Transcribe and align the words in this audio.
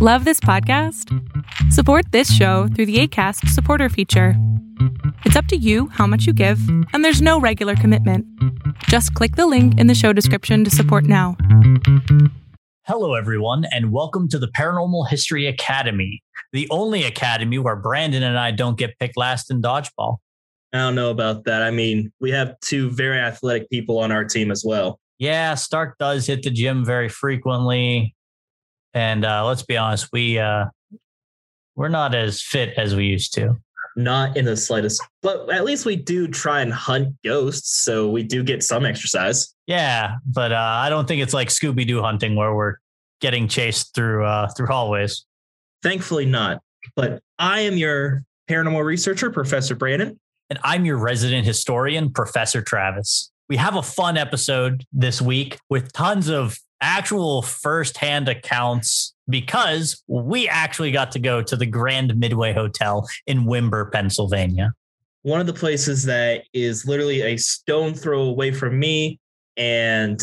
Love 0.00 0.24
this 0.24 0.38
podcast? 0.38 1.12
Support 1.72 2.12
this 2.12 2.32
show 2.32 2.68
through 2.68 2.86
the 2.86 3.00
ACAST 3.00 3.48
supporter 3.48 3.88
feature. 3.88 4.34
It's 5.24 5.34
up 5.34 5.46
to 5.46 5.56
you 5.56 5.88
how 5.88 6.06
much 6.06 6.24
you 6.24 6.32
give, 6.32 6.60
and 6.92 7.04
there's 7.04 7.20
no 7.20 7.40
regular 7.40 7.74
commitment. 7.74 8.24
Just 8.84 9.12
click 9.14 9.34
the 9.34 9.48
link 9.48 9.76
in 9.76 9.88
the 9.88 9.96
show 9.96 10.12
description 10.12 10.62
to 10.62 10.70
support 10.70 11.02
now. 11.02 11.36
Hello, 12.86 13.14
everyone, 13.14 13.64
and 13.72 13.90
welcome 13.90 14.28
to 14.28 14.38
the 14.38 14.46
Paranormal 14.46 15.08
History 15.08 15.48
Academy, 15.48 16.22
the 16.52 16.68
only 16.70 17.02
academy 17.02 17.58
where 17.58 17.74
Brandon 17.74 18.22
and 18.22 18.38
I 18.38 18.52
don't 18.52 18.78
get 18.78 18.96
picked 19.00 19.16
last 19.16 19.50
in 19.50 19.60
dodgeball. 19.60 20.18
I 20.72 20.78
don't 20.78 20.94
know 20.94 21.10
about 21.10 21.42
that. 21.46 21.62
I 21.62 21.72
mean, 21.72 22.12
we 22.20 22.30
have 22.30 22.54
two 22.60 22.88
very 22.90 23.18
athletic 23.18 23.68
people 23.68 23.98
on 23.98 24.12
our 24.12 24.24
team 24.24 24.52
as 24.52 24.62
well. 24.64 25.00
Yeah, 25.18 25.56
Stark 25.56 25.98
does 25.98 26.28
hit 26.28 26.44
the 26.44 26.50
gym 26.50 26.84
very 26.84 27.08
frequently. 27.08 28.14
And 28.94 29.24
uh, 29.24 29.46
let's 29.46 29.62
be 29.62 29.76
honest, 29.76 30.08
we 30.12 30.38
uh, 30.38 30.66
we're 31.76 31.88
not 31.88 32.14
as 32.14 32.42
fit 32.42 32.74
as 32.76 32.94
we 32.94 33.06
used 33.06 33.34
to. 33.34 33.56
Not 33.96 34.36
in 34.36 34.44
the 34.44 34.56
slightest, 34.56 35.02
but 35.22 35.50
at 35.52 35.64
least 35.64 35.84
we 35.84 35.96
do 35.96 36.28
try 36.28 36.60
and 36.60 36.72
hunt 36.72 37.14
ghosts, 37.24 37.82
so 37.82 38.08
we 38.08 38.22
do 38.22 38.44
get 38.44 38.62
some 38.62 38.86
exercise. 38.86 39.54
Yeah, 39.66 40.16
but 40.24 40.52
uh, 40.52 40.56
I 40.56 40.88
don't 40.88 41.08
think 41.08 41.20
it's 41.20 41.34
like 41.34 41.48
Scooby 41.48 41.86
Doo 41.86 42.00
hunting 42.00 42.36
where 42.36 42.54
we're 42.54 42.76
getting 43.20 43.48
chased 43.48 43.94
through 43.94 44.24
uh, 44.24 44.48
through 44.48 44.66
hallways. 44.66 45.24
Thankfully, 45.82 46.26
not. 46.26 46.60
But 46.94 47.20
I 47.38 47.60
am 47.60 47.76
your 47.76 48.24
paranormal 48.48 48.84
researcher, 48.84 49.30
Professor 49.30 49.74
Brandon. 49.74 50.18
And 50.50 50.58
I'm 50.62 50.84
your 50.84 50.96
resident 50.96 51.46
historian, 51.46 52.10
Professor 52.10 52.62
Travis. 52.62 53.30
We 53.48 53.56
have 53.56 53.76
a 53.76 53.82
fun 53.82 54.16
episode 54.16 54.84
this 54.92 55.20
week 55.20 55.58
with 55.68 55.92
tons 55.92 56.28
of 56.28 56.58
actual 56.80 57.42
firsthand 57.42 58.28
accounts 58.28 59.14
because 59.28 60.02
we 60.06 60.48
actually 60.48 60.90
got 60.90 61.12
to 61.12 61.18
go 61.18 61.42
to 61.42 61.56
the 61.56 61.66
Grand 61.66 62.16
Midway 62.16 62.52
Hotel 62.52 63.08
in 63.26 63.44
Windber, 63.44 63.90
Pennsylvania. 63.90 64.72
One 65.22 65.40
of 65.40 65.46
the 65.46 65.52
places 65.52 66.04
that 66.04 66.44
is 66.54 66.86
literally 66.86 67.22
a 67.22 67.36
stone 67.36 67.94
throw 67.94 68.22
away 68.22 68.52
from 68.52 68.78
me, 68.78 69.18
and 69.56 70.22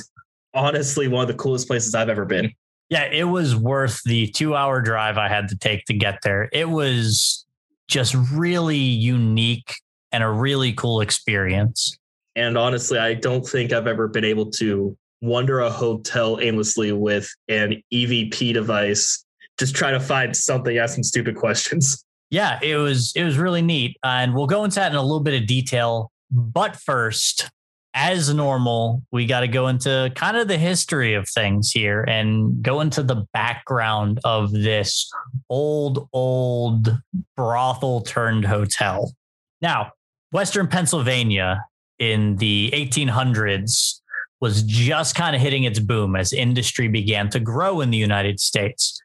honestly, 0.53 1.07
one 1.07 1.21
of 1.21 1.27
the 1.27 1.35
coolest 1.35 1.67
places 1.67 1.93
I've 1.93 2.09
ever 2.09 2.25
been. 2.25 2.51
Yeah, 2.89 3.05
it 3.05 3.25
was 3.25 3.55
worth 3.55 4.01
the 4.05 4.27
two 4.27 4.55
hour 4.55 4.81
drive 4.81 5.17
I 5.17 5.27
had 5.27 5.49
to 5.49 5.57
take 5.57 5.85
to 5.85 5.93
get 5.93 6.19
there. 6.23 6.49
It 6.53 6.69
was 6.69 7.45
just 7.87 8.15
really 8.33 8.77
unique 8.77 9.73
and 10.11 10.23
a 10.23 10.29
really 10.29 10.71
cool 10.73 11.01
experience. 11.01 11.97
And 12.35 12.57
honestly, 12.57 12.99
I 12.99 13.13
don't 13.13 13.45
think 13.45 13.73
I've 13.73 13.87
ever 13.87 14.07
been 14.07 14.25
able 14.25 14.49
to 14.51 14.97
wander 15.25 15.59
a 15.59 15.69
hotel 15.69 16.39
aimlessly 16.41 16.91
with 16.91 17.29
an 17.47 17.81
EVP 17.93 18.53
device, 18.53 19.25
just 19.57 19.75
try 19.75 19.91
to 19.91 19.99
find 19.99 20.35
something, 20.35 20.77
asking 20.77 21.03
stupid 21.03 21.35
questions. 21.35 22.03
Yeah, 22.31 22.59
it 22.61 22.75
was 22.75 23.13
it 23.15 23.23
was 23.23 23.37
really 23.37 23.61
neat, 23.61 23.97
uh, 24.03 24.07
and 24.07 24.33
we'll 24.33 24.47
go 24.47 24.63
into 24.63 24.75
that 24.77 24.91
in 24.91 24.97
a 24.97 25.01
little 25.01 25.19
bit 25.19 25.39
of 25.39 25.47
detail. 25.47 26.11
But 26.31 26.75
first, 26.75 27.51
as 27.95 28.33
normal, 28.33 29.03
we 29.11 29.25
got 29.25 29.39
to 29.39 29.47
go 29.47 29.69
into 29.69 30.11
kind 30.15 30.35
of 30.35 30.49
the 30.49 30.57
history 30.57 31.13
of 31.13 31.29
things 31.29 31.71
here 31.71 32.01
and 32.01 32.61
go 32.61 32.81
into 32.81 33.03
the 33.03 33.25
background 33.31 34.19
of 34.25 34.51
this 34.51 35.09
old, 35.49 36.09
old 36.11 36.97
brothel 37.37 38.01
turned 38.01 38.43
hotel. 38.43 39.13
Now, 39.61 39.91
Western 40.31 40.67
Pennsylvania 40.67 41.63
in 41.97 42.35
the 42.35 42.69
1800s 42.73 44.01
was 44.41 44.63
just 44.63 45.15
kind 45.15 45.35
of 45.35 45.41
hitting 45.41 45.63
its 45.63 45.79
boom 45.79 46.15
as 46.15 46.33
industry 46.33 46.87
began 46.87 47.29
to 47.29 47.39
grow 47.39 47.81
in 47.81 47.89
the 47.89 47.97
United 47.97 48.39
States. 48.39 48.99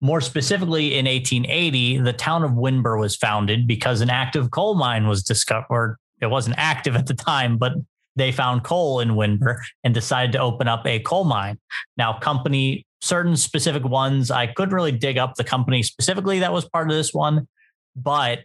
More 0.00 0.20
specifically, 0.20 0.98
in 0.98 1.06
1880, 1.06 1.98
the 1.98 2.12
town 2.12 2.44
of 2.44 2.52
Windber 2.52 2.98
was 2.98 3.16
founded 3.16 3.66
because 3.66 4.00
an 4.00 4.10
active 4.10 4.50
coal 4.50 4.74
mine 4.74 5.06
was 5.06 5.22
discovered. 5.22 5.96
It 6.20 6.26
wasn't 6.26 6.56
active 6.58 6.96
at 7.00 7.06
the 7.06 7.14
time, 7.14 7.56
but 7.56 7.72
they 8.16 8.30
found 8.30 8.62
coal 8.62 9.00
in 9.00 9.10
Windber 9.10 9.58
and 9.82 9.92
decided 9.92 10.32
to 10.32 10.38
open 10.38 10.68
up 10.68 10.86
a 10.86 11.00
coal 11.00 11.24
mine. 11.24 11.58
Now, 11.96 12.18
company, 12.18 12.86
certain 13.00 13.36
specific 13.36 13.84
ones, 13.84 14.30
I 14.30 14.46
couldn't 14.46 14.74
really 14.74 14.92
dig 14.92 15.18
up 15.18 15.34
the 15.34 15.44
company 15.44 15.82
specifically 15.82 16.40
that 16.40 16.52
was 16.52 16.68
part 16.68 16.90
of 16.90 16.96
this 16.96 17.12
one, 17.12 17.48
but 17.96 18.40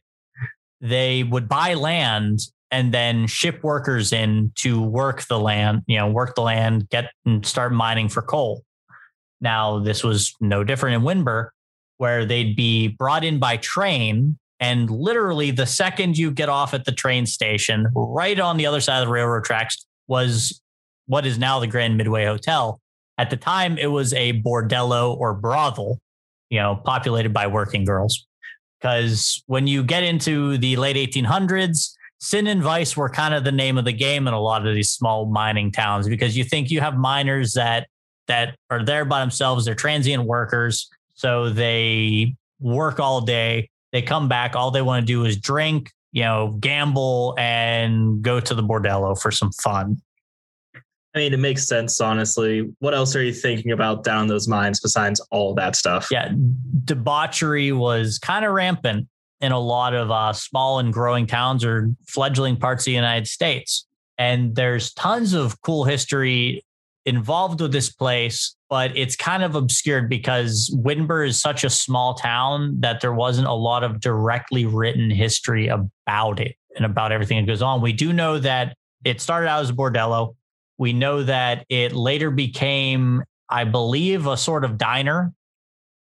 they 0.81 1.23
would 1.23 1.47
buy 1.47 1.73
land 1.73 2.39
and 2.71 2.93
then 2.93 3.27
ship 3.27 3.63
workers 3.63 4.13
in 4.13 4.51
to 4.55 4.81
work 4.81 5.23
the 5.27 5.39
land, 5.39 5.83
you 5.87 5.97
know, 5.97 6.07
work 6.07 6.35
the 6.35 6.41
land, 6.41 6.89
get 6.89 7.11
and 7.25 7.45
start 7.45 7.73
mining 7.73 8.09
for 8.09 8.21
coal. 8.21 8.63
Now, 9.41 9.79
this 9.79 10.03
was 10.03 10.35
no 10.39 10.63
different 10.63 10.95
in 10.95 11.01
Windber, 11.01 11.49
where 11.97 12.25
they'd 12.25 12.55
be 12.55 12.89
brought 12.89 13.23
in 13.23 13.39
by 13.39 13.57
train. 13.57 14.37
And 14.59 14.89
literally, 14.89 15.51
the 15.51 15.65
second 15.65 16.17
you 16.17 16.31
get 16.31 16.49
off 16.49 16.73
at 16.73 16.85
the 16.85 16.91
train 16.91 17.25
station, 17.25 17.87
right 17.95 18.39
on 18.39 18.57
the 18.57 18.65
other 18.65 18.81
side 18.81 18.99
of 19.01 19.07
the 19.07 19.11
railroad 19.11 19.45
tracks, 19.45 19.85
was 20.07 20.61
what 21.07 21.25
is 21.25 21.39
now 21.39 21.59
the 21.59 21.67
Grand 21.67 21.97
Midway 21.97 22.25
Hotel. 22.25 22.79
At 23.17 23.29
the 23.29 23.37
time, 23.37 23.77
it 23.77 23.87
was 23.87 24.13
a 24.13 24.41
bordello 24.41 25.17
or 25.17 25.33
brothel, 25.33 25.99
you 26.49 26.59
know, 26.59 26.81
populated 26.83 27.33
by 27.33 27.47
working 27.47 27.85
girls. 27.85 28.25
Because 28.79 29.43
when 29.47 29.67
you 29.67 29.83
get 29.83 30.03
into 30.03 30.57
the 30.57 30.75
late 30.77 30.95
1800s, 30.95 31.95
sin 32.19 32.47
and 32.47 32.61
vice 32.61 32.95
were 32.95 33.09
kind 33.09 33.33
of 33.33 33.43
the 33.43 33.51
name 33.51 33.77
of 33.77 33.85
the 33.85 33.93
game 33.93 34.27
in 34.27 34.33
a 34.33 34.39
lot 34.39 34.67
of 34.67 34.75
these 34.75 34.91
small 34.91 35.25
mining 35.25 35.71
towns 35.71 36.07
because 36.07 36.37
you 36.37 36.43
think 36.43 36.69
you 36.69 36.81
have 36.81 36.95
miners 36.95 37.53
that 37.53 37.87
that 38.27 38.55
are 38.69 38.83
there 38.83 39.05
by 39.05 39.19
themselves 39.19 39.65
they're 39.65 39.75
transient 39.75 40.23
workers 40.23 40.89
so 41.15 41.49
they 41.49 42.35
work 42.59 42.99
all 42.99 43.21
day 43.21 43.69
they 43.91 44.01
come 44.01 44.27
back 44.27 44.55
all 44.55 44.69
they 44.69 44.81
want 44.81 45.01
to 45.01 45.05
do 45.05 45.23
is 45.25 45.37
drink 45.37 45.91
you 46.11 46.23
know 46.23 46.55
gamble 46.59 47.35
and 47.37 48.21
go 48.21 48.39
to 48.39 48.53
the 48.53 48.63
bordello 48.63 49.19
for 49.19 49.31
some 49.31 49.51
fun 49.53 49.97
I 51.15 51.17
mean, 51.17 51.33
it 51.33 51.39
makes 51.39 51.67
sense, 51.67 51.99
honestly. 51.99 52.69
What 52.79 52.93
else 52.93 53.15
are 53.15 53.23
you 53.23 53.33
thinking 53.33 53.71
about 53.71 54.03
down 54.03 54.27
those 54.27 54.47
mines 54.47 54.79
besides 54.79 55.19
all 55.31 55.55
that 55.55 55.75
stuff? 55.75 56.07
Yeah, 56.11 56.31
debauchery 56.85 57.71
was 57.71 58.19
kind 58.19 58.45
of 58.45 58.51
rampant 58.51 59.07
in 59.41 59.51
a 59.51 59.59
lot 59.59 59.93
of 59.93 60.11
uh, 60.11 60.33
small 60.33 60.79
and 60.79 60.91
growing 60.91 61.25
towns 61.25 61.63
or 61.63 61.89
fledgling 62.07 62.57
parts 62.57 62.81
of 62.81 62.85
the 62.85 62.91
United 62.91 63.27
States. 63.27 63.87
And 64.17 64.55
there's 64.55 64.93
tons 64.93 65.33
of 65.33 65.61
cool 65.61 65.85
history 65.85 66.63
involved 67.05 67.61
with 67.61 67.71
this 67.71 67.89
place, 67.89 68.55
but 68.69 68.95
it's 68.95 69.15
kind 69.15 69.43
of 69.43 69.55
obscured 69.55 70.09
because 70.09 70.69
Windber 70.75 71.25
is 71.25 71.39
such 71.39 71.63
a 71.63 71.69
small 71.69 72.13
town 72.15 72.81
that 72.81 73.01
there 73.01 73.13
wasn't 73.13 73.47
a 73.47 73.53
lot 73.53 73.83
of 73.83 73.99
directly 73.99 74.65
written 74.65 75.09
history 75.09 75.67
about 75.67 76.39
it 76.39 76.55
and 76.75 76.85
about 76.85 77.11
everything 77.11 77.37
that 77.39 77.47
goes 77.47 77.61
on. 77.61 77.81
We 77.81 77.93
do 77.93 78.13
know 78.13 78.39
that 78.39 78.75
it 79.05 79.21
started 79.21 79.47
out 79.47 79.61
as 79.61 79.69
a 79.69 79.73
bordello. 79.73 80.35
We 80.77 80.93
know 80.93 81.23
that 81.23 81.65
it 81.69 81.93
later 81.93 82.29
became, 82.29 83.23
I 83.49 83.63
believe, 83.63 84.27
a 84.27 84.37
sort 84.37 84.65
of 84.65 84.77
diner 84.77 85.33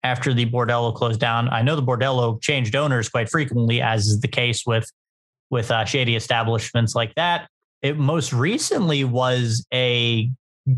after 0.03 0.33
the 0.33 0.45
bordello 0.45 0.93
closed 0.93 1.19
down. 1.19 1.49
I 1.49 1.61
know 1.61 1.75
the 1.75 1.83
bordello 1.83 2.41
changed 2.41 2.75
owners 2.75 3.09
quite 3.09 3.29
frequently, 3.29 3.81
as 3.81 4.07
is 4.07 4.19
the 4.19 4.27
case 4.27 4.65
with 4.65 4.91
with 5.49 5.71
uh, 5.71 5.85
shady 5.85 6.15
establishments 6.15 6.95
like 6.95 7.13
that. 7.15 7.47
It 7.81 7.97
most 7.97 8.33
recently 8.33 9.03
was 9.03 9.65
a 9.73 10.29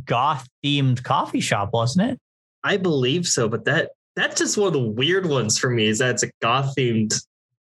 goth 0.05 0.47
themed 0.63 1.03
coffee 1.03 1.39
shop, 1.39 1.69
wasn't 1.71 2.11
it? 2.11 2.19
I 2.63 2.77
believe 2.77 3.27
so, 3.27 3.47
but 3.47 3.65
that 3.65 3.91
that's 4.15 4.39
just 4.39 4.57
one 4.57 4.67
of 4.67 4.73
the 4.73 4.79
weird 4.79 5.27
ones 5.27 5.57
for 5.57 5.69
me. 5.69 5.87
Is 5.87 5.99
that 5.99 6.11
it's 6.11 6.23
a 6.23 6.31
goth 6.41 6.73
themed 6.77 7.15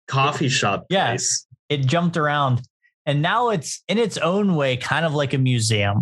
coffee 0.08 0.48
shop 0.48 0.86
yeah. 0.88 1.16
It 1.68 1.86
jumped 1.86 2.16
around, 2.16 2.62
and 3.06 3.22
now 3.22 3.48
it's 3.50 3.82
in 3.88 3.98
its 3.98 4.18
own 4.18 4.56
way 4.56 4.76
kind 4.76 5.06
of 5.06 5.14
like 5.14 5.32
a 5.32 5.38
museum 5.38 6.00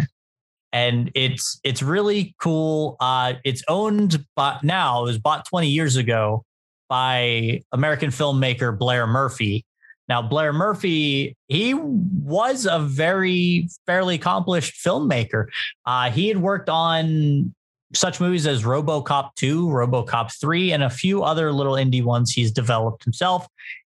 and 0.73 1.11
it's 1.15 1.61
it's 1.65 1.83
really 1.83 2.35
cool. 2.41 2.97
Uh, 3.01 3.35
it's 3.45 3.63
owned 3.69 4.25
by 4.37 4.59
now. 4.63 5.03
It 5.03 5.07
was 5.07 5.19
bought 5.19 5.47
20 5.47 5.69
years 5.69 5.97
ago 5.97 6.45
by 6.89 7.63
American 7.73 8.11
filmmaker 8.11 8.77
Blair 8.77 9.07
Murphy. 9.07 9.65
Now, 10.09 10.23
Blair 10.23 10.53
Murphy, 10.53 11.37
he 11.47 11.73
was 11.73 12.67
a 12.67 12.81
very 12.81 13.69
fairly 13.87 14.17
accomplished 14.17 14.85
filmmaker. 14.85 15.47
Uh, 15.87 16.11
he 16.11 16.27
had 16.27 16.39
worked 16.39 16.69
on 16.69 17.55
such 17.95 18.21
movies 18.21 18.45
as 18.47 18.65
RoboCop 18.65 19.31
2, 19.37 19.67
RoboCop 19.69 20.33
3, 20.41 20.73
and 20.73 20.83
a 20.83 20.91
few 20.91 21.23
other 21.23 21.53
little 21.53 21.75
indie 21.75 22.03
ones 22.03 22.33
he's 22.33 22.51
developed 22.51 23.05
himself 23.05 23.47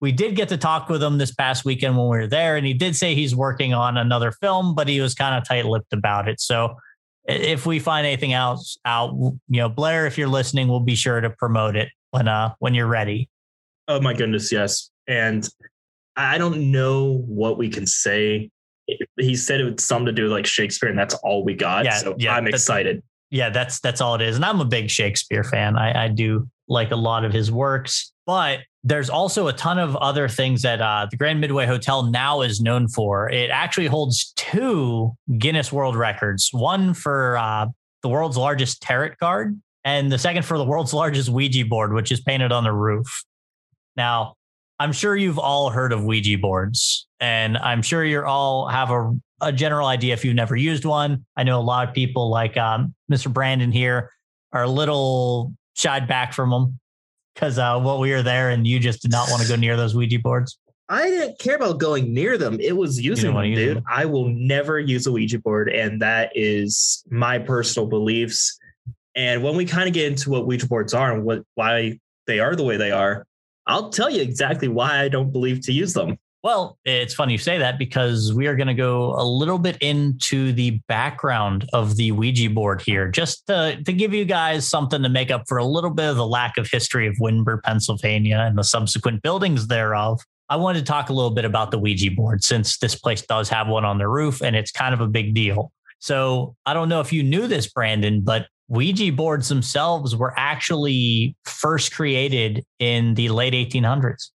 we 0.04 0.12
did 0.12 0.36
get 0.36 0.50
to 0.50 0.58
talk 0.58 0.90
with 0.90 1.02
him 1.02 1.18
this 1.18 1.34
past 1.34 1.64
weekend 1.64 1.96
when 1.96 2.10
we 2.10 2.18
were 2.18 2.28
there, 2.28 2.58
and 2.58 2.66
he 2.66 2.74
did 2.74 2.94
say 2.94 3.16
he's 3.16 3.34
working 3.34 3.74
on 3.74 3.96
another 3.96 4.34
film, 4.34 4.76
but 4.76 4.90
he 4.90 5.00
was 5.00 5.16
kind 5.16 5.34
of 5.34 5.48
tight-lipped 5.48 5.94
about 5.94 6.28
it. 6.28 6.42
So 6.42 6.76
if 7.26 7.66
we 7.66 7.80
find 7.80 8.06
anything 8.06 8.34
else 8.34 8.78
out, 8.84 9.14
you 9.14 9.62
know, 9.62 9.70
Blair, 9.70 10.06
if 10.06 10.18
you're 10.18 10.28
listening, 10.28 10.68
we'll 10.68 10.82
be 10.82 10.96
sure 10.96 11.22
to 11.22 11.30
promote 11.30 11.78
it 11.78 11.88
when 12.12 12.28
uh 12.28 12.54
when 12.60 12.74
you're 12.74 12.88
ready. 12.88 13.30
Oh 13.88 14.02
my 14.02 14.14
goodness, 14.14 14.52
yes. 14.52 14.90
And 15.08 15.48
I 16.18 16.38
don't 16.38 16.70
know 16.70 17.24
what 17.26 17.58
we 17.58 17.70
can 17.70 17.88
say. 17.88 18.50
He 19.18 19.38
said 19.38 19.62
it 19.62 19.72
was 19.72 19.86
something 19.86 20.08
to 20.08 20.12
do 20.12 20.24
with 20.24 20.34
like 20.34 20.46
Shakespeare, 20.46 20.90
and 20.90 21.00
that's 21.00 21.16
all 21.16 21.46
we 21.46 21.54
got. 21.54 21.86
Yeah, 21.86 21.96
so 21.96 22.14
yeah, 22.20 22.36
I'm 22.36 22.48
excited. 22.48 23.02
Yeah, 23.32 23.52
that's 23.52 23.80
that's 23.80 24.02
all 24.02 24.16
it 24.16 24.22
is. 24.22 24.36
And 24.36 24.44
I'm 24.44 24.60
a 24.60 24.66
big 24.66 24.90
Shakespeare 24.90 25.46
fan. 25.46 25.78
I, 25.78 26.06
I 26.06 26.08
do 26.10 26.50
like 26.68 26.92
a 26.92 26.96
lot 26.96 27.26
of 27.26 27.34
his 27.34 27.52
works. 27.52 28.12
But 28.26 28.60
there's 28.84 29.10
also 29.10 29.48
a 29.48 29.54
ton 29.54 29.80
of 29.80 29.96
other 29.98 30.28
things 30.28 30.62
that 30.62 30.82
uh, 30.82 31.08
the 31.10 31.18
Grand 31.18 31.42
Midway 31.42 31.66
Hotel 31.66 32.04
now 32.04 32.42
is 32.42 32.62
known 32.62 32.88
for. 32.88 33.30
It 33.30 33.50
actually 33.50 33.88
holds 33.88 34.34
two 34.36 35.14
Guinness 35.38 35.72
World 35.72 35.96
Records 35.96 36.50
one 36.52 36.94
for 36.94 37.38
uh, 37.38 37.68
the 38.02 38.10
world's 38.10 38.38
largest 38.38 38.82
tarot 38.82 39.16
card, 39.20 39.60
and 39.84 40.12
the 40.12 40.18
second 40.18 40.44
for 40.44 40.58
the 40.58 40.66
world's 40.66 40.94
largest 40.94 41.30
Ouija 41.30 41.66
board, 41.66 41.94
which 41.94 42.12
is 42.12 42.22
painted 42.22 42.52
on 42.52 42.64
the 42.64 42.74
roof. 42.74 43.24
Now, 43.96 44.36
I'm 44.80 44.92
sure 44.92 45.16
you've 45.16 45.40
all 45.40 45.70
heard 45.70 45.94
of 45.94 46.04
Ouija 46.04 46.38
boards, 46.38 47.08
and 47.20 47.58
I'm 47.58 47.82
sure 47.82 48.04
you 48.04 48.26
all 48.26 48.68
have 48.68 48.90
a, 48.90 49.14
a 49.42 49.52
general 49.52 49.88
idea 49.88 50.14
if 50.14 50.26
you've 50.26 50.36
never 50.36 50.56
used 50.56 50.84
one. 50.84 51.26
I 51.38 51.44
know 51.44 51.60
a 51.60 51.62
lot 51.62 51.88
of 51.88 51.94
people, 51.94 52.30
like 52.30 52.58
um, 52.58 52.94
Mr. 53.12 53.32
Brandon 53.32 53.72
here, 53.72 54.12
are 54.52 54.64
a 54.64 54.70
little 54.70 55.54
shied 55.74 56.08
back 56.08 56.34
from 56.34 56.50
them 56.50 56.80
because 57.34 57.58
uh, 57.58 57.80
well, 57.84 58.00
we 58.00 58.12
were 58.12 58.22
there 58.22 58.50
and 58.50 58.66
you 58.68 58.80
just 58.80 59.02
did 59.02 59.12
not 59.12 59.30
want 59.30 59.42
to 59.42 59.48
go 59.48 59.56
near 59.56 59.76
those 59.76 59.96
Ouija 59.96 60.20
boards. 60.20 60.58
I 60.90 61.08
didn't 61.08 61.40
care 61.40 61.56
about 61.56 61.80
going 61.80 62.14
near 62.14 62.38
them. 62.38 62.60
It 62.60 62.74
was 62.74 63.02
using 63.02 63.34
them, 63.34 63.54
dude. 63.54 63.78
Them. 63.78 63.84
I 63.90 64.06
will 64.06 64.30
never 64.30 64.80
use 64.80 65.08
a 65.08 65.12
Ouija 65.12 65.40
board, 65.40 65.70
and 65.70 66.02
that 66.02 66.32
is 66.36 67.04
my 67.10 67.40
personal 67.40 67.88
beliefs. 67.88 68.60
And 69.16 69.44
when 69.44 69.56
we 69.56 69.66
kind 69.66 69.88
of 69.88 69.94
get 69.94 70.12
into 70.12 70.30
what 70.30 70.46
Ouija 70.46 70.68
boards 70.68 70.94
are 70.94 71.14
and 71.14 71.24
what 71.24 71.44
why 71.56 72.00
they 72.28 72.40
are 72.40 72.56
the 72.56 72.64
way 72.64 72.78
they 72.78 72.92
are, 72.92 73.26
I'll 73.66 73.90
tell 73.90 74.10
you 74.10 74.22
exactly 74.22 74.68
why 74.68 75.00
I 75.00 75.08
don't 75.08 75.32
believe 75.32 75.62
to 75.66 75.72
use 75.72 75.94
them. 75.94 76.18
Well, 76.44 76.78
it's 76.84 77.14
funny 77.14 77.32
you 77.32 77.38
say 77.38 77.58
that 77.60 77.80
because 77.80 78.34
we 78.34 78.48
are 78.48 78.56
going 78.58 78.68
to 78.68 78.74
go 78.74 79.16
a 79.16 79.24
little 79.24 79.58
bit 79.58 79.78
into 79.78 80.52
the 80.52 80.72
background 80.90 81.66
of 81.72 81.96
the 81.96 82.12
Ouija 82.12 82.50
board 82.50 82.82
here, 82.82 83.10
just 83.10 83.48
to, 83.48 83.82
to 83.86 83.94
give 83.94 84.14
you 84.14 84.26
guys 84.26 84.68
something 84.68 85.02
to 85.04 85.08
make 85.08 85.32
up 85.32 85.44
for 85.48 85.58
a 85.58 85.64
little 85.64 85.90
bit 85.90 86.10
of 86.10 86.18
the 86.18 86.28
lack 86.28 86.58
of 86.58 86.70
history 86.70 87.08
of 87.08 87.16
Wittenberg, 87.18 87.62
Pennsylvania, 87.64 88.40
and 88.40 88.58
the 88.58 88.64
subsequent 88.64 89.22
buildings 89.22 89.68
thereof. 89.68 90.20
I 90.50 90.58
wanted 90.58 90.80
to 90.80 90.86
talk 90.86 91.10
a 91.10 91.14
little 91.14 91.32
bit 91.32 91.46
about 91.46 91.72
the 91.72 91.80
Ouija 91.80 92.12
board 92.12 92.44
since 92.44 92.78
this 92.78 92.96
place 92.96 93.22
does 93.22 93.48
have 93.48 93.70
one 93.70 93.86
on 93.86 93.98
the 93.98 94.10
roof 94.10 94.42
and 94.42 94.54
it's 94.54 94.72
kind 94.72 94.94
of 94.94 95.00
a 95.00 95.08
big 95.08 95.34
deal. 95.34 95.72
So 96.00 96.58
I 96.66 96.74
don't 96.74 96.90
know 96.90 97.00
if 97.00 97.14
you 97.14 97.24
knew 97.24 97.48
this, 97.48 97.72
Brandon, 97.72 98.20
but 98.20 98.48
Ouija 98.68 99.14
boards 99.14 99.48
themselves 99.48 100.14
were 100.14 100.34
actually 100.36 101.38
first 101.46 101.94
created 101.94 102.66
in 102.80 103.14
the 103.14 103.30
late 103.30 103.54
1800s. 103.54 104.32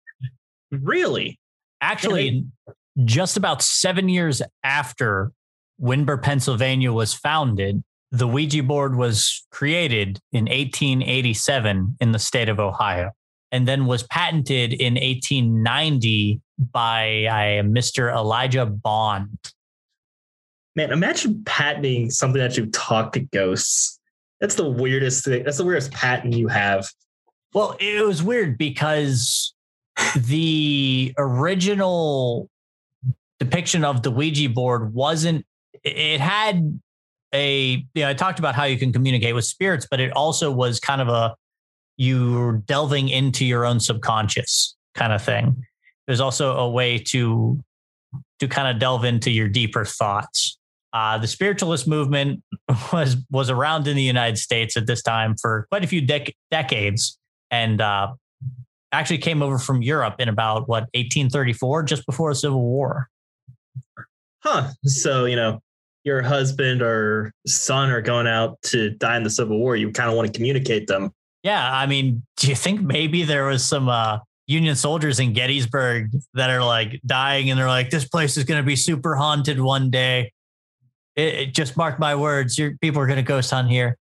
Really? 0.72 1.38
Actually, 1.82 2.46
just 3.06 3.38
about 3.38 3.62
seven 3.62 4.10
years 4.10 4.42
after 4.64 5.32
Wittenberg, 5.78 6.24
Pennsylvania 6.24 6.92
was 6.92 7.14
founded, 7.14 7.84
the 8.12 8.28
Ouija 8.28 8.64
board 8.64 8.96
was 8.96 9.46
created 9.52 10.20
in 10.32 10.46
1887 10.46 11.98
in 12.00 12.12
the 12.12 12.20
state 12.20 12.50
of 12.50 12.60
Ohio 12.60 13.12
and 13.52 13.68
then 13.68 13.86
was 13.86 14.04
patented 14.04 14.74
in 14.74 14.96
1890 14.96 16.42
by 16.72 17.26
uh, 17.26 17.64
Mr. 17.64 18.14
Elijah 18.14 18.66
Bond. 18.66 19.54
Man, 20.76 20.92
imagine 20.92 21.44
patenting 21.46 22.10
something 22.10 22.42
that 22.42 22.58
you 22.58 22.68
talk 22.68 23.14
to 23.14 23.20
ghosts. 23.20 24.00
That's 24.40 24.56
the 24.56 24.70
weirdest 24.70 25.26
thing. 25.26 25.44
That's 25.44 25.58
the 25.58 25.66
weirdest 25.66 25.92
patent 25.92 26.34
you 26.34 26.48
have. 26.48 26.88
Well, 27.54 27.76
it 27.80 28.06
was 28.06 28.22
weird 28.22 28.58
because 28.58 29.54
the 30.16 31.14
original 31.18 32.50
depiction 33.40 33.84
of 33.84 34.04
the 34.04 34.12
Ouija 34.12 34.50
board 34.50 34.94
wasn't, 34.94 35.46
it 35.84 36.20
had 36.20 36.80
a, 37.34 37.86
you 37.94 38.02
know, 38.04 38.10
I 38.10 38.14
talked 38.14 38.40
about 38.40 38.56
how 38.56 38.64
you 38.64 38.78
can 38.78 38.94
communicate 38.94 39.36
with 39.36 39.46
spirits, 39.46 39.88
but 39.90 40.00
it 40.00 40.12
also 40.12 40.52
was 40.52 40.80
kind 40.80 41.02
of 41.02 41.10
a, 41.10 41.36
you're 41.98 42.64
delving 42.66 43.10
into 43.10 43.46
your 43.46 43.66
own 43.66 43.80
subconscious 43.80 44.76
kind 44.94 45.14
of 45.14 45.22
thing. 45.22 45.64
There's 46.06 46.20
also 46.20 46.56
a 46.58 46.70
way 46.70 47.00
to, 47.00 47.60
to 48.40 48.48
kind 48.48 48.68
of 48.68 48.80
delve 48.80 49.04
into 49.04 49.32
your 49.32 49.48
deeper 49.48 49.84
thoughts. 49.84 50.58
Uh, 50.94 51.18
the 51.18 51.28
spiritualist 51.28 51.88
movement 51.88 52.42
was 52.94 53.18
was 53.30 53.50
around 53.50 53.88
in 53.88 53.96
the 53.96 54.04
United 54.04 54.38
States 54.38 54.78
at 54.78 54.88
this 54.88 55.02
time 55.02 55.36
for 55.36 55.68
quite 55.70 55.84
a 55.84 55.88
few 55.88 56.02
dec- 56.02 56.34
decades, 56.50 57.20
and 57.52 57.82
uh, 57.82 58.08
actually 59.00 59.20
came 59.20 59.42
over 59.42 59.58
from 59.58 59.82
Europe 59.82 60.16
in 60.20 60.30
about 60.30 60.68
what 60.68 60.84
1834, 60.94 61.84
just 61.84 62.06
before 62.06 62.32
the 62.32 62.36
Civil 62.36 62.62
War. 62.62 63.10
Huh. 64.40 64.70
So 64.84 65.26
you 65.26 65.36
know, 65.36 65.60
your 66.04 66.22
husband 66.22 66.82
or 66.82 67.34
son 67.46 67.90
are 67.90 68.02
going 68.02 68.28
out 68.28 68.62
to 68.64 68.92
die 68.92 69.18
in 69.18 69.24
the 69.24 69.30
Civil 69.30 69.60
War. 69.60 69.76
You 69.76 69.92
kind 69.92 70.10
of 70.10 70.16
want 70.16 70.32
to 70.32 70.34
communicate 70.34 70.88
them. 70.88 71.12
Yeah, 71.44 71.70
I 71.72 71.86
mean, 71.86 72.24
do 72.38 72.48
you 72.48 72.56
think 72.56 72.82
maybe 72.82 73.24
there 73.24 73.46
was 73.46 73.64
some 73.64 73.90
uh, 73.90 74.20
Union 74.48 74.76
soldiers 74.76 75.20
in 75.20 75.34
Gettysburg 75.34 76.10
that 76.34 76.50
are 76.50 76.64
like 76.64 77.00
dying, 77.06 77.50
and 77.50 77.60
they're 77.60 77.68
like, 77.68 77.90
"This 77.90 78.08
place 78.08 78.38
is 78.38 78.46
going 78.46 78.62
to 78.62 78.66
be 78.66 78.76
super 78.76 79.16
haunted 79.16 79.60
one 79.60 79.90
day." 79.90 80.32
It, 81.16 81.34
it 81.34 81.54
just 81.54 81.76
mark 81.76 82.00
my 82.00 82.16
words. 82.16 82.58
Your 82.58 82.78
people 82.78 83.02
are 83.02 83.08
going 83.08 83.18
to 83.18 83.24
ghost 83.24 83.52
hunt 83.52 83.70
here. 83.70 83.98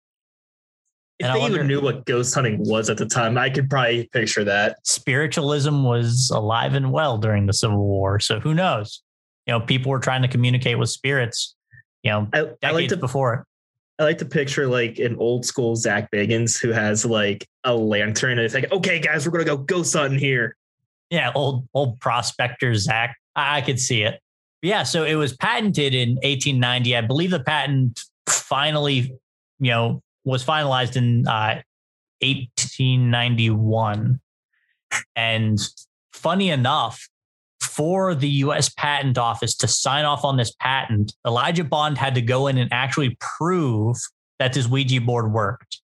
If 1.19 1.27
and 1.27 1.37
they 1.37 1.41
wonder, 1.41 1.57
even 1.57 1.69
knew 1.69 1.81
what 1.81 2.07
ghost 2.07 2.35
hunting 2.35 2.59
was 2.59 2.91
at 2.91 2.97
the 2.97 3.07
time, 3.07 3.39
I 3.39 3.49
could 3.49 3.71
probably 3.71 4.09
picture 4.13 4.43
that. 4.45 4.79
Spiritualism 4.85 5.85
was 5.85 6.31
alive 6.35 6.75
and 6.75 6.91
well 6.91 7.19
during 7.19 7.47
the 7.47 7.53
Civil 7.53 7.79
War. 7.79 8.19
So 8.19 8.41
who 8.41 8.53
knows? 8.53 9.03
You 9.47 9.53
know, 9.53 9.61
people 9.61 9.91
were 9.91 10.01
trying 10.01 10.23
to 10.23 10.29
communicate 10.29 10.79
with 10.79 10.91
spirits, 10.91 11.55
you 12.03 12.11
know, 12.11 12.29
I, 12.33 12.39
decades 12.39 12.59
I 12.65 12.71
like 12.71 12.89
to, 12.89 12.97
before 12.97 13.35
it. 13.35 13.41
I 14.03 14.05
like 14.05 14.19
to 14.19 14.25
picture 14.25 14.67
like 14.67 14.99
an 14.99 15.17
old 15.17 15.45
school 15.45 15.77
Zach 15.77 16.11
Bagans 16.11 16.61
who 16.61 16.71
has 16.71 17.07
like 17.07 17.47
a 17.63 17.75
lantern 17.75 18.33
and 18.33 18.41
it's 18.41 18.55
like, 18.55 18.73
okay, 18.73 18.99
guys, 18.99 19.25
we're 19.25 19.33
gonna 19.33 19.45
go 19.45 19.57
ghost 19.57 19.95
hunting 19.95 20.19
here. 20.19 20.57
Yeah, 21.11 21.31
old 21.35 21.69
old 21.75 22.01
prospector 22.01 22.75
Zach. 22.75 23.17
I, 23.37 23.59
I 23.59 23.61
could 23.61 23.79
see 23.79 24.03
it. 24.03 24.21
Yeah, 24.63 24.83
so 24.83 25.05
it 25.05 25.15
was 25.15 25.37
patented 25.37 25.95
in 25.95 26.15
1890. 26.17 26.97
I 26.97 27.03
believe 27.03 27.31
the 27.31 27.41
patent 27.41 28.01
finally, 28.27 29.15
you 29.61 29.71
know, 29.71 30.03
was 30.25 30.45
finalized 30.45 30.97
in 30.97 31.27
uh, 31.27 31.61
1891. 32.21 34.21
And 35.17 35.59
funny 36.13 36.51
enough, 36.51 37.09
for 37.61 38.15
the 38.15 38.29
US 38.29 38.69
Patent 38.69 39.19
Office 39.19 39.57
to 39.57 39.67
sign 39.67 40.05
off 40.05 40.25
on 40.25 40.37
this 40.37 40.55
patent, 40.61 41.13
Elijah 41.27 41.65
Bond 41.65 41.99
had 41.99 42.15
to 42.15 42.23
go 42.23 42.47
in 42.47 42.59
and 42.59 42.73
actually 42.73 43.17
prove 43.39 43.97
that 44.39 44.53
this 44.53 44.69
Ouija 44.69 45.01
board 45.01 45.33
worked. 45.33 45.81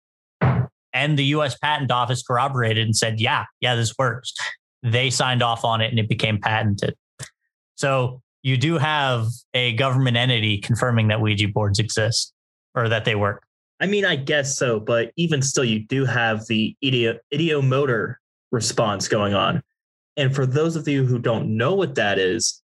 And 0.93 1.17
the 1.17 1.25
US 1.25 1.57
Patent 1.57 1.91
Office 1.91 2.23
corroborated 2.23 2.85
and 2.85 2.95
said, 2.95 3.19
yeah, 3.19 3.45
yeah, 3.61 3.75
this 3.75 3.97
works. 3.97 4.33
They 4.83 5.09
signed 5.09 5.41
off 5.41 5.65
on 5.65 5.81
it 5.81 5.89
and 5.89 5.99
it 5.99 6.09
became 6.09 6.39
patented. 6.39 6.95
So 7.75 8.21
you 8.43 8.57
do 8.57 8.77
have 8.77 9.27
a 9.53 9.73
government 9.73 10.17
entity 10.17 10.59
confirming 10.59 11.09
that 11.09 11.21
Ouija 11.21 11.47
boards 11.47 11.79
exist 11.79 12.33
or 12.75 12.89
that 12.89 13.05
they 13.05 13.15
work. 13.15 13.43
I 13.79 13.87
mean, 13.87 14.05
I 14.05 14.15
guess 14.15 14.57
so, 14.57 14.79
but 14.79 15.11
even 15.15 15.41
still, 15.41 15.63
you 15.63 15.79
do 15.79 16.05
have 16.05 16.45
the 16.47 16.75
idio- 16.83 17.19
ideomotor 17.33 18.15
response 18.51 19.07
going 19.07 19.33
on. 19.33 19.61
And 20.17 20.35
for 20.35 20.45
those 20.45 20.75
of 20.75 20.87
you 20.87 21.05
who 21.05 21.19
don't 21.19 21.55
know 21.55 21.75
what 21.75 21.95
that 21.95 22.19
is, 22.19 22.61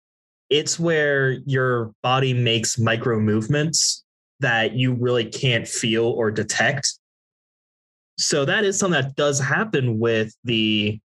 it's 0.51 0.79
where 0.79 1.33
your 1.47 1.93
body 2.03 2.35
makes 2.35 2.79
micro 2.79 3.21
movements 3.21 4.05
that 4.41 4.75
you 4.75 4.93
really 4.93 5.25
can't 5.25 5.67
feel 5.67 6.05
or 6.05 6.31
detect. 6.31 6.99
So 8.19 8.45
that 8.45 8.65
is 8.65 8.79
something 8.79 9.01
that 9.01 9.17
does 9.17 9.41
happen 9.41 9.99
with 9.99 10.35
the 10.45 11.01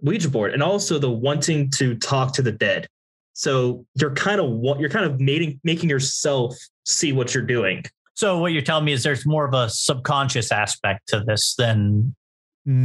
Ouija 0.00 0.28
board 0.28 0.52
and 0.52 0.62
also 0.62 0.98
the 0.98 1.10
wanting 1.10 1.70
to 1.70 1.94
talk 1.96 2.34
to 2.34 2.42
the 2.42 2.52
dead. 2.52 2.88
So 3.34 3.86
you're 3.94 4.14
kind 4.14 4.40
of 4.40 4.80
you're 4.80 4.90
kind 4.90 5.06
of 5.06 5.20
making 5.20 5.60
making 5.64 5.88
yourself 5.88 6.54
see 6.84 7.12
what 7.12 7.34
you're 7.34 7.44
doing. 7.44 7.84
So 8.14 8.38
what 8.38 8.52
you're 8.52 8.62
telling 8.62 8.84
me 8.84 8.92
is 8.92 9.02
there's 9.02 9.26
more 9.26 9.46
of 9.46 9.54
a 9.54 9.68
subconscious 9.70 10.52
aspect 10.52 11.08
to 11.08 11.20
this 11.20 11.54
than 11.56 12.14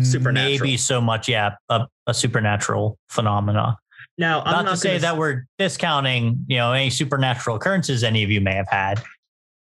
supernatural. 0.02 0.60
Maybe 0.60 0.78
so 0.78 1.02
much, 1.02 1.28
yeah, 1.28 1.52
a, 1.70 1.86
a 2.08 2.14
supernatural 2.14 2.98
phenomena. 3.10 3.78
Now, 4.18 4.42
I'm 4.42 4.52
not, 4.52 4.66
not 4.66 4.72
to 4.72 4.78
say 4.78 4.98
that 4.98 5.18
we're 5.18 5.46
discounting, 5.60 6.46
you 6.48 6.58
know, 6.58 6.72
any 6.72 6.90
supernatural 6.90 7.58
occurrences 7.58 8.04
any 8.04 8.24
of 8.24 8.32
you 8.32 8.42
may 8.42 8.56
have 8.56 8.70
had. 8.70 9.04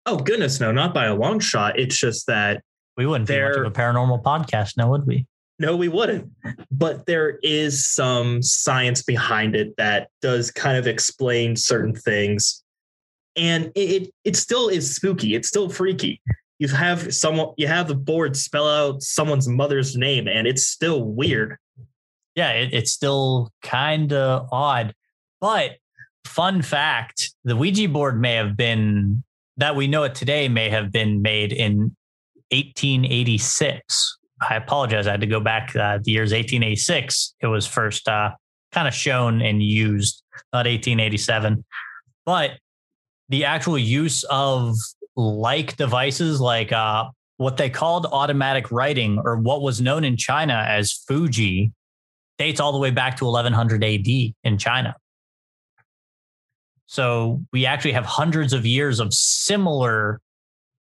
Oh 0.06 0.18
goodness, 0.18 0.60
no, 0.60 0.72
not 0.72 0.94
by 0.94 1.06
a 1.06 1.16
long 1.16 1.40
shot. 1.40 1.80
It's 1.80 1.98
just 1.98 2.28
that 2.28 2.64
we 2.96 3.06
wouldn't 3.06 3.28
be 3.28 3.42
much 3.42 3.58
of 3.58 3.66
a 3.66 3.72
paranormal 3.72 4.24
podcast, 4.24 4.78
now 4.78 4.90
would 4.92 5.06
we? 5.06 5.26
No, 5.58 5.76
we 5.76 5.88
wouldn't. 5.88 6.30
But 6.70 7.06
there 7.06 7.40
is 7.42 7.86
some 7.86 8.42
science 8.42 9.02
behind 9.02 9.56
it 9.56 9.74
that 9.78 10.10
does 10.22 10.52
kind 10.52 10.78
of 10.78 10.86
explain 10.86 11.56
certain 11.56 11.96
things. 11.96 12.64
And 13.36 13.72
it, 13.76 14.04
it, 14.04 14.14
it 14.24 14.36
still 14.36 14.68
is 14.68 14.96
spooky. 14.96 15.36
It's 15.36 15.48
still 15.48 15.70
freaky. 15.70 16.22
You 16.60 16.70
have 16.70 17.14
someone 17.14 17.54
you 17.58 17.68
have 17.68 17.88
the 17.88 17.96
board 17.96 18.38
spell 18.38 18.68
out 18.68 19.02
someone's 19.02 19.48
mother's 19.48 19.98
name 19.98 20.28
and 20.28 20.48
it's 20.48 20.66
still 20.66 21.04
weird. 21.04 21.58
Yeah, 22.36 22.52
it, 22.52 22.74
it's 22.74 22.92
still 22.92 23.52
kind 23.62 24.14
of 24.14 24.48
odd. 24.52 24.94
But 25.42 25.78
fun 26.24 26.62
fact, 26.62 27.34
the 27.44 27.58
Ouija 27.58 27.90
board 27.90 28.20
may 28.20 28.36
have 28.36 28.56
been 28.56 29.24
that 29.58 29.76
we 29.76 29.88
know 29.88 30.04
it 30.04 30.16
today 30.16 30.48
may 30.48 30.70
have 30.70 30.92
been 30.92 31.22
made 31.22 31.52
in 31.52 31.96
1886 32.52 34.18
I 34.42 34.56
apologize. 34.56 35.08
I 35.08 35.12
had 35.12 35.22
to 35.22 35.28
go 35.28 35.40
back 35.40 35.76
uh, 35.76 36.00
the 36.04 36.12
years 36.12 36.32
1886. 36.32 37.36
It 37.42 37.48
was 37.48 37.66
first 37.66 38.08
uh, 38.08 38.32
kind 38.72 38.88
of 38.88 38.94
shown 38.94 39.42
and 39.42 39.64
used, 39.64 40.22
not 40.54 40.66
1887. 40.66 41.64
But 42.26 42.52
the 43.30 43.46
actual 43.46 43.78
use 43.78 44.24
of 44.30 44.76
like 45.16 45.76
devices 45.78 46.42
like 46.42 46.72
uh, 46.72 47.06
what 47.38 47.58
they 47.58 47.70
called 47.70 48.06
automatic 48.12 48.72
writing 48.72 49.20
or 49.24 49.38
what 49.38 49.62
was 49.62 49.82
known 49.82 50.04
in 50.04 50.18
China 50.18 50.66
as 50.68 50.92
Fuji 51.08 51.72
dates 52.38 52.60
all 52.60 52.72
the 52.72 52.80
way 52.80 52.92
back 52.92 53.18
to 53.18 53.26
1100 53.26 53.84
AD 53.84 54.08
in 54.08 54.58
China. 54.58 54.96
So 56.88 57.44
we 57.52 57.66
actually 57.66 57.94
have 57.94 58.06
hundreds 58.06 58.54
of 58.54 58.66
years 58.66 59.00
of 59.00 59.14
similar 59.14 60.22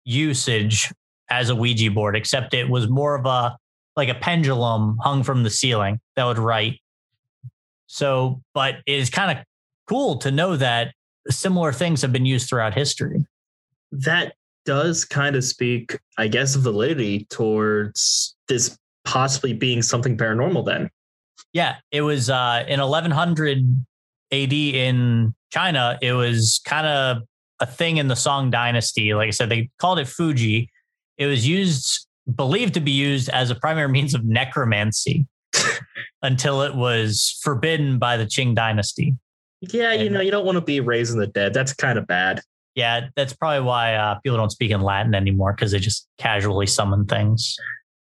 usage 0.05 0.93
as 1.31 1.49
a 1.49 1.55
Ouija 1.55 1.91
board, 1.91 2.17
except 2.17 2.55
it 2.55 2.69
was 2.69 2.89
more 2.89 3.15
of 3.15 3.25
a 3.27 3.57
like 3.95 4.09
a 4.09 4.15
pendulum 4.15 4.99
hung 5.01 5.23
from 5.23 5.43
the 5.43 5.51
ceiling 5.51 6.01
that 6.17 6.25
would 6.25 6.39
write. 6.39 6.81
So, 7.87 8.41
but 8.55 8.77
it 8.87 8.99
is 8.99 9.11
kind 9.11 9.39
of 9.39 9.45
cool 9.87 10.17
to 10.19 10.31
know 10.31 10.57
that 10.57 10.95
similar 11.29 11.73
things 11.73 12.03
have 12.03 12.13
been 12.13 12.27
used 12.27 12.49
throughout 12.49 12.75
history. 12.75 13.25
That 13.91 14.35
does 14.65 15.05
kind 15.05 15.37
of 15.37 15.45
speak, 15.45 15.99
I 16.19 16.29
guess, 16.29 16.55
validity 16.55 17.27
towards 17.31 18.37
this 18.49 18.79
possibly 19.05 19.53
being 19.53 19.83
something 19.83 20.17
paranormal 20.17 20.65
then. 20.65 20.91
Yeah, 21.53 21.77
it 21.91 22.03
was 22.03 22.31
uh, 22.31 22.65
in 22.67 22.81
1100 22.81 23.59
AD 24.33 24.53
in 24.53 25.35
China. 25.51 25.99
It 26.01 26.13
was 26.13 26.61
kind 26.65 26.87
of 26.87 27.23
a 27.61 27.67
thing 27.67 27.99
in 27.99 28.09
the 28.09 28.17
Song 28.17 28.51
Dynasty. 28.51 29.15
Like 29.15 29.29
I 29.29 29.31
said, 29.31 29.49
they 29.49 29.71
called 29.79 29.99
it 29.99 30.09
Fuji. 30.09 30.71
It 31.19 31.27
was 31.27 31.47
used, 31.47 32.07
believed 32.35 32.75
to 32.75 32.81
be 32.81 32.93
used 32.93 33.29
as 33.29 33.51
a 33.51 33.55
primary 33.55 33.89
means 33.93 34.15
of 34.15 34.25
necromancy 34.25 35.27
until 36.23 36.63
it 36.63 36.75
was 36.75 37.39
forbidden 37.43 37.99
by 37.99 38.17
the 38.17 38.25
Qing 38.25 38.55
Dynasty. 38.55 39.15
Yeah, 39.63 39.93
you 39.93 40.11
know, 40.11 40.21
you 40.21 40.33
don't 40.33 40.45
want 40.45 40.57
to 40.57 40.61
be 40.61 40.81
raising 40.81 41.21
the 41.21 41.29
dead. 41.29 41.55
That's 41.55 41.73
kind 41.73 41.99
of 41.99 42.07
bad. 42.07 42.41
Yeah, 42.75 43.09
that's 43.15 43.33
probably 43.33 43.65
why 43.65 43.95
uh, 43.95 44.17
people 44.21 44.37
don't 44.37 44.51
speak 44.51 44.73
in 44.73 44.81
Latin 44.81 45.15
anymore 45.15 45.53
because 45.53 45.71
they 45.71 45.79
just 45.79 46.09
casually 46.19 46.67
summon 46.67 47.07
things. 47.07 47.57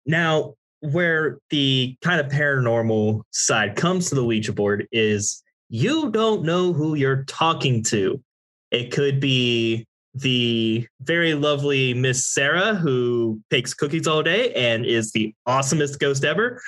Now, 0.06 0.54
where 0.80 1.38
the 1.50 1.96
kind 2.02 2.20
of 2.20 2.28
paranormal 2.28 3.22
side 3.30 3.76
comes 3.76 4.08
to 4.08 4.14
the 4.14 4.24
Ouija 4.24 4.52
board 4.52 4.86
is 4.90 5.42
you 5.68 6.10
don't 6.10 6.44
know 6.44 6.72
who 6.72 6.94
you're 6.94 7.24
talking 7.24 7.82
to. 7.84 8.22
It 8.70 8.90
could 8.90 9.20
be 9.20 9.86
the 10.14 10.86
very 11.00 11.34
lovely 11.34 11.92
Miss 11.92 12.26
Sarah 12.26 12.74
who 12.74 13.40
bakes 13.50 13.74
cookies 13.74 14.06
all 14.06 14.22
day 14.22 14.52
and 14.54 14.86
is 14.86 15.12
the 15.12 15.34
awesomest 15.48 15.98
ghost 15.98 16.24
ever. 16.24 16.62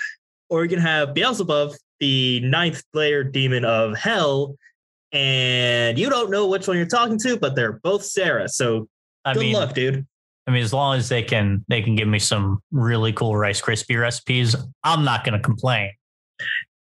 Or 0.51 0.65
you 0.65 0.69
can 0.69 0.81
have 0.81 1.15
Beelzebub, 1.15 1.73
the 2.01 2.41
ninth 2.41 2.83
layer 2.95 3.25
demon 3.25 3.65
of 3.65 3.97
hell, 3.97 4.57
and 5.13 5.99
you 5.99 6.11
don't 6.11 6.31
know 6.31 6.47
which 6.47 6.69
one 6.69 6.77
you're 6.77 6.87
talking 6.87 7.19
to, 7.21 7.37
but 7.37 7.55
they're 7.55 7.81
both 7.83 8.05
Sarah. 8.05 8.49
So 8.49 8.89
I 9.25 9.35
good 9.35 9.41
mean, 9.41 9.55
luck, 9.55 9.75
dude. 9.75 10.07
I 10.47 10.51
mean, 10.51 10.63
as 10.63 10.73
long 10.73 10.97
as 10.97 11.09
they 11.09 11.23
can 11.23 11.65
they 11.69 11.83
can 11.83 11.97
give 11.97 12.09
me 12.09 12.19
some 12.19 12.63
really 12.71 13.13
cool 13.13 13.37
Rice 13.37 13.61
Krispie 13.61 14.01
recipes, 14.01 14.55
I'm 14.85 15.05
not 15.05 15.25
going 15.25 15.35
to 15.35 15.43
complain. 15.43 15.93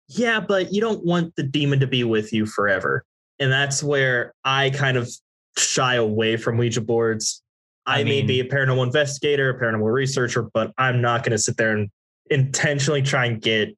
Yeah, 0.09 0.41
but 0.41 0.73
you 0.73 0.81
don't 0.81 1.05
want 1.05 1.37
the 1.37 1.43
demon 1.43 1.81
to 1.81 1.87
be 1.87 2.05
with 2.05 2.33
you 2.33 2.47
forever. 2.47 3.05
And 3.39 3.51
that's 3.51 3.83
where 3.83 4.35
I 4.45 4.71
kind 4.71 4.97
of 4.97 5.11
shy 5.57 5.95
away 5.95 6.37
from 6.37 6.59
Ouija 6.59 6.81
boards. 6.81 7.43
I, 7.87 8.01
I 8.01 8.05
may 8.05 8.23
be 8.23 8.41
a 8.41 8.45
paranormal 8.45 8.85
investigator, 8.85 9.51
a 9.51 9.61
paranormal 9.61 9.93
researcher, 9.93 10.49
but 10.53 10.73
I'm 10.79 11.01
not 11.01 11.23
going 11.23 11.33
to 11.33 11.39
sit 11.39 11.57
there 11.57 11.77
and 11.77 11.91
intentionally 12.31 13.03
try 13.03 13.27
and 13.27 13.41
get 13.41 13.75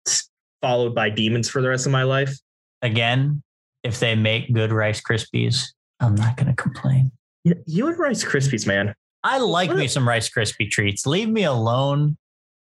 followed 0.62 0.95
by 0.95 1.11
demons 1.11 1.49
for 1.50 1.61
the 1.61 1.69
rest 1.69 1.85
of 1.87 1.92
my 1.92 2.04
life. 2.04 2.35
Again, 2.81 3.42
if 3.83 4.00
they 4.00 4.14
make 4.14 4.52
good 4.54 4.73
Rice 4.73 5.02
Krispies, 5.02 5.66
I'm 6.00 6.14
not 6.14 6.37
going 6.37 6.49
to 6.49 6.54
complain. 6.54 7.12
You, 7.45 7.88
and 7.88 7.99
Rice 7.99 8.25
Krispies, 8.25 8.66
man. 8.66 8.95
I 9.25 9.38
like 9.38 9.69
What? 9.69 9.78
me 9.78 9.88
some 9.88 10.09
Rice 10.09 10.31
Krispie 10.31 10.71
treats. 10.71 11.07
Leave 11.07 11.28
me 11.28 11.45
alone. 11.45 12.16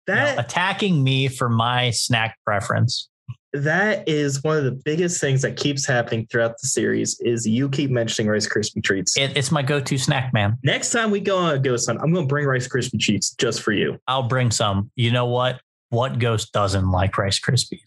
You 0.08 0.16
know, 0.16 0.26
That 0.26 0.40
attacking 0.46 1.04
me 1.04 1.28
for 1.28 1.48
my 1.50 1.92
snack 1.92 2.36
preference. 2.46 3.08
that 3.54 4.08
is 4.08 4.42
one 4.44 4.58
of 4.58 4.64
the 4.64 4.72
biggest 4.72 5.20
things 5.22 5.42
that 5.44 5.58
keeps 5.58 5.86
happening 5.86 6.26
throughout 6.32 6.56
the 6.62 6.68
series 6.68 7.20
is 7.20 7.46
you 7.46 7.68
keep 7.70 7.92
mentioning 7.92 8.30
Rice 8.30 8.48
Krispie 8.48 8.84
treats. 8.84 9.18
It, 9.18 9.36
it's 9.38 9.52
my 9.52 9.62
go-to 9.62 9.98
snack, 9.98 10.34
man. 10.34 10.58
Next 10.64 10.92
time 10.92 11.12
we 11.12 11.20
go 11.20 11.38
on 11.38 11.54
a 11.56 11.60
ghost 11.60 11.88
hunt, 11.88 12.00
I'm 12.02 12.12
going 12.14 12.26
to 12.28 12.30
bring 12.30 12.46
Rice 12.46 12.68
Krispie 12.68 13.00
treats 13.00 13.32
just 13.36 13.62
for 13.62 13.72
you. 13.74 13.98
I'll 14.08 14.24
bring 14.28 14.52
some. 14.52 14.90
You 14.96 15.12
know 15.12 15.26
what? 15.26 15.60
What 15.92 16.20
ghost 16.20 16.52
doesn't 16.52 16.90
like 16.90 17.18
Rice 17.18 17.40
Krispies? 17.40 17.80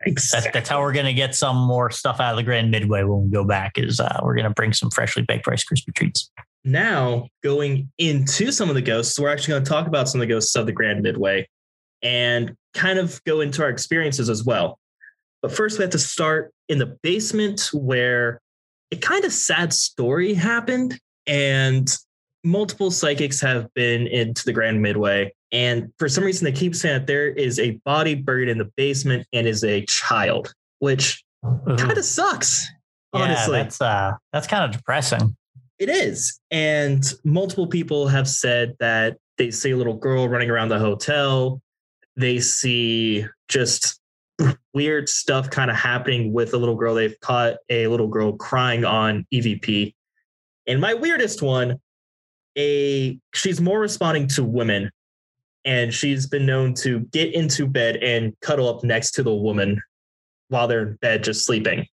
That's, 0.00 0.10
Exactly. 0.10 0.50
that's 0.52 0.68
how 0.68 0.80
we're 0.80 0.92
going 0.92 1.06
to 1.06 1.14
get 1.14 1.34
some 1.34 1.56
more 1.56 1.90
stuff 1.90 2.20
out 2.20 2.32
of 2.32 2.36
the 2.36 2.42
Grand 2.42 2.70
Midway 2.70 3.04
when 3.04 3.24
we 3.24 3.30
go 3.30 3.44
back. 3.44 3.72
Is 3.76 4.00
uh, 4.00 4.20
we're 4.22 4.34
going 4.34 4.48
to 4.48 4.54
bring 4.54 4.72
some 4.72 4.90
freshly 4.90 5.22
baked 5.22 5.46
Rice 5.46 5.64
Krispie 5.64 5.94
treats. 5.94 6.30
now 6.64 7.28
going 7.42 7.90
into 7.98 8.52
some 8.52 8.68
of 8.68 8.74
the 8.74 8.82
ghosts, 8.82 9.18
we're 9.18 9.28
actually 9.28 9.52
going 9.52 9.64
to 9.64 9.68
talk 9.70 9.86
about 9.86 10.08
some 10.08 10.20
of 10.20 10.28
the 10.28 10.32
ghosts 10.34 10.54
of 10.56 10.66
the 10.66 10.72
Grand 10.72 11.02
Midway 11.02 11.48
and 12.02 12.54
kind 12.74 12.98
of 12.98 13.22
go 13.24 13.40
into 13.40 13.62
our 13.62 13.68
experiences 13.70 14.28
as 14.28 14.44
well. 14.44 14.78
But 15.40 15.52
first, 15.52 15.78
we 15.78 15.82
have 15.82 15.92
to 15.92 15.98
start 15.98 16.52
in 16.68 16.78
the 16.78 16.96
basement 17.02 17.70
where 17.72 18.40
a 18.90 18.96
kind 18.96 19.24
of 19.24 19.32
sad 19.32 19.72
story 19.72 20.34
happened, 20.34 20.98
and 21.28 21.88
multiple 22.42 22.90
psychics 22.90 23.40
have 23.40 23.72
been 23.74 24.06
into 24.08 24.44
the 24.44 24.52
Grand 24.52 24.82
Midway. 24.82 25.32
And 25.52 25.92
for 25.98 26.08
some 26.08 26.24
reason, 26.24 26.46
they 26.46 26.52
keep 26.52 26.74
saying 26.74 27.00
that 27.00 27.06
there 27.06 27.28
is 27.28 27.58
a 27.58 27.72
body 27.84 28.14
buried 28.14 28.48
in 28.48 28.58
the 28.58 28.70
basement 28.76 29.26
and 29.32 29.46
is 29.46 29.62
a 29.62 29.84
child, 29.84 30.54
which 30.78 31.22
Ooh. 31.44 31.76
kind 31.76 31.98
of 31.98 32.04
sucks. 32.04 32.66
yeah, 33.14 33.20
honestly. 33.20 33.58
that's 33.58 33.80
uh, 33.80 34.12
that's 34.32 34.46
kind 34.46 34.64
of 34.64 34.72
depressing. 34.72 35.36
It 35.78 35.88
is. 35.88 36.38
And 36.50 37.04
multiple 37.24 37.66
people 37.66 38.08
have 38.08 38.28
said 38.28 38.74
that 38.78 39.18
they 39.36 39.50
see 39.50 39.72
a 39.72 39.76
little 39.76 39.96
girl 39.96 40.28
running 40.28 40.48
around 40.48 40.68
the 40.68 40.78
hotel. 40.78 41.60
They 42.16 42.40
see 42.40 43.26
just 43.48 44.00
weird 44.74 45.08
stuff 45.08 45.50
kind 45.50 45.70
of 45.70 45.76
happening 45.76 46.32
with 46.32 46.54
a 46.54 46.56
little 46.56 46.76
girl. 46.76 46.94
They've 46.94 47.18
caught 47.20 47.56
a 47.68 47.86
little 47.88 48.08
girl 48.08 48.32
crying 48.32 48.84
on 48.84 49.26
EVP. 49.32 49.94
And 50.66 50.80
my 50.80 50.94
weirdest 50.94 51.42
one, 51.42 51.80
a 52.56 53.18
she's 53.34 53.60
more 53.60 53.80
responding 53.80 54.28
to 54.28 54.44
women. 54.44 54.90
And 55.64 55.92
she's 55.94 56.26
been 56.26 56.44
known 56.46 56.74
to 56.74 57.00
get 57.12 57.32
into 57.34 57.66
bed 57.66 57.96
and 57.96 58.34
cuddle 58.40 58.68
up 58.68 58.82
next 58.82 59.12
to 59.12 59.22
the 59.22 59.34
woman 59.34 59.80
while 60.48 60.66
they're 60.68 60.88
in 60.88 60.94
bed 61.00 61.22
just 61.24 61.46
sleeping. 61.46 61.86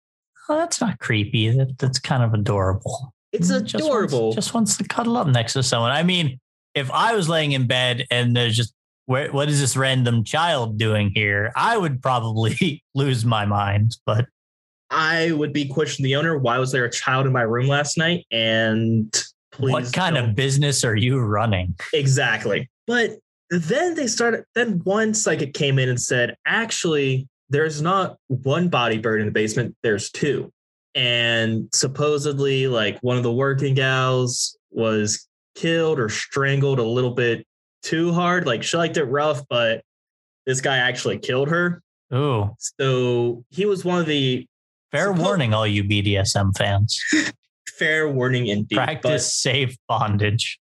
Oh, 0.48 0.56
that's 0.56 0.80
not 0.80 0.98
creepy. 0.98 1.50
That, 1.50 1.78
that's 1.78 1.98
kind 1.98 2.22
of 2.22 2.32
adorable. 2.34 3.12
It's 3.32 3.50
Mm, 3.50 3.64
Just 3.64 3.74
wants- 3.74 3.86
adorable. 3.86 4.32
Just 4.32 4.54
wants, 4.54 4.76
to 4.78 4.84
cuddle 4.84 5.16
up 5.18 5.26
next 5.26 5.52
to 5.52 5.62
someone. 5.62 5.90
I 5.90 6.02
mean, 6.02 6.40
if 6.74 6.90
I 6.90 7.14
was 7.14 7.28
laying 7.28 7.52
in 7.52 7.66
bed 7.66 8.06
and 8.10 8.34
there's 8.34 8.56
just 8.56 8.72
where, 9.04 9.30
what 9.32 9.48
is 9.50 9.60
this 9.60 9.76
random 9.76 10.24
child 10.24 10.78
doing 10.78 11.10
here? 11.14 11.52
I 11.56 11.76
would 11.76 12.00
probably 12.02 12.82
lose 12.94 13.24
my 13.26 13.44
mind. 13.44 13.96
But 14.06 14.26
I 14.90 15.32
would 15.32 15.52
be 15.52 15.66
questioning 15.68 16.08
the 16.10 16.16
owner. 16.16 16.38
Why 16.38 16.58
was 16.58 16.72
there 16.72 16.84
a 16.86 16.90
child 16.90 17.26
in 17.26 17.32
my 17.32 17.42
room 17.42 17.66
last 17.66 17.98
night? 17.98 18.26
And 18.32 19.12
please, 19.52 19.72
what 19.72 19.92
kind 19.92 20.16
don't- 20.16 20.30
of 20.30 20.34
business 20.34 20.82
are 20.84 20.96
you 20.96 21.18
running? 21.18 21.74
exactly? 21.92 22.70
But 22.86 23.18
then 23.50 23.94
they 23.94 24.06
started. 24.06 24.44
Then 24.54 24.80
one 24.84 25.14
psychic 25.14 25.54
came 25.54 25.78
in 25.78 25.88
and 25.88 26.00
said, 26.00 26.36
"Actually, 26.46 27.28
there's 27.50 27.80
not 27.82 28.16
one 28.28 28.68
body 28.68 28.98
buried 28.98 29.20
in 29.20 29.26
the 29.26 29.32
basement. 29.32 29.74
There's 29.82 30.10
two, 30.10 30.52
and 30.94 31.68
supposedly, 31.72 32.66
like 32.68 32.98
one 33.00 33.16
of 33.16 33.22
the 33.22 33.32
working 33.32 33.74
gals 33.74 34.56
was 34.70 35.26
killed 35.54 35.98
or 35.98 36.08
strangled 36.08 36.78
a 36.78 36.84
little 36.84 37.12
bit 37.14 37.46
too 37.82 38.12
hard. 38.12 38.46
Like 38.46 38.62
she 38.62 38.76
liked 38.76 38.96
it 38.96 39.04
rough, 39.04 39.42
but 39.48 39.82
this 40.46 40.60
guy 40.60 40.76
actually 40.78 41.18
killed 41.18 41.48
her. 41.48 41.82
Ooh, 42.14 42.54
So 42.58 43.44
he 43.50 43.66
was 43.66 43.84
one 43.84 44.00
of 44.00 44.06
the 44.06 44.46
fair 44.92 45.12
Suppo- 45.12 45.18
warning, 45.20 45.52
all 45.52 45.66
you 45.66 45.84
BDSM 45.84 46.56
fans. 46.56 46.98
fair 47.78 48.08
warning 48.08 48.46
indeed. 48.46 48.76
Practice 48.76 49.34
safe 49.34 49.76
bondage. 49.88 50.58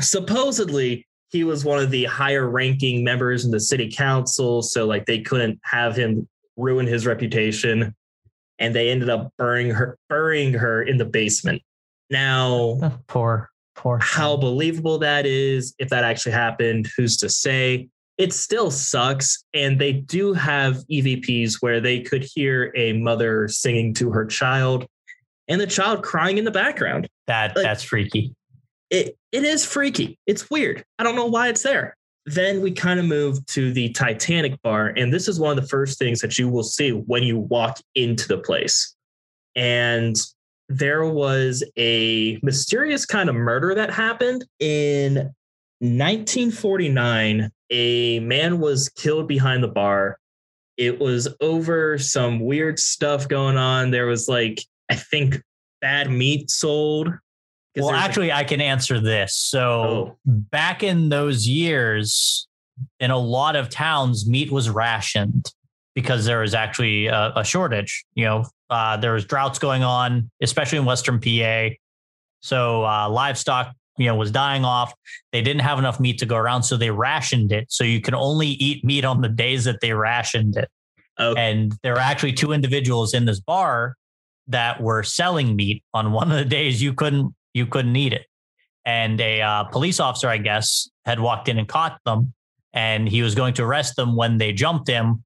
supposedly 0.00 1.06
he 1.30 1.44
was 1.44 1.64
one 1.64 1.78
of 1.78 1.90
the 1.90 2.04
higher 2.04 2.48
ranking 2.48 3.04
members 3.04 3.44
in 3.44 3.50
the 3.50 3.60
city 3.60 3.90
council 3.90 4.62
so 4.62 4.86
like 4.86 5.06
they 5.06 5.20
couldn't 5.20 5.58
have 5.62 5.96
him 5.96 6.28
ruin 6.56 6.86
his 6.86 7.06
reputation 7.06 7.94
and 8.58 8.74
they 8.74 8.90
ended 8.90 9.08
up 9.08 9.32
burying 9.38 9.70
her 9.70 9.96
burying 10.08 10.52
her 10.52 10.82
in 10.82 10.96
the 10.98 11.04
basement 11.04 11.62
now 12.10 12.78
Oh, 12.82 12.92
poor, 13.06 13.50
poor. 13.74 13.98
how 13.98 14.36
believable 14.36 14.98
that 14.98 15.26
is 15.26 15.74
if 15.78 15.88
that 15.90 16.04
actually 16.04 16.32
happened 16.32 16.88
who's 16.96 17.16
to 17.18 17.28
say 17.28 17.88
it 18.18 18.34
still 18.34 18.70
sucks 18.70 19.42
and 19.54 19.80
they 19.80 19.92
do 19.94 20.34
have 20.34 20.76
evps 20.92 21.54
where 21.60 21.80
they 21.80 22.00
could 22.00 22.22
hear 22.34 22.70
a 22.76 22.92
mother 22.94 23.48
singing 23.48 23.94
to 23.94 24.10
her 24.10 24.26
child 24.26 24.86
and 25.48 25.58
the 25.60 25.66
child 25.66 26.02
crying 26.02 26.36
in 26.36 26.44
the 26.44 26.50
background 26.50 27.08
that 27.26 27.56
like- 27.56 27.64
that's 27.64 27.82
freaky. 27.82 28.34
It 28.90 29.16
it 29.32 29.44
is 29.44 29.64
freaky. 29.64 30.18
It's 30.26 30.50
weird. 30.50 30.84
I 30.98 31.04
don't 31.04 31.16
know 31.16 31.26
why 31.26 31.48
it's 31.48 31.62
there. 31.62 31.96
then 32.26 32.60
we 32.60 32.72
kind 32.72 33.00
of 33.00 33.06
move 33.06 33.44
to 33.46 33.72
the 33.72 33.90
Titanic 33.90 34.60
bar. 34.62 34.92
And 34.96 35.12
this 35.12 35.26
is 35.28 35.40
one 35.40 35.56
of 35.56 35.62
the 35.62 35.68
first 35.68 35.98
things 35.98 36.20
that 36.20 36.38
you 36.38 36.48
will 36.48 36.62
see 36.62 36.90
when 36.90 37.22
you 37.22 37.38
walk 37.38 37.80
into 37.94 38.28
the 38.28 38.38
place. 38.38 38.94
And 39.56 40.16
there 40.68 41.04
was 41.04 41.64
a 41.76 42.38
mysterious 42.42 43.04
kind 43.06 43.28
of 43.28 43.34
murder 43.34 43.74
that 43.74 43.90
happened 43.90 44.44
in 44.60 45.14
1949. 45.80 47.50
A 47.70 48.20
man 48.20 48.60
was 48.60 48.88
killed 48.90 49.26
behind 49.26 49.64
the 49.64 49.68
bar. 49.68 50.18
It 50.76 51.00
was 51.00 51.28
over 51.40 51.98
some 51.98 52.40
weird 52.40 52.78
stuff 52.78 53.28
going 53.28 53.56
on. 53.56 53.90
There 53.90 54.06
was 54.06 54.28
like, 54.28 54.62
I 54.90 54.94
think, 54.94 55.42
bad 55.80 56.10
meat 56.10 56.50
sold. 56.50 57.08
Well, 57.76 57.90
actually, 57.90 58.32
I 58.32 58.44
can 58.44 58.60
answer 58.60 59.00
this. 59.00 59.34
So 59.34 59.60
Oh. 59.60 60.16
back 60.26 60.82
in 60.82 61.08
those 61.08 61.46
years, 61.46 62.48
in 62.98 63.10
a 63.10 63.18
lot 63.18 63.56
of 63.56 63.68
towns, 63.68 64.28
meat 64.28 64.50
was 64.50 64.68
rationed 64.68 65.52
because 65.94 66.24
there 66.24 66.40
was 66.40 66.54
actually 66.54 67.06
a, 67.06 67.32
a 67.36 67.44
shortage. 67.44 68.04
You 68.14 68.24
know, 68.24 68.44
uh, 68.70 68.96
there 68.96 69.12
was 69.12 69.24
droughts 69.24 69.58
going 69.58 69.82
on, 69.82 70.30
especially 70.42 70.78
in 70.78 70.84
Western 70.84 71.20
PA. 71.20 71.68
So 72.40 72.84
uh, 72.84 73.08
livestock, 73.08 73.74
you 73.98 74.06
know, 74.06 74.14
was 74.14 74.30
dying 74.30 74.64
off. 74.64 74.94
They 75.32 75.42
didn't 75.42 75.60
have 75.62 75.78
enough 75.78 76.00
meat 76.00 76.18
to 76.20 76.26
go 76.26 76.36
around, 76.36 76.62
so 76.62 76.76
they 76.76 76.90
rationed 76.90 77.52
it. 77.52 77.66
So 77.70 77.84
you 77.84 78.00
can 78.00 78.14
only 78.14 78.48
eat 78.48 78.84
meat 78.84 79.04
on 79.04 79.20
the 79.20 79.28
days 79.28 79.64
that 79.64 79.80
they 79.80 79.92
rationed 79.92 80.56
it. 80.56 80.68
Okay. 81.18 81.40
And 81.50 81.74
there 81.82 81.92
were 81.92 81.98
actually 82.00 82.32
two 82.32 82.52
individuals 82.52 83.12
in 83.14 83.26
this 83.26 83.40
bar 83.40 83.94
that 84.48 84.80
were 84.80 85.02
selling 85.02 85.54
meat 85.54 85.84
on 85.92 86.12
one 86.12 86.32
of 86.32 86.38
the 86.38 86.44
days 86.46 86.82
you 86.82 86.94
couldn't 86.94 87.34
you 87.54 87.66
couldn't 87.66 87.96
eat 87.96 88.12
it. 88.12 88.26
And 88.84 89.20
a 89.20 89.42
uh, 89.42 89.64
police 89.64 90.00
officer, 90.00 90.28
I 90.28 90.38
guess, 90.38 90.88
had 91.04 91.20
walked 91.20 91.48
in 91.48 91.58
and 91.58 91.68
caught 91.68 91.98
them, 92.04 92.32
and 92.72 93.08
he 93.08 93.22
was 93.22 93.34
going 93.34 93.54
to 93.54 93.64
arrest 93.64 93.96
them 93.96 94.16
when 94.16 94.38
they 94.38 94.52
jumped 94.52 94.88
him. 94.88 95.24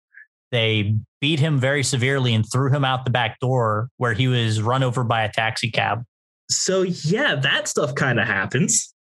They 0.51 0.95
beat 1.21 1.41
him 1.41 1.59
very 1.59 1.83
severely 1.83 2.35
and 2.35 2.45
threw 2.51 2.71
him 2.71 2.85
out 2.85 3.05
the 3.05 3.11
back 3.11 3.39
door, 3.41 3.89
where 3.97 4.13
he 4.13 4.29
was 4.29 4.61
run 4.61 4.83
over 4.83 5.05
by 5.05 5.23
a 5.23 5.33
taxi 5.33 5.71
cab. 5.71 6.03
so 6.51 6.83
yeah, 6.83 7.37
that 7.37 7.69
stuff 7.69 7.95
kind 7.95 8.21
of 8.21 8.27
happens. 8.27 8.93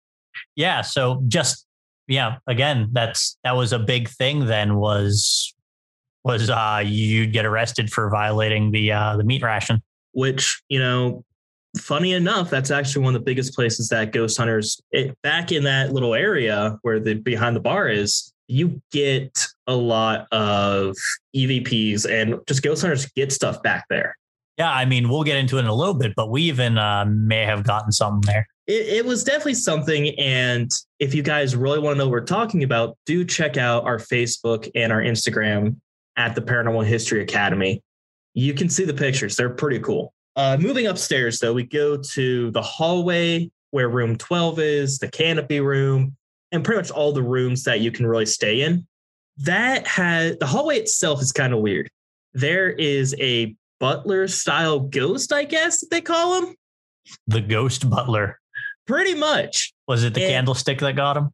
Yeah, 0.55 0.81
so 0.81 1.23
just 1.27 1.65
yeah, 2.07 2.37
again, 2.47 2.89
that's 2.91 3.37
that 3.43 3.55
was 3.55 3.73
a 3.73 3.79
big 3.79 4.09
thing. 4.09 4.45
Then 4.45 4.75
was 4.75 5.53
was 6.23 6.49
uh, 6.49 6.81
you'd 6.85 7.33
get 7.33 7.45
arrested 7.45 7.91
for 7.91 8.09
violating 8.09 8.71
the 8.71 8.91
uh, 8.91 9.17
the 9.17 9.23
meat 9.23 9.41
ration. 9.41 9.81
which 10.13 10.61
you 10.69 10.79
know 10.79 11.23
funny 11.77 12.13
enough 12.13 12.49
that's 12.49 12.69
actually 12.71 13.03
one 13.03 13.15
of 13.15 13.21
the 13.21 13.25
biggest 13.25 13.55
places 13.55 13.89
that 13.89 14.11
ghost 14.11 14.37
hunters 14.37 14.79
it, 14.91 15.17
back 15.23 15.51
in 15.51 15.63
that 15.63 15.91
little 15.91 16.13
area 16.13 16.77
where 16.83 16.99
the 16.99 17.15
behind 17.15 17.55
the 17.55 17.59
bar 17.59 17.89
is 17.89 18.31
you 18.47 18.81
get 18.91 19.47
a 19.67 19.75
lot 19.75 20.27
of 20.31 20.95
evps 21.35 22.09
and 22.09 22.39
just 22.47 22.61
ghost 22.61 22.81
hunters 22.81 23.05
get 23.15 23.31
stuff 23.31 23.63
back 23.63 23.85
there. 23.89 24.17
Yeah, 24.57 24.71
I 24.71 24.85
mean, 24.85 25.09
we'll 25.09 25.23
get 25.23 25.37
into 25.37 25.57
it 25.57 25.61
in 25.61 25.65
a 25.65 25.73
little 25.73 25.95
bit, 25.95 26.13
but 26.15 26.29
we 26.29 26.43
even 26.43 26.77
uh, 26.77 27.05
may 27.05 27.43
have 27.45 27.63
gotten 27.63 27.91
something 27.91 28.21
there. 28.31 28.45
it, 28.67 28.87
it 28.87 29.05
was 29.05 29.23
definitely 29.23 29.55
something 29.55 30.17
and 30.19 30.69
if 30.99 31.13
you 31.13 31.23
guys 31.23 31.55
really 31.55 31.79
want 31.79 31.95
to 31.95 31.97
know 31.99 32.05
what 32.05 32.11
we're 32.11 32.21
talking 32.21 32.63
about 32.63 32.97
do 33.05 33.25
check 33.25 33.57
out 33.57 33.83
our 33.83 33.97
facebook 33.97 34.69
and 34.75 34.91
our 34.91 35.01
instagram 35.01 35.75
at 36.15 36.35
the 36.35 36.41
paranormal 36.41 36.85
history 36.85 37.21
academy. 37.21 37.81
You 38.35 38.53
can 38.53 38.69
see 38.69 38.85
the 38.85 38.93
pictures 38.93 39.35
they're 39.35 39.49
pretty 39.49 39.79
cool 39.79 40.13
uh, 40.35 40.57
moving 40.59 40.87
upstairs 40.87 41.39
though 41.39 41.53
we 41.53 41.63
go 41.63 41.97
to 41.97 42.51
the 42.51 42.61
hallway 42.61 43.49
where 43.71 43.89
room 43.89 44.15
12 44.17 44.59
is 44.59 44.97
the 44.99 45.07
canopy 45.07 45.59
room 45.59 46.15
and 46.51 46.63
pretty 46.63 46.79
much 46.79 46.91
all 46.91 47.11
the 47.11 47.21
rooms 47.23 47.63
that 47.63 47.81
you 47.81 47.91
can 47.91 48.05
really 48.07 48.25
stay 48.25 48.61
in 48.61 48.85
that 49.37 49.85
had 49.87 50.39
the 50.39 50.45
hallway 50.45 50.77
itself 50.77 51.21
is 51.21 51.31
kind 51.31 51.53
of 51.53 51.59
weird 51.59 51.89
there 52.33 52.69
is 52.71 53.15
a 53.19 53.55
butler 53.79 54.27
style 54.27 54.79
ghost 54.79 55.31
i 55.33 55.43
guess 55.43 55.83
they 55.91 56.01
call 56.01 56.41
him 56.41 56.55
The 57.27 57.41
ghost 57.41 57.89
butler. 57.89 58.39
pretty 58.87 59.15
much 59.15 59.73
Was 59.87 60.03
it 60.03 60.13
the 60.13 60.21
And- 60.23 60.31
candlestick 60.31 60.79
that 60.79 60.95
got 60.95 61.17
him 61.17 61.29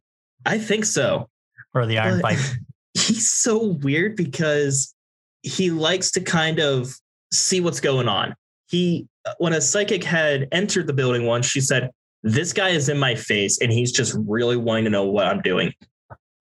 I 0.46 0.58
think 0.58 0.84
so. 0.86 1.28
or 1.74 1.84
the 1.86 1.98
iron 1.98 2.20
But- 2.22 2.36
pipe? 2.36 2.38
He's 2.94 3.30
so 3.30 3.66
weird 3.82 4.16
because 4.16 4.94
he 5.42 5.70
likes 5.70 6.10
to 6.12 6.20
kind 6.20 6.58
of 6.58 6.92
see 7.32 7.60
what's 7.60 7.78
going 7.80 8.08
on. 8.08 8.34
He, 8.70 9.06
uh, 9.26 9.34
when 9.38 9.52
a 9.52 9.60
psychic 9.60 10.04
had 10.04 10.48
entered 10.52 10.86
the 10.86 10.92
building 10.92 11.26
once, 11.26 11.46
she 11.46 11.60
said, 11.60 11.90
This 12.22 12.52
guy 12.52 12.70
is 12.70 12.88
in 12.88 12.98
my 12.98 13.14
face 13.14 13.60
and 13.60 13.72
he's 13.72 13.92
just 13.92 14.16
really 14.26 14.56
wanting 14.56 14.84
to 14.84 14.90
know 14.90 15.04
what 15.04 15.26
I'm 15.26 15.42
doing. 15.42 15.72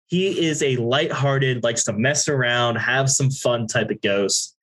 He 0.07 0.47
is 0.47 0.63
a 0.63 0.77
lighthearted, 0.77 1.63
likes 1.63 1.85
to 1.85 1.93
mess 1.93 2.29
around, 2.29 2.77
have 2.77 3.11
some 3.11 3.31
fun 3.31 3.67
type 3.67 3.91
of 3.91 4.01
ghost. 4.01 4.57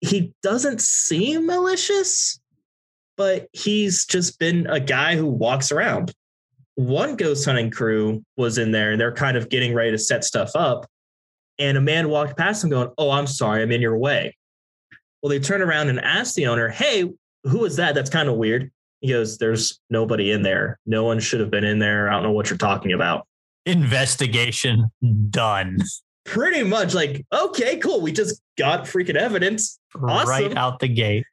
He 0.00 0.32
doesn't 0.42 0.80
seem 0.80 1.46
malicious, 1.46 2.40
but 3.16 3.48
he's 3.52 4.06
just 4.06 4.38
been 4.38 4.66
a 4.66 4.80
guy 4.80 5.16
who 5.16 5.26
walks 5.26 5.70
around 5.70 6.14
one 6.86 7.16
ghost 7.16 7.44
hunting 7.44 7.70
crew 7.70 8.24
was 8.36 8.58
in 8.58 8.70
there 8.70 8.92
and 8.92 9.00
they're 9.00 9.12
kind 9.12 9.36
of 9.36 9.48
getting 9.48 9.74
ready 9.74 9.90
to 9.90 9.98
set 9.98 10.24
stuff 10.24 10.52
up. 10.54 10.86
And 11.58 11.76
a 11.76 11.80
man 11.80 12.08
walked 12.08 12.38
past 12.38 12.62
them 12.62 12.70
going, 12.70 12.90
Oh, 12.96 13.10
I'm 13.10 13.26
sorry, 13.26 13.62
I'm 13.62 13.70
in 13.70 13.82
your 13.82 13.98
way. 13.98 14.36
Well, 15.22 15.30
they 15.30 15.38
turn 15.38 15.62
around 15.62 15.88
and 15.88 16.00
ask 16.00 16.34
the 16.34 16.46
owner, 16.46 16.68
Hey, 16.68 17.10
who 17.44 17.64
is 17.64 17.76
that? 17.76 17.94
That's 17.94 18.10
kind 18.10 18.28
of 18.28 18.36
weird. 18.36 18.70
He 19.00 19.08
goes, 19.08 19.38
There's 19.38 19.80
nobody 19.90 20.32
in 20.32 20.42
there. 20.42 20.78
No 20.86 21.04
one 21.04 21.20
should 21.20 21.40
have 21.40 21.50
been 21.50 21.64
in 21.64 21.78
there. 21.78 22.08
I 22.08 22.12
don't 22.12 22.22
know 22.22 22.32
what 22.32 22.50
you're 22.50 22.58
talking 22.58 22.92
about. 22.92 23.26
Investigation 23.66 24.90
done. 25.30 25.78
Pretty 26.24 26.62
much 26.62 26.94
like, 26.94 27.24
okay, 27.32 27.78
cool. 27.78 28.00
We 28.00 28.12
just 28.12 28.40
got 28.58 28.84
freaking 28.84 29.16
evidence. 29.16 29.78
Right 29.94 30.56
out 30.56 30.78
the 30.78 30.88
gate. 30.88 31.24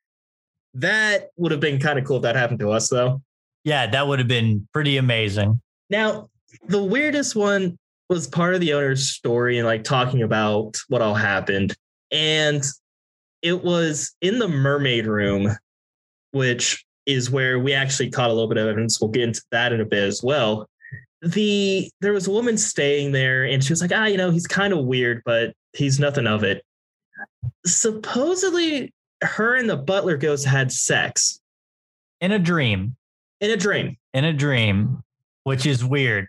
That 0.74 1.30
would 1.38 1.52
have 1.52 1.62
been 1.62 1.80
kind 1.80 2.00
of 2.00 2.06
cool 2.06 2.18
if 2.18 2.24
that 2.24 2.36
happened 2.36 2.60
to 2.60 2.72
us, 2.72 2.90
though. 2.90 3.22
Yeah, 3.64 3.88
that 3.88 4.08
would 4.08 4.20
have 4.20 4.28
been 4.28 4.68
pretty 4.74 4.98
amazing. 4.98 5.62
Now, 5.90 6.30
the 6.68 6.84
weirdest 6.84 7.36
one 7.36 7.78
was 8.10 8.28
part 8.28 8.54
of 8.54 8.62
the 8.62 8.74
owner's 8.74 9.10
story 9.10 9.58
and 9.58 9.68
like 9.68 9.84
talking 9.84 10.22
about 10.22 10.78
what 10.88 11.02
all 11.02 11.16
happened. 11.16 11.76
And 12.12 12.64
it 13.42 13.64
was 13.64 14.16
in 14.22 14.40
the 14.40 14.48
mermaid 14.48 15.06
room, 15.08 15.50
which 16.32 16.86
is 17.06 17.30
where 17.30 17.60
we 17.60 17.74
actually 17.74 18.10
caught 18.10 18.30
a 18.30 18.34
little 18.34 18.50
bit 18.50 18.58
of 18.58 18.68
evidence. 18.68 19.00
We'll 19.00 19.12
get 19.12 19.24
into 19.24 19.42
that 19.52 19.72
in 19.74 19.82
a 19.82 19.86
bit 19.86 20.04
as 20.04 20.22
well. 20.24 20.68
The 21.22 21.90
there 22.02 22.14
was 22.14 22.28
a 22.28 22.32
woman 22.32 22.58
staying 22.58 23.12
there 23.12 23.44
and 23.46 23.64
she 23.64 23.72
was 23.74 23.82
like, 23.82 23.92
ah, 23.94 24.06
you 24.06 24.18
know, 24.18 24.30
he's 24.30 24.46
kind 24.48 24.74
of 24.74 24.86
weird, 24.86 25.22
but 25.26 25.54
he's 25.74 26.00
nothing 26.00 26.28
of 26.28 26.44
it. 26.44 26.64
Supposedly 27.66 28.94
her 29.22 29.56
and 29.56 29.70
the 29.70 29.78
butler 29.78 30.18
ghost 30.18 30.46
had 30.46 30.72
sex 30.72 31.40
In 32.22 32.32
a 32.32 32.40
dream. 32.40 32.96
in 33.42 33.52
a 33.52 33.58
dream. 33.58 33.98
In 34.14 34.26
a 34.26 34.34
dream, 34.34 35.04
which 35.44 35.66
is 35.66 35.84
weird. 35.84 36.28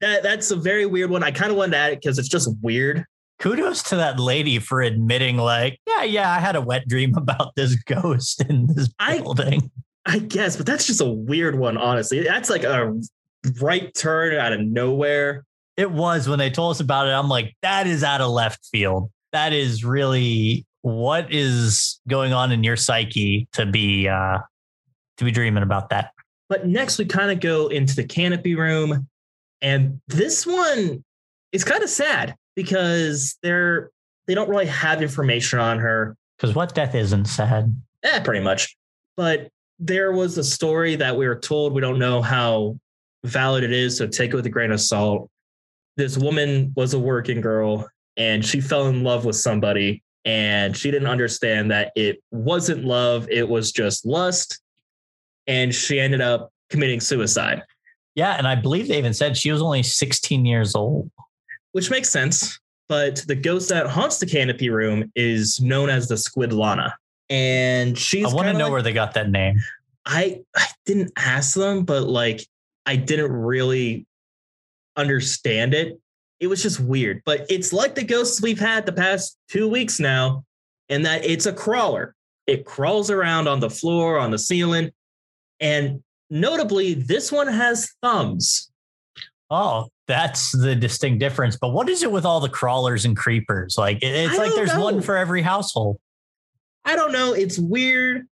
That 0.00 0.22
that's 0.22 0.50
a 0.50 0.56
very 0.56 0.86
weird 0.86 1.10
one. 1.10 1.22
I 1.22 1.30
kind 1.30 1.50
of 1.50 1.56
wanted 1.56 1.72
to 1.72 1.78
add 1.78 1.92
it 1.92 2.00
because 2.00 2.18
it's 2.18 2.28
just 2.28 2.50
weird. 2.62 3.04
Kudos 3.38 3.84
to 3.84 3.96
that 3.96 4.18
lady 4.18 4.58
for 4.58 4.80
admitting, 4.80 5.36
like, 5.36 5.78
yeah, 5.86 6.02
yeah, 6.02 6.30
I 6.30 6.40
had 6.40 6.56
a 6.56 6.60
wet 6.60 6.88
dream 6.88 7.14
about 7.16 7.54
this 7.54 7.74
ghost 7.76 8.42
in 8.42 8.66
this 8.74 8.90
I- 8.98 9.18
building. 9.18 9.70
I 10.06 10.20
guess, 10.20 10.56
but 10.56 10.64
that's 10.64 10.86
just 10.86 11.02
a 11.02 11.08
weird 11.08 11.58
one, 11.58 11.76
honestly. 11.76 12.22
That's 12.22 12.48
like 12.48 12.64
a 12.64 12.98
right 13.60 13.94
turn 13.94 14.34
out 14.34 14.54
of 14.54 14.60
nowhere. 14.60 15.44
It 15.76 15.90
was 15.90 16.26
when 16.26 16.38
they 16.38 16.48
told 16.48 16.70
us 16.70 16.80
about 16.80 17.08
it. 17.08 17.10
I'm 17.10 17.28
like, 17.28 17.54
that 17.60 17.86
is 17.86 18.02
out 18.02 18.22
of 18.22 18.30
left 18.30 18.66
field. 18.72 19.10
That 19.32 19.52
is 19.52 19.84
really 19.84 20.64
what 20.80 21.30
is 21.30 22.00
going 22.08 22.32
on 22.32 22.52
in 22.52 22.64
your 22.64 22.76
psyche 22.76 23.48
to 23.52 23.66
be 23.66 24.08
uh 24.08 24.38
to 25.18 25.24
be 25.24 25.30
dreaming 25.30 25.62
about 25.62 25.90
that. 25.90 26.12
But 26.48 26.66
next, 26.66 26.96
we 26.96 27.04
kind 27.04 27.30
of 27.30 27.40
go 27.40 27.68
into 27.68 27.94
the 27.94 28.04
canopy 28.04 28.54
room, 28.54 29.08
and 29.60 30.00
this 30.08 30.46
one 30.46 31.04
is 31.52 31.64
kind 31.64 31.82
of 31.82 31.90
sad 31.90 32.34
because 32.58 33.38
they're 33.40 33.92
they 34.26 34.34
don't 34.34 34.48
really 34.48 34.66
have 34.66 35.00
information 35.00 35.60
on 35.60 35.78
her. 35.78 36.16
Because 36.36 36.56
what 36.56 36.74
death 36.74 36.92
isn't 36.92 37.26
sad. 37.26 37.72
Eh, 38.02 38.18
pretty 38.18 38.40
much. 38.40 38.76
But 39.16 39.48
there 39.78 40.10
was 40.10 40.36
a 40.38 40.42
story 40.42 40.96
that 40.96 41.16
we 41.16 41.28
were 41.28 41.38
told. 41.38 41.72
We 41.72 41.80
don't 41.80 42.00
know 42.00 42.20
how 42.20 42.76
valid 43.22 43.62
it 43.62 43.70
is, 43.70 43.96
so 43.96 44.08
take 44.08 44.32
it 44.32 44.34
with 44.34 44.44
a 44.46 44.50
grain 44.50 44.72
of 44.72 44.80
salt. 44.80 45.30
This 45.96 46.18
woman 46.18 46.72
was 46.74 46.94
a 46.94 46.98
working 46.98 47.40
girl 47.40 47.88
and 48.16 48.44
she 48.44 48.60
fell 48.60 48.88
in 48.88 49.04
love 49.04 49.24
with 49.24 49.36
somebody 49.36 50.02
and 50.24 50.76
she 50.76 50.90
didn't 50.90 51.08
understand 51.08 51.70
that 51.70 51.92
it 51.94 52.20
wasn't 52.32 52.84
love, 52.84 53.28
it 53.30 53.48
was 53.48 53.70
just 53.70 54.04
lust. 54.04 54.60
And 55.46 55.72
she 55.72 56.00
ended 56.00 56.20
up 56.20 56.52
committing 56.70 56.98
suicide, 56.98 57.62
Yeah, 58.16 58.34
and 58.36 58.48
I 58.48 58.56
believe 58.56 58.88
they 58.88 58.98
even 58.98 59.14
said 59.14 59.36
she 59.36 59.52
was 59.52 59.62
only 59.62 59.84
16 59.84 60.44
years 60.44 60.74
old. 60.74 61.08
Which 61.72 61.90
makes 61.90 62.10
sense. 62.10 62.58
But 62.88 63.16
the 63.26 63.34
ghost 63.34 63.68
that 63.68 63.86
haunts 63.86 64.18
the 64.18 64.26
canopy 64.26 64.70
room 64.70 65.12
is 65.14 65.60
known 65.60 65.90
as 65.90 66.08
the 66.08 66.16
Squid 66.16 66.52
Lana. 66.52 66.96
And 67.28 67.98
she's 67.98 68.24
I 68.24 68.34
want 68.34 68.46
to 68.48 68.54
know 68.54 68.64
like- 68.64 68.72
where 68.72 68.82
they 68.82 68.92
got 68.94 69.14
that 69.14 69.28
name. 69.30 69.60
I 70.06 70.40
I 70.56 70.66
didn't 70.86 71.12
ask 71.16 71.54
them, 71.54 71.84
but 71.84 72.04
like 72.04 72.46
I 72.86 72.96
didn't 72.96 73.30
really 73.32 74.06
understand 74.96 75.74
it. 75.74 75.98
it 76.40 76.46
was 76.46 76.62
just 76.62 76.80
weird. 76.80 77.20
But 77.26 77.46
it's 77.50 77.72
like 77.72 77.94
the 77.94 78.04
ghosts 78.04 78.40
we've 78.40 78.58
had 78.60 78.86
the 78.86 78.92
past 78.92 79.36
two 79.50 79.68
weeks 79.68 80.00
now, 80.00 80.44
and 80.88 81.04
that 81.04 81.24
it's 81.24 81.46
a 81.46 81.52
crawler. 81.52 82.14
It 82.46 82.64
crawls 82.64 83.10
around 83.10 83.48
on 83.48 83.60
the 83.60 83.68
floor, 83.68 84.18
on 84.18 84.30
the 84.30 84.38
ceiling, 84.38 84.90
and 85.60 86.02
notably, 86.30 86.94
this 86.94 87.30
one 87.30 87.48
has 87.48 87.90
thumbs. 88.02 88.70
Oh, 89.50 89.88
that's 90.08 90.50
the 90.52 90.74
distinct 90.74 91.20
difference. 91.20 91.56
But 91.56 91.68
what 91.68 91.88
is 91.88 92.02
it 92.02 92.10
with 92.10 92.24
all 92.24 92.40
the 92.40 92.48
crawlers 92.48 93.04
and 93.04 93.16
creepers? 93.16 93.76
Like 93.78 93.98
it's 94.02 94.34
I 94.34 94.42
like 94.42 94.54
there's 94.54 94.74
know. 94.74 94.82
one 94.82 95.02
for 95.02 95.16
every 95.16 95.42
household. 95.42 96.00
I 96.84 96.96
don't 96.96 97.12
know. 97.12 97.34
It's 97.34 97.58
weird. 97.58 98.26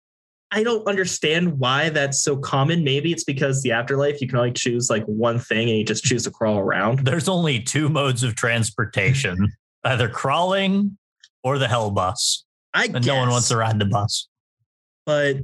I 0.53 0.63
don't 0.63 0.87
understand 0.87 1.59
why 1.59 1.89
that's 1.89 2.23
so 2.23 2.37
common. 2.37 2.85
Maybe 2.85 3.11
it's 3.11 3.25
because 3.25 3.63
the 3.63 3.73
afterlife, 3.73 4.21
you 4.21 4.29
can 4.29 4.39
only 4.39 4.53
choose 4.53 4.89
like 4.89 5.05
one 5.07 5.41
thing 5.41 5.69
and 5.69 5.77
you 5.77 5.85
just 5.85 6.05
choose 6.05 6.23
to 6.25 6.31
crawl 6.31 6.59
around. 6.59 7.01
There's 7.01 7.29
only 7.29 7.61
two 7.61 7.89
modes 7.89 8.23
of 8.23 8.37
transportation: 8.37 9.53
either 9.85 10.09
crawling 10.09 10.97
or 11.43 11.59
the 11.59 11.67
hell 11.67 11.91
bus. 11.91 12.45
I 12.73 12.85
And 12.85 13.05
no 13.05 13.17
one 13.17 13.31
wants 13.31 13.49
to 13.49 13.57
ride 13.57 13.79
the 13.81 13.85
bus. 13.85 14.29
but 15.05 15.39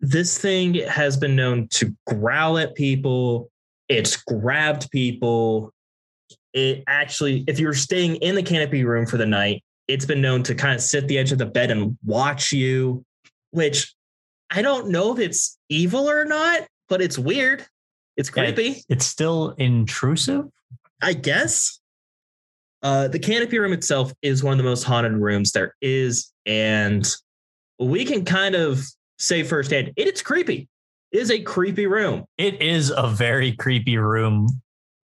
this 0.00 0.36
thing 0.36 0.74
has 0.74 1.16
been 1.16 1.36
known 1.36 1.68
to 1.68 1.94
growl 2.06 2.58
at 2.58 2.74
people. 2.74 3.51
It's 3.88 4.16
grabbed 4.16 4.90
people. 4.90 5.72
It 6.52 6.84
actually, 6.86 7.44
if 7.46 7.58
you're 7.58 7.74
staying 7.74 8.16
in 8.16 8.34
the 8.34 8.42
canopy 8.42 8.84
room 8.84 9.06
for 9.06 9.16
the 9.16 9.26
night, 9.26 9.62
it's 9.88 10.04
been 10.04 10.20
known 10.20 10.42
to 10.44 10.54
kind 10.54 10.74
of 10.74 10.80
sit 10.80 11.04
at 11.04 11.08
the 11.08 11.18
edge 11.18 11.32
of 11.32 11.38
the 11.38 11.46
bed 11.46 11.70
and 11.70 11.96
watch 12.04 12.52
you, 12.52 13.04
which 13.50 13.94
I 14.50 14.62
don't 14.62 14.88
know 14.88 15.12
if 15.12 15.18
it's 15.18 15.58
evil 15.68 16.08
or 16.08 16.24
not, 16.24 16.62
but 16.88 17.00
it's 17.00 17.18
weird. 17.18 17.66
It's 18.16 18.28
creepy, 18.28 18.82
It's 18.88 19.06
still 19.06 19.54
intrusive. 19.58 20.44
I 21.02 21.14
guess. 21.14 21.80
Uh, 22.82 23.08
the 23.08 23.18
canopy 23.18 23.58
room 23.58 23.72
itself 23.72 24.12
is 24.22 24.42
one 24.42 24.52
of 24.52 24.58
the 24.58 24.64
most 24.64 24.82
haunted 24.82 25.12
rooms 25.12 25.52
there 25.52 25.74
is. 25.80 26.32
And 26.46 27.08
we 27.78 28.04
can 28.04 28.24
kind 28.24 28.54
of 28.54 28.84
say 29.18 29.42
firsthand, 29.42 29.92
it 29.96 30.12
is 30.12 30.20
creepy. 30.20 30.68
Is 31.12 31.30
a 31.30 31.40
creepy 31.40 31.86
room. 31.86 32.24
It 32.38 32.62
is 32.62 32.90
a 32.96 33.06
very 33.08 33.52
creepy 33.52 33.98
room. 33.98 34.48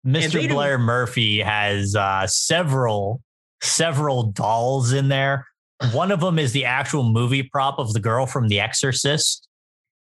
Mr. 0.05 0.47
Blair 0.49 0.77
Murphy 0.77 1.39
has 1.39 1.95
uh, 1.95 2.27
several 2.27 3.21
several 3.61 4.23
dolls 4.23 4.91
in 4.91 5.07
there. 5.07 5.47
One 5.93 6.11
of 6.11 6.19
them 6.19 6.39
is 6.39 6.51
the 6.51 6.65
actual 6.65 7.03
movie 7.03 7.43
prop 7.43 7.79
of 7.79 7.93
the 7.93 7.99
girl 7.99 8.25
from 8.25 8.47
The 8.47 8.59
Exorcist, 8.59 9.47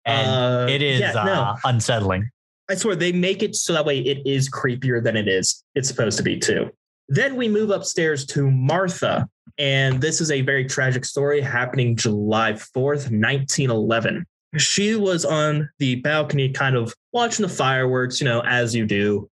and 0.06 0.28
Uh, 0.30 0.68
it 0.70 0.82
is 0.82 1.00
yeah, 1.00 1.12
no. 1.14 1.34
uh, 1.34 1.56
unsettling. 1.66 2.30
I 2.70 2.76
swear 2.76 2.96
they 2.96 3.12
make 3.12 3.44
it 3.44 3.56
so 3.56 3.74
that 3.74 3.86
way 3.86 4.00
it 4.00 4.26
is 4.26 4.50
creepier 4.50 5.04
than 5.04 5.18
it 5.18 5.28
is. 5.28 5.64
It's 5.76 5.88
supposed 5.88 6.18
to 6.18 6.24
be 6.24 6.40
too. 6.40 6.70
Then 7.10 7.36
we 7.36 7.50
move 7.50 7.70
upstairs 7.70 8.26
to 8.28 8.50
Martha, 8.50 9.28
and 9.58 10.00
this 10.00 10.22
is 10.22 10.32
a 10.32 10.42
very 10.42 10.66
tragic 10.66 11.04
story 11.04 11.42
happening 11.42 11.96
July 11.96 12.54
4th, 12.54 13.12
1911. 13.12 14.26
She 14.58 14.96
was 14.96 15.24
on 15.26 15.70
the 15.80 15.96
balcony, 15.96 16.50
kind 16.50 16.76
of 16.76 16.94
watching 17.14 17.44
the 17.44 17.50
fireworks, 17.54 18.20
you 18.20 18.26
know, 18.26 18.42
as 18.42 18.76
you 18.76 18.86
do. 18.86 19.30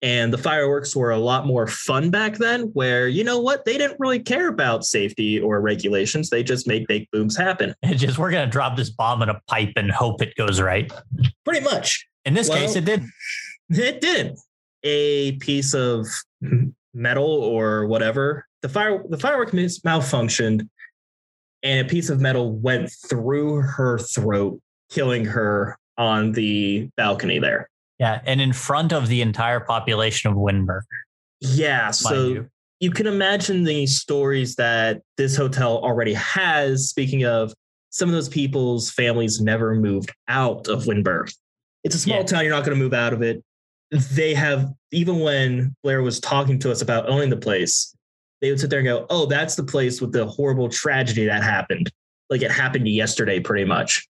And 0.00 0.32
the 0.32 0.38
fireworks 0.38 0.94
were 0.94 1.10
a 1.10 1.18
lot 1.18 1.44
more 1.46 1.66
fun 1.66 2.10
back 2.10 2.36
then, 2.36 2.70
where, 2.74 3.08
you 3.08 3.24
know 3.24 3.40
what, 3.40 3.64
they 3.64 3.76
didn't 3.76 3.98
really 3.98 4.20
care 4.20 4.48
about 4.48 4.84
safety 4.84 5.40
or 5.40 5.60
regulations. 5.60 6.30
They 6.30 6.44
just 6.44 6.68
made 6.68 6.86
big 6.86 7.08
booms 7.10 7.36
happen. 7.36 7.74
It's 7.82 8.00
just 8.00 8.16
we're 8.18 8.30
gonna 8.30 8.46
drop 8.46 8.76
this 8.76 8.90
bomb 8.90 9.22
in 9.22 9.28
a 9.28 9.40
pipe 9.48 9.72
and 9.74 9.90
hope 9.90 10.22
it 10.22 10.36
goes 10.36 10.60
right. 10.60 10.92
Pretty 11.44 11.64
much. 11.64 12.06
In 12.24 12.34
this 12.34 12.48
Well- 12.48 12.58
case, 12.58 12.76
it 12.76 12.84
did. 12.84 13.02
It 13.70 14.00
did. 14.00 14.36
A 14.84 15.32
piece 15.38 15.74
of 15.74 16.06
metal 16.94 17.26
or 17.26 17.86
whatever. 17.86 18.46
The 18.62 18.68
fire 18.68 19.02
the 19.08 19.18
firework 19.18 19.50
malfunctioned 19.50 20.68
and 21.62 21.84
a 21.86 21.88
piece 21.88 22.08
of 22.10 22.20
metal 22.20 22.52
went 22.52 22.90
through 23.08 23.62
her 23.62 23.98
throat, 23.98 24.60
killing 24.90 25.24
her 25.24 25.76
on 25.96 26.32
the 26.32 26.88
balcony 26.96 27.38
there. 27.38 27.68
Yeah, 27.98 28.20
and 28.24 28.40
in 28.40 28.52
front 28.52 28.92
of 28.92 29.08
the 29.08 29.22
entire 29.22 29.60
population 29.60 30.30
of 30.30 30.36
Windber, 30.36 30.82
Yeah, 31.40 31.90
so 31.90 32.28
you. 32.28 32.48
you 32.80 32.90
can 32.90 33.06
imagine 33.08 33.64
the 33.64 33.86
stories 33.86 34.54
that 34.56 35.02
this 35.16 35.36
hotel 35.36 35.78
already 35.78 36.14
has. 36.14 36.88
Speaking 36.88 37.24
of 37.24 37.52
some 37.90 38.08
of 38.08 38.14
those 38.14 38.28
people's 38.28 38.90
families 38.90 39.40
never 39.40 39.74
moved 39.74 40.12
out 40.28 40.68
of 40.68 40.84
Windber. 40.84 41.32
It's 41.84 41.94
a 41.94 41.98
small 41.98 42.18
Yeah. 42.18 42.24
town, 42.24 42.44
you're 42.44 42.54
not 42.54 42.64
going 42.64 42.76
to 42.76 42.82
move 42.82 42.92
out 42.94 43.12
of 43.12 43.22
it. 43.22 43.42
They 43.90 44.34
have, 44.34 44.70
even 44.92 45.20
when 45.20 45.74
Blair 45.82 46.02
was 46.02 46.20
talking 46.20 46.58
to 46.60 46.70
us 46.70 46.82
about 46.82 47.08
owning 47.08 47.30
the 47.30 47.36
place, 47.36 47.94
they 48.40 48.50
would 48.50 48.60
sit 48.60 48.70
there 48.70 48.78
and 48.80 48.86
go, 48.86 49.06
Oh, 49.10 49.26
that's 49.26 49.56
the 49.56 49.64
place 49.64 50.00
with 50.00 50.12
the 50.12 50.26
horrible 50.26 50.68
tragedy 50.68 51.26
that 51.26 51.42
happened. 51.42 51.90
Like 52.30 52.42
it 52.42 52.50
happened 52.50 52.88
yesterday, 52.88 53.40
pretty 53.40 53.64
much. 53.64 54.06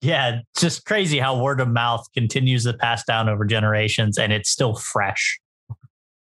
Yeah, 0.00 0.40
just 0.58 0.86
crazy 0.86 1.18
how 1.18 1.42
word 1.42 1.60
of 1.60 1.68
mouth 1.68 2.06
continues 2.14 2.64
to 2.64 2.72
pass 2.72 3.04
down 3.04 3.28
over 3.28 3.44
generations 3.44 4.18
and 4.18 4.32
it's 4.32 4.50
still 4.50 4.74
fresh. 4.74 5.38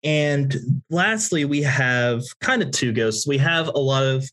And 0.02 0.56
lastly, 0.88 1.44
we 1.44 1.62
have 1.62 2.22
kind 2.40 2.62
of 2.62 2.70
two 2.70 2.92
ghosts. 2.92 3.26
We 3.26 3.36
have 3.38 3.68
a 3.68 3.78
lot 3.78 4.02
of 4.02 4.24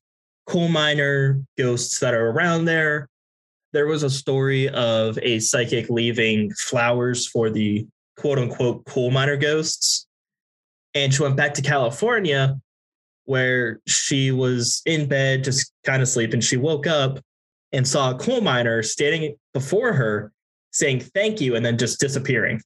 coal 0.46 0.70
miner 0.70 1.42
ghosts 1.58 2.00
that 2.00 2.14
are 2.14 2.30
around 2.30 2.66
there. 2.66 3.10
There 3.74 3.86
was 3.86 4.04
a 4.04 4.10
story 4.10 4.70
of 4.70 5.20
a 5.22 5.40
psychic 5.40 5.90
leaving 5.90 6.52
flowers 6.54 7.28
for 7.28 7.50
the 7.50 7.86
quote 8.16 8.40
unquote 8.40 8.86
coal 8.86 9.12
miner 9.12 9.36
ghosts. 9.36 10.07
And 11.04 11.14
she 11.14 11.22
went 11.22 11.36
back 11.36 11.54
to 11.56 11.62
California 11.62 12.60
where 13.26 13.80
she 13.86 14.32
was 14.32 14.82
in 14.86 15.08
bed, 15.08 15.44
just 15.44 15.72
kind 15.86 16.02
of 16.02 16.08
sleeping. 16.08 16.42
She 16.42 16.58
woke 16.58 16.88
up 16.88 17.20
and 17.72 17.88
saw 17.88 18.12
a 18.12 18.16
coal 18.18 18.42
miner 18.42 18.82
standing 18.82 19.36
before 19.54 19.94
her 19.94 20.32
saying 20.72 21.02
thank 21.02 21.40
you 21.42 21.56
and 21.56 21.66
then 21.66 21.78
just 21.78 22.00
disappearing. 22.00 22.62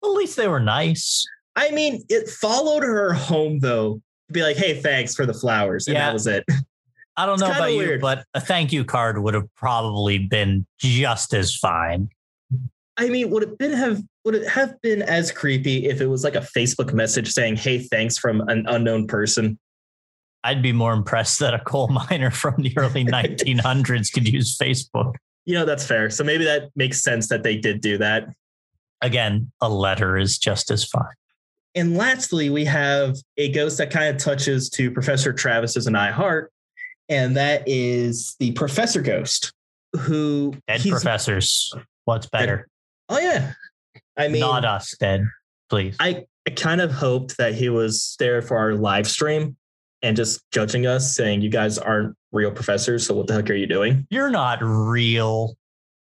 Well, 0.00 0.12
at 0.12 0.16
least 0.18 0.36
they 0.36 0.48
were 0.48 0.60
nice. 0.60 1.26
I 1.56 1.70
mean, 1.72 2.04
it 2.08 2.28
followed 2.28 2.82
her 2.82 3.12
home 3.12 3.58
though. 3.58 4.00
To 4.28 4.32
be 4.32 4.42
like, 4.42 4.56
hey, 4.56 4.80
thanks 4.80 5.14
for 5.14 5.24
the 5.26 5.34
flowers. 5.34 5.86
And 5.86 5.94
Yeah. 5.94 6.06
that 6.06 6.12
was 6.12 6.26
it. 6.26 6.44
I 7.18 7.26
don't 7.26 7.34
It's 7.34 7.42
know 7.42 7.50
about 7.50 7.72
you, 7.72 7.98
but 8.00 8.24
a 8.34 8.40
thank 8.40 8.72
you 8.72 8.84
card 8.84 9.18
would 9.22 9.34
have 9.34 9.52
probably 9.56 10.18
been 10.18 10.66
just 10.78 11.32
as 11.32 11.54
fine. 11.56 12.10
I 12.96 13.08
mean, 13.08 13.30
would 13.30 13.42
it 13.42 13.58
been 13.58 13.72
have 13.72 14.02
would 14.26 14.34
it 14.34 14.48
have 14.48 14.78
been 14.82 15.02
as 15.02 15.30
creepy 15.30 15.86
if 15.86 16.00
it 16.00 16.08
was 16.08 16.24
like 16.24 16.34
a 16.34 16.40
Facebook 16.40 16.92
message 16.92 17.30
saying, 17.30 17.54
hey, 17.54 17.78
thanks 17.78 18.18
from 18.18 18.40
an 18.48 18.66
unknown 18.66 19.06
person? 19.06 19.56
I'd 20.42 20.60
be 20.60 20.72
more 20.72 20.92
impressed 20.92 21.38
that 21.38 21.54
a 21.54 21.60
coal 21.60 21.86
miner 22.10 22.32
from 22.32 22.56
the 22.58 22.76
early 22.76 23.04
1900s 23.06 24.12
could 24.12 24.28
use 24.28 24.58
Facebook. 24.58 25.14
You 25.44 25.54
know, 25.54 25.64
that's 25.64 25.86
fair. 25.86 26.10
So 26.10 26.24
maybe 26.24 26.44
that 26.44 26.70
makes 26.74 27.02
sense 27.02 27.28
that 27.28 27.44
they 27.44 27.56
did 27.56 27.80
do 27.80 27.98
that. 27.98 28.26
Again, 29.00 29.52
a 29.60 29.68
letter 29.68 30.18
is 30.18 30.38
just 30.38 30.72
as 30.72 30.84
fine. 30.84 31.04
And 31.76 31.96
lastly, 31.96 32.50
we 32.50 32.64
have 32.64 33.16
a 33.36 33.52
ghost 33.52 33.78
that 33.78 33.92
kind 33.92 34.12
of 34.12 34.20
touches 34.20 34.68
to 34.70 34.90
Professor 34.90 35.32
Travis's 35.32 35.86
and 35.86 35.96
I 35.96 36.10
heart, 36.10 36.50
and 37.08 37.36
that 37.36 37.62
is 37.66 38.34
the 38.40 38.50
Professor 38.52 39.02
Ghost, 39.02 39.52
who 39.92 40.54
Dead 40.66 40.80
professors. 40.80 41.72
What's 42.06 42.26
better? 42.26 42.66
Oh 43.08 43.18
yeah, 43.18 43.52
I 44.16 44.28
mean, 44.28 44.40
Not 44.40 44.64
us, 44.64 44.94
dead, 44.98 45.24
please. 45.68 45.96
I, 46.00 46.24
I 46.46 46.50
kind 46.50 46.80
of 46.80 46.90
hoped 46.92 47.36
that 47.38 47.54
he 47.54 47.68
was 47.68 48.16
there 48.18 48.40
for 48.42 48.56
our 48.56 48.74
live 48.74 49.06
stream 49.06 49.56
and 50.02 50.16
just 50.16 50.40
judging 50.52 50.86
us, 50.86 51.14
saying 51.16 51.42
you 51.42 51.48
guys 51.50 51.78
aren't 51.78 52.14
real 52.32 52.50
professors. 52.50 53.06
So 53.06 53.14
what 53.14 53.26
the 53.26 53.34
heck 53.34 53.50
are 53.50 53.54
you 53.54 53.66
doing? 53.66 54.06
You're 54.10 54.30
not 54.30 54.58
real. 54.62 55.56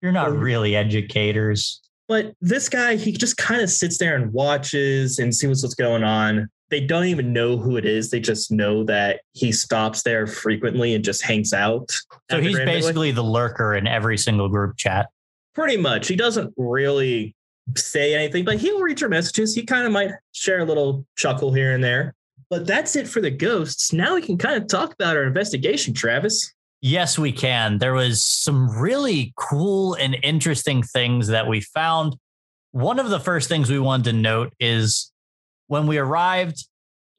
You're 0.03 0.13
not 0.13 0.29
Oh. 0.31 0.35
really 0.35 0.77
educators. 0.77 1.81
But 2.09 2.35
this 2.41 2.69
guy, 2.69 2.97
he 2.97 3.13
just 3.13 3.37
kind 3.37 3.61
of 3.61 3.71
sits 3.71 3.99
there 3.99 4.17
and 4.17 4.33
watches 4.33 5.19
and 5.19 5.35
sees 5.35 5.63
what's 5.63 5.75
going 5.75 6.03
on. 6.03 6.49
They 6.71 6.81
don't 6.81 7.05
even 7.07 7.33
know 7.33 7.57
who 7.57 7.77
it 7.77 7.85
is. 7.85 8.11
They 8.11 8.21
just 8.21 8.51
know 8.51 8.85
that 8.85 9.21
he 9.33 9.53
stops 9.53 10.03
there 10.03 10.27
frequently 10.27 10.95
and 10.95 11.05
just 11.05 11.23
hangs 11.23 11.53
out. 11.53 11.91
So 12.31 12.41
he's 12.41 12.57
basically 12.59 13.11
the 13.13 13.23
lurker 13.25 13.75
in 13.75 13.87
every 13.87 14.17
single 14.19 14.49
group 14.49 14.77
chat. 14.77 15.09
pretty 15.55 15.77
much. 15.77 16.07
He 16.09 16.17
doesn't 16.17 16.55
really 16.57 17.35
say 17.77 18.15
anything, 18.15 18.45
but 18.45 18.59
he'll 18.59 18.81
read 18.81 19.01
your 19.01 19.11
messages. 19.11 19.55
He 19.55 19.65
kind 19.65 19.87
of 19.87 19.93
might 19.93 20.11
share 20.33 20.61
a 20.61 20.65
little 20.65 21.05
chuckle 21.17 21.53
here 21.53 21.75
and 21.75 21.83
there. 21.83 22.15
But 22.49 22.67
that's 22.67 22.97
it 22.97 23.07
for 23.09 23.21
the 23.21 23.31
ghosts. 23.31 23.93
Now 23.93 24.15
we 24.15 24.23
can 24.23 24.37
kind 24.37 24.61
of 24.61 24.69
talk 24.69 24.93
about 24.93 25.17
our 25.17 25.23
investigation, 25.25 25.95
Travis. 25.95 26.53
Yes, 26.83 27.19
we 27.19 27.31
can. 27.31 27.79
There 27.79 27.93
was 27.93 28.23
some 28.23 28.71
really 28.81 29.33
cool 29.37 29.95
and 29.95 30.17
interesting 30.23 30.83
things 30.83 31.29
that 31.29 31.47
we 31.47 31.61
found. 31.61 32.17
One 32.73 32.99
of 32.99 33.11
the 33.11 33.21
first 33.21 33.49
things 33.49 33.71
we 33.71 33.79
wanted 33.79 34.05
to 34.11 34.13
note 34.15 34.53
is 34.59 35.13
when 35.69 35.87
we 35.87 35.99
arrived, 35.99 36.67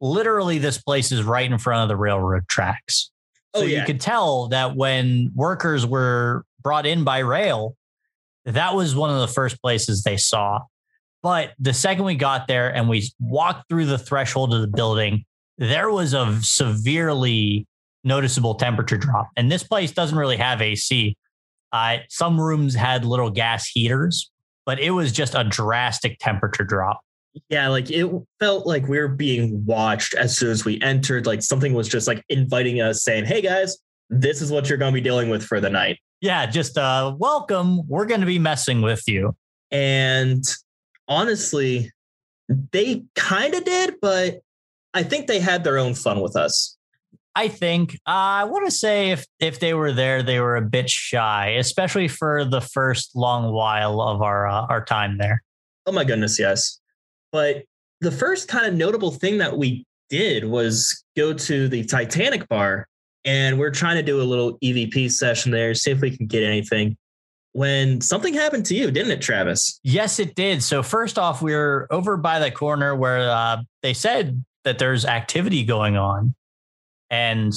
literally 0.02 0.58
this 0.58 0.82
place 0.82 1.12
is 1.12 1.24
right 1.24 1.50
in 1.50 1.58
front 1.58 1.84
of 1.84 1.90
the 1.90 1.96
railroad 1.96 2.48
tracks. 2.48 3.12
Oh, 3.54 3.60
so 3.60 3.66
Oh, 3.66 3.68
yeah. 3.68 3.80
you 3.82 3.86
could 3.86 4.02
tell 4.02 4.48
that 4.50 4.76
when 4.76 5.32
workers 5.36 5.86
were 5.86 6.44
brought 6.62 6.86
in 6.86 7.04
by 7.04 7.20
rail, 7.20 7.76
that 8.46 8.76
was 8.76 8.96
one 8.96 9.10
of 9.10 9.20
the 9.20 9.28
first 9.28 9.62
places 9.62 10.04
they 10.04 10.18
saw. 10.18 10.62
But 11.24 11.52
the 11.60 11.74
second 11.74 12.06
we 12.06 12.16
got 12.16 12.48
there 12.48 12.74
and 12.74 12.90
we 12.90 13.12
walked 13.20 13.70
through 13.70 13.86
the 13.86 13.98
threshold 13.98 14.54
of 14.54 14.62
the 14.62 14.68
building, 14.68 15.26
there 15.58 15.92
was 15.92 16.14
a 16.14 16.40
severely 16.42 17.68
noticeable 18.04 18.56
temperature 18.56 18.98
drop. 18.98 19.30
And 19.38 19.52
this 19.52 19.64
place 19.64 19.92
doesn't 19.92 20.18
really 20.18 20.38
have 20.38 20.62
AC. 20.62 21.16
Uh, 21.72 21.98
some 22.10 22.40
rooms 22.40 22.74
had 22.74 23.06
little 23.06 23.30
gas 23.30 23.68
heaters, 23.68 24.32
but 24.66 24.80
it 24.80 24.92
was 24.92 25.12
just 25.12 25.36
a 25.36 25.44
drastic 25.44 26.18
temperature 26.20 26.64
drop. 26.64 27.02
Yeah, 27.50 27.70
like 27.70 27.90
it 27.90 28.12
felt 28.40 28.68
like 28.68 28.88
we 28.88 29.00
were 29.00 29.08
being 29.08 29.64
watched 29.66 30.16
as 30.16 30.38
soon 30.38 30.52
as 30.52 30.66
we 30.66 30.82
entered. 30.82 31.26
Like 31.26 31.42
something 31.42 31.74
was 31.74 31.88
just 31.88 32.08
like 32.08 32.26
inviting 32.28 32.82
us, 32.82 33.04
saying, 33.04 33.26
Hey 33.26 33.42
guys, 33.42 33.78
this 34.10 34.42
is 34.42 34.52
what 34.52 34.68
you're 34.68 34.78
going 34.78 34.94
to 34.94 35.00
be 35.00 35.04
dealing 35.04 35.30
with 35.30 35.44
for 35.44 35.62
the 35.62 35.70
night. 35.70 36.00
Yeah, 36.22 36.46
just 36.46 36.78
uh, 36.78 37.16
welcome. 37.18 37.88
We're 37.88 38.06
going 38.06 38.22
to 38.22 38.28
be 38.28 38.38
messing 38.38 38.84
with 38.84 39.04
you. 39.08 39.36
And 39.72 40.44
honestly, 41.08 41.92
they 42.72 43.04
kind 43.16 43.56
of 43.56 43.66
did, 43.66 43.96
but 44.02 44.42
I 44.94 45.02
think 45.02 45.26
they 45.26 45.40
had 45.40 45.64
their 45.64 45.80
own 45.80 45.96
fun 45.96 46.22
with 46.22 46.36
us. 46.36 46.78
I 47.36 47.48
think 47.48 47.96
uh, 48.08 48.44
I 48.44 48.44
want 48.44 48.66
to 48.66 48.72
say 48.72 49.12
if 49.12 49.26
if 49.40 49.60
they 49.60 49.74
were 49.74 49.94
there, 49.94 50.22
they 50.22 50.40
were 50.40 50.58
a 50.58 50.62
bit 50.62 50.90
shy, 50.90 51.56
especially 51.58 52.10
for 52.10 52.44
the 52.44 52.62
first 52.62 53.16
long 53.16 53.52
while 53.54 54.02
of 54.02 54.22
our 54.22 54.48
uh, 54.48 54.66
our 54.68 54.84
time 54.84 55.18
there. 55.18 55.42
Oh 55.86 55.92
my 55.92 56.04
goodness, 56.04 56.38
yes. 56.38 56.80
But 57.32 57.64
the 58.02 58.12
first 58.12 58.48
kind 58.48 58.66
of 58.66 58.74
notable 58.74 59.12
thing 59.12 59.38
that 59.38 59.58
we 59.58 59.86
did 60.10 60.46
was 60.46 61.04
go 61.16 61.34
to 61.34 61.70
the 61.70 61.86
Titanic 61.86 62.48
bar, 62.50 62.88
and 63.26 63.60
we're 63.60 63.72
trying 63.72 63.98
to 63.98 64.04
do 64.04 64.22
a 64.22 64.24
little 64.24 64.58
EVP 64.60 65.12
session 65.12 65.52
there, 65.52 65.74
see 65.74 65.92
if 65.92 66.02
we 66.02 66.16
can 66.16 66.28
get 66.28 66.44
anything. 66.44 66.98
When 67.54 68.00
something 68.00 68.34
happened 68.34 68.66
to 68.68 68.76
you, 68.76 68.92
didn't 68.92 69.12
it, 69.12 69.22
Travis? 69.22 69.80
Yes, 69.84 70.20
it 70.20 70.36
did. 70.36 70.64
So 70.64 70.82
first 70.82 71.20
off, 71.20 71.42
we 71.42 71.54
are 71.54 71.88
over 71.92 72.16
by 72.16 72.40
the 72.40 72.50
corner 72.50 72.96
where 72.96 73.30
uh, 73.30 73.62
they 73.84 73.94
said 73.94 74.44
that 74.64 74.80
there's 74.80 75.06
activity 75.06 75.64
going 75.64 75.98
on 75.98 76.34
and 77.12 77.54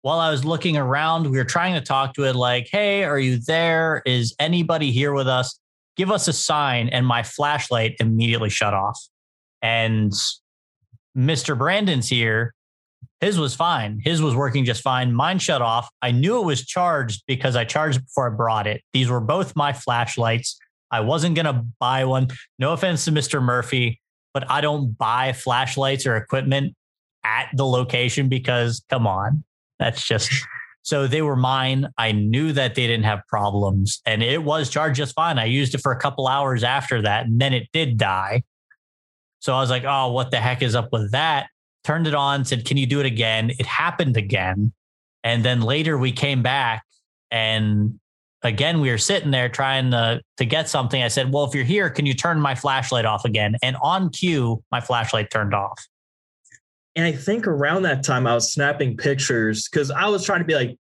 while 0.00 0.20
I 0.20 0.30
was 0.30 0.44
looking 0.44 0.76
around, 0.76 1.30
we 1.30 1.36
were 1.36 1.44
trying 1.44 1.74
to 1.74 1.80
talk 1.80 2.14
to 2.14 2.24
it 2.24 2.36
like, 2.36 2.68
hey, 2.70 3.04
are 3.04 3.18
you 3.18 3.38
there? 3.38 4.02
Is 4.06 4.34
anybody 4.38 4.92
here 4.92 5.12
with 5.12 5.26
us? 5.26 5.58
Give 5.96 6.10
us 6.10 6.28
a 6.28 6.32
sign. 6.32 6.88
And 6.88 7.06
my 7.06 7.22
flashlight 7.22 7.96
immediately 8.00 8.50
shut 8.50 8.72
off. 8.72 9.00
And 9.62 10.12
Mr. 11.16 11.58
Brandon's 11.58 12.08
here. 12.08 12.54
His 13.20 13.38
was 13.38 13.54
fine. 13.54 14.00
His 14.02 14.20
was 14.20 14.34
working 14.34 14.64
just 14.64 14.82
fine. 14.82 15.12
Mine 15.12 15.38
shut 15.38 15.62
off. 15.62 15.88
I 16.02 16.10
knew 16.10 16.40
it 16.40 16.44
was 16.44 16.66
charged 16.66 17.22
because 17.26 17.56
I 17.56 17.64
charged 17.64 18.04
before 18.04 18.30
I 18.30 18.36
brought 18.36 18.66
it. 18.66 18.82
These 18.92 19.08
were 19.08 19.20
both 19.20 19.56
my 19.56 19.72
flashlights. 19.72 20.58
I 20.90 21.00
wasn't 21.00 21.34
going 21.34 21.46
to 21.46 21.64
buy 21.80 22.04
one. 22.04 22.28
No 22.58 22.72
offense 22.72 23.04
to 23.06 23.12
Mr. 23.12 23.42
Murphy, 23.42 24.00
but 24.32 24.50
I 24.50 24.60
don't 24.60 24.96
buy 24.98 25.32
flashlights 25.32 26.06
or 26.06 26.16
equipment 26.16 26.74
at 27.24 27.48
the 27.54 27.64
location 27.64 28.28
because 28.28 28.84
come 28.90 29.06
on, 29.06 29.44
that's 29.78 30.06
just 30.06 30.30
so 30.82 31.06
they 31.06 31.22
were 31.22 31.36
mine. 31.36 31.88
I 31.96 32.12
knew 32.12 32.52
that 32.52 32.74
they 32.74 32.86
didn't 32.86 33.06
have 33.06 33.20
problems 33.26 34.02
and 34.04 34.22
it 34.22 34.44
was 34.44 34.68
charged 34.68 34.98
just 34.98 35.14
fine. 35.14 35.38
I 35.38 35.46
used 35.46 35.74
it 35.74 35.78
for 35.78 35.92
a 35.92 35.98
couple 35.98 36.28
hours 36.28 36.62
after 36.62 37.00
that 37.02 37.26
and 37.26 37.40
then 37.40 37.54
it 37.54 37.68
did 37.72 37.96
die. 37.96 38.42
So 39.40 39.54
I 39.54 39.60
was 39.60 39.70
like, 39.70 39.84
oh, 39.84 40.12
what 40.12 40.30
the 40.30 40.36
heck 40.36 40.62
is 40.62 40.74
up 40.74 40.90
with 40.92 41.12
that? 41.12 41.46
Turned 41.84 42.06
it 42.06 42.14
on, 42.14 42.44
said, 42.44 42.64
can 42.64 42.76
you 42.76 42.86
do 42.86 43.00
it 43.00 43.06
again? 43.06 43.50
It 43.58 43.66
happened 43.66 44.16
again. 44.16 44.72
And 45.22 45.44
then 45.44 45.60
later 45.60 45.96
we 45.96 46.12
came 46.12 46.42
back 46.42 46.84
and 47.30 47.98
again 48.42 48.80
we 48.80 48.90
were 48.90 48.98
sitting 48.98 49.30
there 49.30 49.48
trying 49.48 49.90
to 49.90 50.20
to 50.36 50.44
get 50.44 50.68
something. 50.68 51.02
I 51.02 51.08
said, 51.08 51.32
well, 51.32 51.44
if 51.44 51.54
you're 51.54 51.64
here, 51.64 51.90
can 51.90 52.06
you 52.06 52.14
turn 52.14 52.40
my 52.40 52.54
flashlight 52.54 53.04
off 53.04 53.24
again? 53.24 53.56
And 53.62 53.76
on 53.82 54.10
cue, 54.10 54.62
my 54.70 54.80
flashlight 54.80 55.30
turned 55.30 55.54
off. 55.54 55.86
And 56.96 57.04
I 57.04 57.12
think 57.12 57.46
around 57.46 57.82
that 57.82 58.04
time, 58.04 58.26
I 58.26 58.34
was 58.34 58.52
snapping 58.52 58.96
pictures 58.96 59.68
because 59.68 59.90
I 59.90 60.06
was 60.06 60.24
trying 60.24 60.40
to 60.40 60.44
be 60.44 60.54
like, 60.54 60.76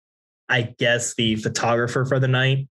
I 0.49 0.73
guess, 0.77 1.15
the 1.15 1.37
photographer 1.37 2.03
for 2.05 2.19
the 2.19 2.27
night. 2.27 2.67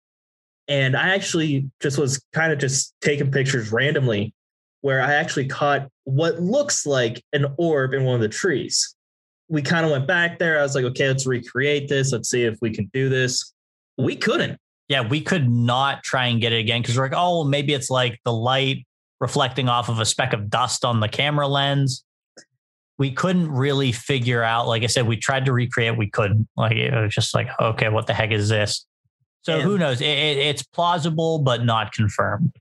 And 0.68 0.96
I 0.96 1.14
actually 1.14 1.70
just 1.80 1.98
was 1.98 2.22
kind 2.34 2.52
of 2.52 2.58
just 2.58 2.94
taking 3.00 3.30
pictures 3.30 3.72
randomly 3.72 4.34
where 4.82 5.00
I 5.00 5.14
actually 5.14 5.46
caught 5.46 5.88
what 6.04 6.40
looks 6.40 6.86
like 6.86 7.22
an 7.32 7.46
orb 7.58 7.94
in 7.94 8.04
one 8.04 8.14
of 8.14 8.20
the 8.20 8.28
trees. 8.28 8.94
We 9.48 9.62
kind 9.62 9.84
of 9.84 9.92
went 9.92 10.06
back 10.06 10.38
there. 10.38 10.58
I 10.58 10.62
was 10.62 10.74
like, 10.74 10.84
okay, 10.84 11.08
let's 11.08 11.26
recreate 11.26 11.88
this. 11.88 12.12
Let's 12.12 12.30
see 12.30 12.44
if 12.44 12.58
we 12.62 12.70
can 12.70 12.90
do 12.92 13.08
this. 13.08 13.52
We 13.98 14.16
couldn't. 14.16 14.58
Yeah, 14.88 15.06
we 15.06 15.20
could 15.20 15.48
not 15.48 16.02
try 16.02 16.26
and 16.26 16.40
get 16.40 16.52
it 16.52 16.58
again 16.58 16.82
because 16.82 16.96
we're 16.96 17.04
like, 17.04 17.14
oh, 17.16 17.44
maybe 17.44 17.74
it's 17.74 17.90
like 17.90 18.18
the 18.24 18.32
light 18.32 18.86
reflecting 19.20 19.68
off 19.68 19.88
of 19.88 20.00
a 20.00 20.04
speck 20.04 20.32
of 20.32 20.48
dust 20.48 20.84
on 20.84 21.00
the 21.00 21.08
camera 21.08 21.46
lens 21.46 22.04
we 23.00 23.10
couldn't 23.10 23.50
really 23.50 23.92
figure 23.92 24.42
out. 24.42 24.68
Like 24.68 24.82
I 24.82 24.86
said, 24.86 25.08
we 25.08 25.16
tried 25.16 25.46
to 25.46 25.54
recreate, 25.54 25.96
we 25.96 26.10
couldn't. 26.10 26.46
Like 26.54 26.76
it 26.76 26.92
was 26.92 27.14
just 27.14 27.34
like, 27.34 27.48
okay, 27.58 27.88
what 27.88 28.06
the 28.06 28.12
heck 28.12 28.30
is 28.30 28.50
this? 28.50 28.86
So 29.40 29.54
and, 29.54 29.62
who 29.62 29.78
knows? 29.78 30.02
It, 30.02 30.04
it, 30.04 30.36
it's 30.36 30.62
plausible, 30.62 31.38
but 31.38 31.64
not 31.64 31.92
confirmed. 31.92 32.52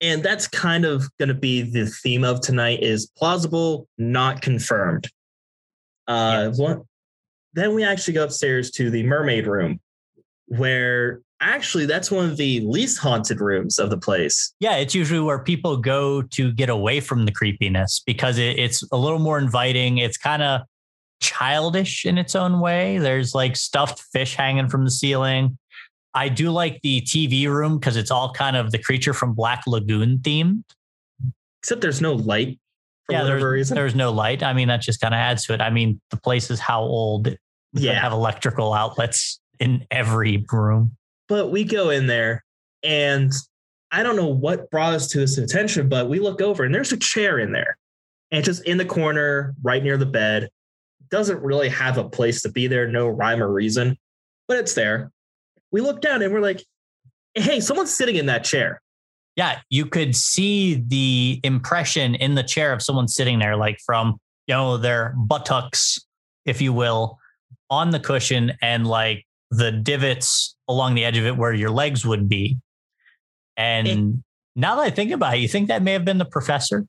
And 0.00 0.22
that's 0.22 0.46
kind 0.46 0.84
of 0.84 1.08
going 1.18 1.28
to 1.28 1.34
be 1.34 1.62
the 1.62 1.86
theme 1.86 2.24
of 2.24 2.40
tonight: 2.40 2.82
is 2.82 3.10
plausible, 3.16 3.88
not 3.98 4.42
confirmed. 4.42 5.08
Uh, 6.06 6.46
yes. 6.48 6.58
one, 6.58 6.82
then 7.52 7.74
we 7.74 7.84
actually 7.84 8.14
go 8.14 8.24
upstairs 8.24 8.70
to 8.72 8.90
the 8.90 9.02
mermaid 9.02 9.46
room, 9.46 9.80
where 10.46 11.20
actually 11.40 11.86
that's 11.86 12.10
one 12.10 12.24
of 12.28 12.36
the 12.36 12.60
least 12.60 12.98
haunted 12.98 13.40
rooms 13.40 13.78
of 13.78 13.90
the 13.90 13.98
place. 13.98 14.54
Yeah, 14.60 14.76
it's 14.76 14.94
usually 14.94 15.20
where 15.20 15.38
people 15.38 15.76
go 15.76 16.22
to 16.22 16.52
get 16.52 16.68
away 16.68 17.00
from 17.00 17.24
the 17.24 17.32
creepiness 17.32 18.02
because 18.04 18.38
it, 18.38 18.58
it's 18.58 18.82
a 18.90 18.96
little 18.96 19.18
more 19.18 19.38
inviting. 19.38 19.98
It's 19.98 20.16
kind 20.16 20.42
of 20.42 20.62
childish 21.20 22.06
in 22.06 22.18
its 22.18 22.34
own 22.34 22.60
way. 22.60 22.98
There's 22.98 23.34
like 23.34 23.56
stuffed 23.56 24.00
fish 24.12 24.34
hanging 24.34 24.68
from 24.68 24.84
the 24.84 24.90
ceiling. 24.90 25.58
I 26.18 26.28
do 26.28 26.50
like 26.50 26.80
the 26.82 27.00
TV 27.02 27.46
room 27.46 27.78
because 27.78 27.96
it's 27.96 28.10
all 28.10 28.32
kind 28.32 28.56
of 28.56 28.72
the 28.72 28.78
creature 28.78 29.14
from 29.14 29.34
Black 29.34 29.62
Lagoon 29.68 30.18
themed. 30.18 30.64
Except 31.62 31.80
there's 31.80 32.00
no 32.00 32.14
light 32.14 32.58
for 33.06 33.12
yeah, 33.12 33.22
whatever 33.22 33.38
there's, 33.38 33.52
reason. 33.52 33.74
There's 33.76 33.94
no 33.94 34.10
light. 34.10 34.42
I 34.42 34.52
mean, 34.52 34.66
that 34.66 34.80
just 34.80 35.00
kind 35.00 35.14
of 35.14 35.18
adds 35.18 35.46
to 35.46 35.54
it. 35.54 35.60
I 35.60 35.70
mean, 35.70 36.00
the 36.10 36.16
place 36.16 36.50
is 36.50 36.58
how 36.58 36.80
old 36.82 37.36
yeah. 37.72 38.00
have 38.00 38.12
electrical 38.12 38.72
outlets 38.72 39.38
in 39.60 39.86
every 39.92 40.44
room. 40.50 40.96
But 41.28 41.52
we 41.52 41.62
go 41.62 41.90
in 41.90 42.08
there 42.08 42.44
and 42.82 43.32
I 43.92 44.02
don't 44.02 44.16
know 44.16 44.26
what 44.26 44.72
brought 44.72 44.94
us 44.94 45.06
to 45.10 45.18
this 45.18 45.38
attention, 45.38 45.88
but 45.88 46.08
we 46.08 46.18
look 46.18 46.42
over 46.42 46.64
and 46.64 46.74
there's 46.74 46.92
a 46.92 46.96
chair 46.96 47.38
in 47.38 47.52
there. 47.52 47.78
And 48.32 48.44
just 48.44 48.64
in 48.64 48.76
the 48.76 48.84
corner, 48.84 49.54
right 49.62 49.84
near 49.84 49.96
the 49.96 50.04
bed. 50.06 50.48
Doesn't 51.10 51.40
really 51.40 51.68
have 51.68 51.96
a 51.96 52.08
place 52.08 52.42
to 52.42 52.50
be 52.50 52.66
there, 52.66 52.88
no 52.88 53.06
rhyme 53.06 53.40
or 53.40 53.52
reason, 53.52 53.96
but 54.48 54.58
it's 54.58 54.74
there. 54.74 55.12
We 55.70 55.80
look 55.80 56.00
down 56.00 56.22
and 56.22 56.32
we're 56.32 56.40
like, 56.40 56.64
hey, 57.34 57.60
someone's 57.60 57.94
sitting 57.94 58.16
in 58.16 58.26
that 58.26 58.44
chair. 58.44 58.80
Yeah, 59.36 59.60
you 59.70 59.86
could 59.86 60.16
see 60.16 60.82
the 60.86 61.40
impression 61.44 62.14
in 62.16 62.34
the 62.34 62.42
chair 62.42 62.72
of 62.72 62.82
someone 62.82 63.06
sitting 63.06 63.38
there, 63.38 63.56
like 63.56 63.78
from, 63.86 64.18
you 64.46 64.54
know, 64.54 64.76
their 64.76 65.14
buttocks, 65.16 65.98
if 66.44 66.60
you 66.60 66.72
will, 66.72 67.18
on 67.70 67.90
the 67.90 68.00
cushion 68.00 68.52
and 68.62 68.86
like 68.86 69.24
the 69.50 69.70
divots 69.70 70.56
along 70.66 70.94
the 70.94 71.04
edge 71.04 71.16
of 71.16 71.24
it 71.24 71.36
where 71.36 71.52
your 71.52 71.70
legs 71.70 72.04
would 72.04 72.28
be. 72.28 72.58
And 73.56 73.86
it, 73.86 73.98
now 74.56 74.76
that 74.76 74.82
I 74.82 74.90
think 74.90 75.12
about 75.12 75.36
it, 75.36 75.40
you 75.40 75.48
think 75.48 75.68
that 75.68 75.82
may 75.82 75.92
have 75.92 76.04
been 76.04 76.18
the 76.18 76.24
professor? 76.24 76.86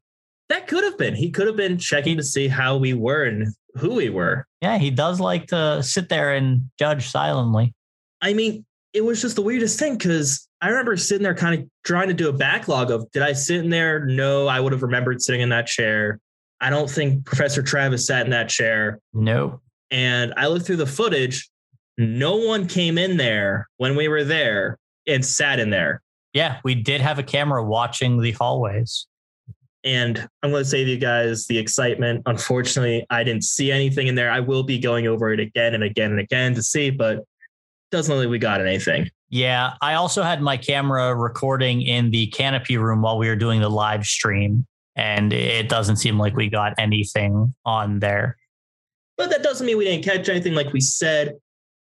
That 0.49 0.67
could 0.67 0.83
have 0.83 0.97
been. 0.97 1.13
He 1.13 1.29
could 1.29 1.45
have 1.45 1.55
been 1.55 1.77
checking 1.77 2.17
to 2.17 2.23
see 2.23 2.47
how 2.47 2.77
we 2.77 2.93
were 2.93 3.25
and 3.25 3.53
who 3.75 3.93
we 3.93 4.09
were. 4.09 4.47
Yeah, 4.61 4.79
he 4.79 4.89
does 4.89 5.19
like 5.19 5.47
to 5.47 5.83
sit 5.83 6.09
there 6.09 6.33
and 6.33 6.71
judge 6.79 7.07
silently. 7.07 7.75
I 8.21 8.33
mean, 8.33 8.65
it 8.93 9.03
was 9.03 9.21
just 9.21 9.35
the 9.35 9.41
weirdest 9.41 9.79
thing 9.79 9.97
because 9.97 10.47
I 10.61 10.69
remember 10.69 10.97
sitting 10.97 11.23
there 11.23 11.35
kind 11.35 11.61
of 11.61 11.69
trying 11.83 12.07
to 12.07 12.13
do 12.13 12.29
a 12.29 12.33
backlog 12.33 12.91
of 12.91 13.09
did 13.11 13.21
I 13.21 13.33
sit 13.33 13.57
in 13.57 13.69
there? 13.69 14.05
No, 14.05 14.47
I 14.47 14.59
would 14.59 14.71
have 14.71 14.83
remembered 14.83 15.21
sitting 15.21 15.41
in 15.41 15.49
that 15.49 15.67
chair. 15.67 16.19
I 16.61 16.69
don't 16.69 16.89
think 16.89 17.25
Professor 17.25 17.61
Travis 17.61 18.07
sat 18.07 18.25
in 18.25 18.31
that 18.31 18.49
chair. 18.49 18.99
No. 19.13 19.61
And 19.91 20.33
I 20.37 20.47
looked 20.47 20.65
through 20.65 20.77
the 20.77 20.85
footage 20.85 21.49
no 21.99 22.37
one 22.37 22.65
came 22.65 22.97
in 22.97 23.17
there 23.17 23.67
when 23.75 23.95
we 23.95 24.07
were 24.07 24.23
there 24.23 24.79
and 25.05 25.23
sat 25.23 25.59
in 25.59 25.69
there. 25.69 26.01
Yeah, 26.33 26.59
we 26.63 26.73
did 26.73 27.01
have 27.01 27.19
a 27.19 27.23
camera 27.23 27.61
watching 27.61 28.21
the 28.21 28.31
hallways. 28.31 29.05
And 29.83 30.17
I'm 30.41 30.51
going 30.51 30.63
to 30.63 30.69
save 30.69 30.87
you 30.87 30.97
guys 30.97 31.45
the 31.47 31.57
excitement. 31.57 32.23
Unfortunately, 32.25 33.05
I 33.09 33.25
didn't 33.25 33.43
see 33.43 33.69
anything 33.71 34.07
in 34.07 34.15
there. 34.15 34.31
I 34.31 34.39
will 34.39 34.63
be 34.63 34.79
going 34.79 35.07
over 35.07 35.33
it 35.33 35.41
again 35.41 35.75
and 35.75 35.83
again 35.83 36.11
and 36.11 36.21
again 36.21 36.55
to 36.55 36.63
see, 36.63 36.89
but 36.89 37.25
doesn't 37.91 38.13
look 38.13 38.23
like 38.23 38.31
we 38.31 38.39
got 38.39 38.65
anything. 38.65 39.09
Yeah, 39.29 39.73
I 39.81 39.93
also 39.93 40.23
had 40.23 40.41
my 40.41 40.57
camera 40.57 41.15
recording 41.15 41.81
in 41.81 42.11
the 42.11 42.27
canopy 42.27 42.77
room 42.77 43.01
while 43.01 43.17
we 43.17 43.27
were 43.27 43.35
doing 43.35 43.61
the 43.61 43.69
live 43.69 44.05
stream, 44.05 44.65
and 44.95 45.31
it 45.31 45.69
doesn't 45.69 45.97
seem 45.97 46.17
like 46.17 46.35
we 46.35 46.49
got 46.49 46.73
anything 46.77 47.53
on 47.65 47.99
there. 47.99 48.37
But 49.17 49.29
that 49.29 49.43
doesn't 49.43 49.67
mean 49.67 49.77
we 49.77 49.85
didn't 49.85 50.03
catch 50.03 50.29
anything. 50.29 50.55
Like 50.55 50.73
we 50.73 50.81
said, 50.81 51.35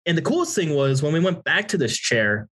and 0.07 0.17
the 0.17 0.23
coolest 0.23 0.55
thing 0.55 0.75
was 0.75 1.03
when 1.03 1.13
we 1.13 1.21
went 1.21 1.45
back 1.45 1.69
to 1.69 1.79
this 1.79 1.97
chair, 1.97 2.49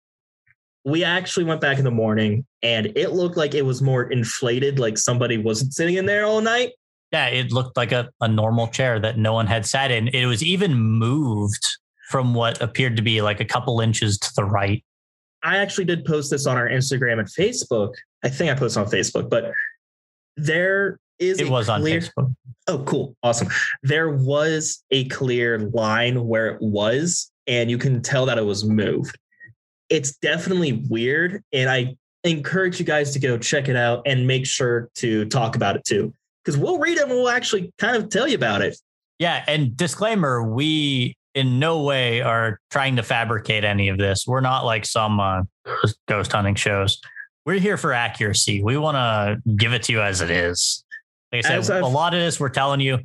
we 0.85 1.03
actually 1.03 1.45
went 1.45 1.61
back 1.61 1.77
in 1.77 1.85
the 1.85 1.91
morning 1.91 2.45
and 2.61 2.87
it 2.97 3.13
looked 3.13 3.37
like 3.37 3.53
it 3.53 3.65
was 3.65 3.81
more 3.81 4.03
inflated, 4.03 4.79
like 4.79 4.97
somebody 4.97 5.37
wasn't 5.37 5.73
sitting 5.73 5.95
in 5.95 6.05
there 6.05 6.25
all 6.25 6.41
night. 6.41 6.71
Yeah, 7.11 7.27
it 7.27 7.51
looked 7.51 7.77
like 7.77 7.91
a, 7.91 8.09
a 8.21 8.27
normal 8.27 8.67
chair 8.67 8.99
that 8.99 9.17
no 9.17 9.33
one 9.33 9.47
had 9.47 9.65
sat 9.65 9.91
in. 9.91 10.09
It 10.09 10.25
was 10.25 10.43
even 10.43 10.73
moved 10.73 11.77
from 12.13 12.35
what 12.35 12.61
appeared 12.61 12.95
to 12.95 13.01
be 13.01 13.23
like 13.23 13.39
a 13.39 13.45
couple 13.45 13.81
inches 13.81 14.19
to 14.19 14.31
the 14.35 14.43
right. 14.43 14.85
I 15.41 15.57
actually 15.57 15.85
did 15.85 16.05
post 16.05 16.29
this 16.29 16.45
on 16.45 16.57
our 16.57 16.69
Instagram 16.69 17.17
and 17.17 17.27
Facebook. 17.27 17.95
I 18.23 18.29
think 18.29 18.51
I 18.51 18.53
posted 18.53 18.83
on 18.83 18.91
Facebook, 18.91 19.31
but 19.31 19.51
there 20.37 20.99
is 21.17 21.39
it 21.39 21.49
was 21.49 21.65
clear, 21.65 21.75
on 21.75 21.81
Facebook. 21.81 22.35
Oh, 22.67 22.83
cool. 22.83 23.15
Awesome. 23.23 23.47
There 23.81 24.11
was 24.11 24.83
a 24.91 25.05
clear 25.05 25.57
line 25.57 26.27
where 26.27 26.49
it 26.49 26.61
was, 26.61 27.31
and 27.47 27.71
you 27.71 27.79
can 27.79 27.99
tell 28.03 28.27
that 28.27 28.37
it 28.37 28.45
was 28.45 28.63
moved. 28.63 29.17
It's 29.89 30.15
definitely 30.17 30.85
weird. 30.91 31.43
And 31.51 31.67
I 31.67 31.95
encourage 32.23 32.77
you 32.79 32.85
guys 32.85 33.11
to 33.13 33.19
go 33.19 33.39
check 33.39 33.69
it 33.69 33.75
out 33.75 34.03
and 34.05 34.27
make 34.27 34.45
sure 34.45 34.91
to 34.97 35.25
talk 35.25 35.55
about 35.55 35.75
it 35.75 35.83
too. 35.83 36.13
Because 36.45 36.59
we'll 36.59 36.77
read 36.77 36.99
it 36.99 37.05
and 37.05 37.09
we'll 37.09 37.29
actually 37.29 37.73
kind 37.79 37.97
of 37.97 38.09
tell 38.09 38.27
you 38.27 38.35
about 38.35 38.61
it. 38.61 38.77
Yeah. 39.17 39.43
And 39.47 39.75
disclaimer, 39.75 40.43
we 40.43 41.17
in 41.35 41.59
no 41.59 41.81
way 41.81 42.21
are 42.21 42.59
trying 42.69 42.95
to 42.97 43.03
fabricate 43.03 43.63
any 43.63 43.89
of 43.89 43.97
this. 43.97 44.25
We're 44.27 44.41
not 44.41 44.65
like 44.65 44.85
some 44.85 45.19
uh, 45.19 45.43
ghost 46.07 46.31
hunting 46.31 46.55
shows. 46.55 47.01
We're 47.45 47.59
here 47.59 47.77
for 47.77 47.93
accuracy. 47.93 48.63
We 48.63 48.77
want 48.77 48.95
to 48.95 49.51
give 49.55 49.73
it 49.73 49.83
to 49.83 49.93
you 49.93 50.01
as 50.01 50.21
it 50.21 50.29
is. 50.29 50.83
Like 51.31 51.45
I 51.45 51.61
said, 51.61 51.81
a 51.81 51.87
lot 51.87 52.13
of 52.13 52.19
this 52.19 52.39
we're 52.39 52.49
telling 52.49 52.79
you, 52.79 52.99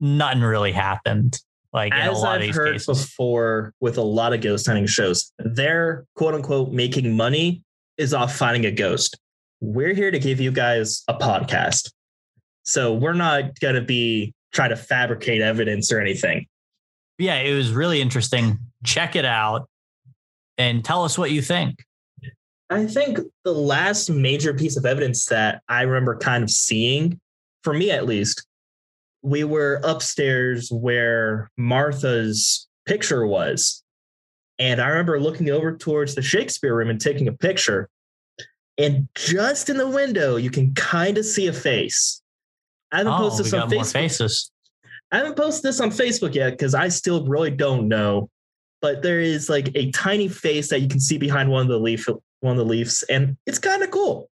nothing 0.00 0.40
really 0.40 0.72
happened. 0.72 1.38
Like 1.72 1.92
as 1.94 2.22
I've 2.22 2.54
heard 2.54 2.74
cases. 2.74 2.86
before 2.86 3.72
with 3.80 3.96
a 3.96 4.02
lot 4.02 4.32
of 4.32 4.40
ghost 4.40 4.66
hunting 4.66 4.86
shows, 4.86 5.32
their 5.38 6.04
quote 6.14 6.34
unquote 6.34 6.70
making 6.70 7.16
money 7.16 7.64
is 7.96 8.14
off 8.14 8.36
finding 8.36 8.66
a 8.66 8.70
ghost. 8.70 9.18
We're 9.60 9.94
here 9.94 10.10
to 10.10 10.18
give 10.18 10.40
you 10.40 10.50
guys 10.50 11.02
a 11.08 11.14
podcast. 11.14 11.90
So 12.64 12.94
we're 12.94 13.14
not 13.14 13.58
going 13.60 13.74
to 13.74 13.80
be 13.80 14.34
trying 14.52 14.70
to 14.70 14.76
fabricate 14.76 15.40
evidence 15.40 15.90
or 15.90 16.00
anything. 16.00 16.46
Yeah, 17.22 17.36
it 17.36 17.54
was 17.54 17.72
really 17.72 18.00
interesting. 18.00 18.58
Check 18.82 19.14
it 19.14 19.24
out 19.24 19.68
and 20.58 20.84
tell 20.84 21.04
us 21.04 21.16
what 21.16 21.30
you 21.30 21.40
think. 21.40 21.84
I 22.68 22.84
think 22.86 23.20
the 23.44 23.52
last 23.52 24.10
major 24.10 24.52
piece 24.52 24.76
of 24.76 24.84
evidence 24.84 25.26
that 25.26 25.62
I 25.68 25.82
remember 25.82 26.18
kind 26.18 26.42
of 26.42 26.50
seeing, 26.50 27.20
for 27.62 27.74
me 27.74 27.92
at 27.92 28.06
least, 28.06 28.44
we 29.22 29.44
were 29.44 29.80
upstairs 29.84 30.68
where 30.72 31.48
Martha's 31.56 32.66
picture 32.86 33.24
was. 33.24 33.84
And 34.58 34.80
I 34.80 34.88
remember 34.88 35.20
looking 35.20 35.48
over 35.48 35.76
towards 35.76 36.16
the 36.16 36.22
Shakespeare 36.22 36.74
room 36.74 36.90
and 36.90 37.00
taking 37.00 37.28
a 37.28 37.32
picture. 37.32 37.88
And 38.78 39.06
just 39.14 39.70
in 39.70 39.76
the 39.76 39.88
window, 39.88 40.34
you 40.34 40.50
can 40.50 40.74
kind 40.74 41.18
of 41.18 41.24
see 41.24 41.46
a 41.46 41.52
face. 41.52 42.20
I 42.90 42.98
haven't 42.98 43.12
oh, 43.12 43.18
posted 43.18 43.54
on 43.54 43.70
Facebook. 43.70 43.92
Faces. 43.92 44.51
I 45.12 45.18
haven't 45.18 45.36
posted 45.36 45.62
this 45.62 45.80
on 45.80 45.90
Facebook 45.90 46.34
yet 46.34 46.50
because 46.50 46.74
I 46.74 46.88
still 46.88 47.26
really 47.26 47.50
don't 47.50 47.86
know. 47.86 48.30
But 48.80 49.02
there 49.02 49.20
is 49.20 49.48
like 49.48 49.70
a 49.76 49.90
tiny 49.92 50.26
face 50.26 50.70
that 50.70 50.80
you 50.80 50.88
can 50.88 50.98
see 50.98 51.18
behind 51.18 51.50
one 51.50 51.62
of 51.62 51.68
the 51.68 51.78
leaf 51.78 52.08
one 52.40 52.52
of 52.52 52.58
the 52.58 52.64
leaves, 52.64 53.04
and 53.04 53.36
it's 53.46 53.58
kind 53.58 53.82
of 53.82 53.90
cool. 53.90 54.28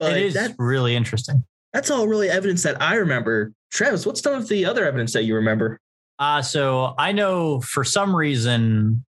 But 0.00 0.16
it 0.16 0.24
is 0.24 0.34
that, 0.34 0.54
really 0.58 0.96
interesting. 0.96 1.44
That's 1.72 1.90
all 1.90 2.08
really 2.08 2.28
evidence 2.28 2.62
that 2.64 2.80
I 2.82 2.96
remember. 2.96 3.52
Travis, 3.70 4.04
what's 4.04 4.20
some 4.20 4.34
of 4.34 4.48
the 4.48 4.64
other 4.64 4.84
evidence 4.84 5.12
that 5.12 5.24
you 5.24 5.36
remember? 5.36 5.78
Uh, 6.18 6.42
so 6.42 6.94
I 6.98 7.12
know 7.12 7.60
for 7.60 7.84
some 7.84 8.16
reason, 8.16 9.04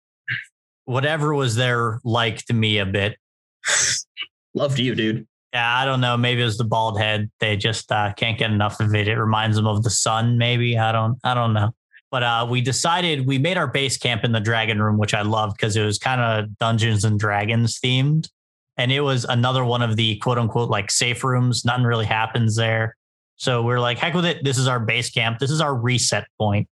whatever 0.85 1.33
was 1.33 1.55
there 1.55 1.99
liked 2.03 2.51
me 2.53 2.77
a 2.77 2.85
bit. 2.85 3.17
Loved 4.53 4.79
you, 4.79 4.95
dude. 4.95 5.27
Yeah, 5.57 5.75
I 5.75 5.85
don't 5.85 6.01
know. 6.01 6.15
Maybe 6.15 6.43
it 6.43 6.45
was 6.45 6.59
the 6.59 6.65
bald 6.65 6.99
head. 6.99 7.31
They 7.39 7.57
just 7.57 7.91
uh, 7.91 8.13
can't 8.13 8.37
get 8.37 8.51
enough 8.51 8.79
of 8.79 8.93
it. 8.93 9.07
It 9.07 9.15
reminds 9.15 9.55
them 9.55 9.65
of 9.65 9.81
the 9.81 9.89
sun. 9.89 10.37
Maybe 10.37 10.77
I 10.77 10.91
don't. 10.91 11.17
I 11.23 11.33
don't 11.33 11.51
know. 11.51 11.71
But 12.11 12.21
uh, 12.21 12.45
we 12.47 12.61
decided 12.61 13.25
we 13.25 13.39
made 13.39 13.57
our 13.57 13.65
base 13.65 13.97
camp 13.97 14.23
in 14.23 14.33
the 14.33 14.39
dragon 14.39 14.79
room, 14.79 14.99
which 14.99 15.15
I 15.15 15.23
loved 15.23 15.57
because 15.57 15.75
it 15.75 15.83
was 15.83 15.97
kind 15.97 16.21
of 16.21 16.55
Dungeons 16.59 17.05
and 17.05 17.19
Dragons 17.19 17.79
themed, 17.79 18.29
and 18.77 18.91
it 18.91 18.99
was 19.01 19.25
another 19.25 19.65
one 19.65 19.81
of 19.81 19.95
the 19.95 20.17
quote 20.17 20.37
unquote 20.37 20.69
like 20.69 20.91
safe 20.91 21.23
rooms. 21.23 21.65
Nothing 21.65 21.85
really 21.85 22.05
happens 22.05 22.55
there, 22.55 22.95
so 23.37 23.63
we're 23.63 23.79
like, 23.79 23.97
heck 23.97 24.13
with 24.13 24.25
it. 24.25 24.43
This 24.43 24.59
is 24.59 24.67
our 24.67 24.79
base 24.79 25.09
camp. 25.09 25.39
This 25.39 25.49
is 25.49 25.59
our 25.59 25.73
reset 25.73 26.27
point. 26.39 26.67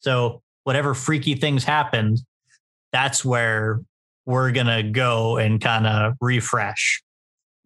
So 0.00 0.42
whatever 0.64 0.92
freaky 0.92 1.34
things 1.34 1.64
happened, 1.64 2.20
that's 2.92 3.24
where 3.24 3.80
we're 4.26 4.52
gonna 4.52 4.82
go 4.82 5.38
and 5.38 5.62
kind 5.62 5.86
of 5.86 6.12
refresh. 6.20 7.02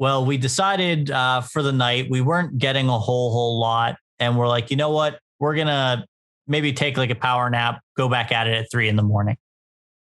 Well, 0.02 0.26
we 0.26 0.36
decided 0.36 1.12
uh, 1.12 1.42
for 1.42 1.62
the 1.62 1.70
night 1.70 2.08
we 2.10 2.22
weren't 2.22 2.58
getting 2.58 2.88
a 2.88 2.98
whole 2.98 3.30
whole 3.30 3.60
lot, 3.60 3.94
and 4.18 4.36
we're 4.36 4.48
like, 4.48 4.72
you 4.72 4.76
know 4.76 4.90
what? 4.90 5.20
We're 5.38 5.54
gonna 5.54 6.04
maybe 6.48 6.72
take 6.72 6.96
like 6.96 7.10
a 7.10 7.14
power 7.14 7.48
nap, 7.48 7.80
go 7.96 8.08
back 8.08 8.32
at 8.32 8.48
it 8.48 8.54
at 8.54 8.66
three 8.68 8.88
in 8.88 8.96
the 8.96 9.04
morning. 9.04 9.36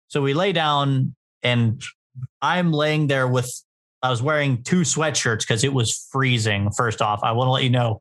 So 0.08 0.22
we 0.22 0.32
lay 0.32 0.52
down, 0.52 1.14
and 1.42 1.82
I'm 2.40 2.72
laying 2.72 3.08
there 3.08 3.28
with. 3.28 3.52
I 4.02 4.08
was 4.08 4.22
wearing 4.22 4.62
two 4.62 4.80
sweatshirts 4.80 5.40
because 5.40 5.64
it 5.64 5.74
was 5.74 6.08
freezing. 6.10 6.70
First 6.70 7.02
off, 7.02 7.20
I 7.22 7.32
want 7.32 7.48
to 7.48 7.52
let 7.52 7.64
you 7.64 7.68
know 7.68 8.00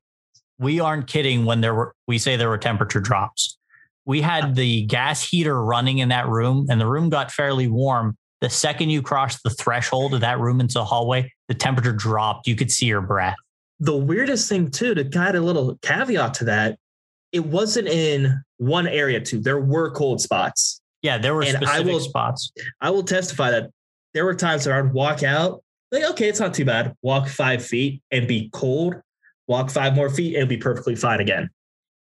we 0.57 0.79
aren't 0.79 1.07
kidding 1.07 1.43
when 1.43 1.59
there 1.59 1.75
were 1.75 1.93
we 2.07 2.17
say 2.17 2.38
there 2.38 2.47
were 2.47 2.57
temperature 2.57 3.01
drops. 3.01 3.57
We 4.05 4.21
had 4.21 4.55
the 4.55 4.85
gas 4.85 5.21
heater 5.21 5.62
running 5.62 5.97
in 5.97 6.07
that 6.07 6.29
room, 6.29 6.67
and 6.69 6.79
the 6.79 6.88
room 6.88 7.09
got 7.09 7.29
fairly 7.29 7.67
warm. 7.67 8.15
The 8.41 8.49
second 8.49 8.89
you 8.89 9.02
crossed 9.02 9.43
the 9.43 9.49
threshold 9.49 10.13
of 10.13 10.21
that 10.21 10.39
room 10.39 10.62
into 10.62 10.75
the 10.75 10.86
hallway, 10.86 11.32
the 11.47 11.54
temperature 11.54 11.91
dropped. 11.91 12.47
You 12.47 12.56
could 12.56 12.71
see 12.71 12.86
your 12.86 13.02
breath. 13.02 13.36
The 13.80 13.95
weirdest 13.95 14.47
thing, 14.49 14.71
too, 14.71 14.95
to 14.95 15.19
add 15.19 15.36
a 15.36 15.41
little 15.41 15.78
caveat 15.82 16.34
to 16.36 16.45
that, 16.45 16.78
it 17.32 17.45
wasn't 17.45 17.88
in 17.88 18.41
one 18.58 18.88
area, 18.88 19.19
too. 19.19 19.39
There 19.39 19.60
were 19.60 19.91
cold 19.91 20.21
spots. 20.21 20.82
Yeah, 21.02 21.17
there 21.17 21.34
were 21.34 21.41
and 21.41 21.52
specific 21.52 21.75
I 21.75 21.80
will, 21.82 21.99
spots. 21.99 22.52
I 22.82 22.89
will 22.89 23.04
testify 23.04 23.52
that 23.52 23.69
there 24.13 24.25
were 24.25 24.36
times 24.36 24.65
that 24.65 24.73
I'd 24.73 24.93
walk 24.93 25.23
out, 25.23 25.63
like, 25.91 26.04
okay, 26.12 26.28
it's 26.30 26.39
not 26.39 26.54
too 26.54 26.65
bad. 26.65 26.95
Walk 27.02 27.28
five 27.28 27.65
feet 27.65 28.02
and 28.12 28.28
be 28.28 28.49
cold. 28.54 28.95
Walk 29.47 29.69
five 29.69 29.95
more 29.95 30.10
feet 30.10 30.36
and 30.36 30.47
be 30.47 30.58
perfectly 30.58 30.95
fine 30.95 31.19
again. 31.19 31.49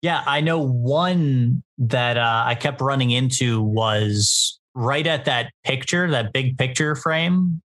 Yeah, 0.02 0.24
I 0.26 0.42
know 0.42 0.60
one 0.60 1.64
that 1.78 2.18
uh, 2.18 2.44
I 2.46 2.56
kept 2.56 2.82
running 2.82 3.12
into 3.12 3.62
was 3.62 4.60
right 4.76 5.06
at 5.06 5.26
that 5.26 5.52
picture, 5.64 6.10
that 6.12 6.34
big 6.34 6.58
picture 6.58 6.96
frame 6.96 7.62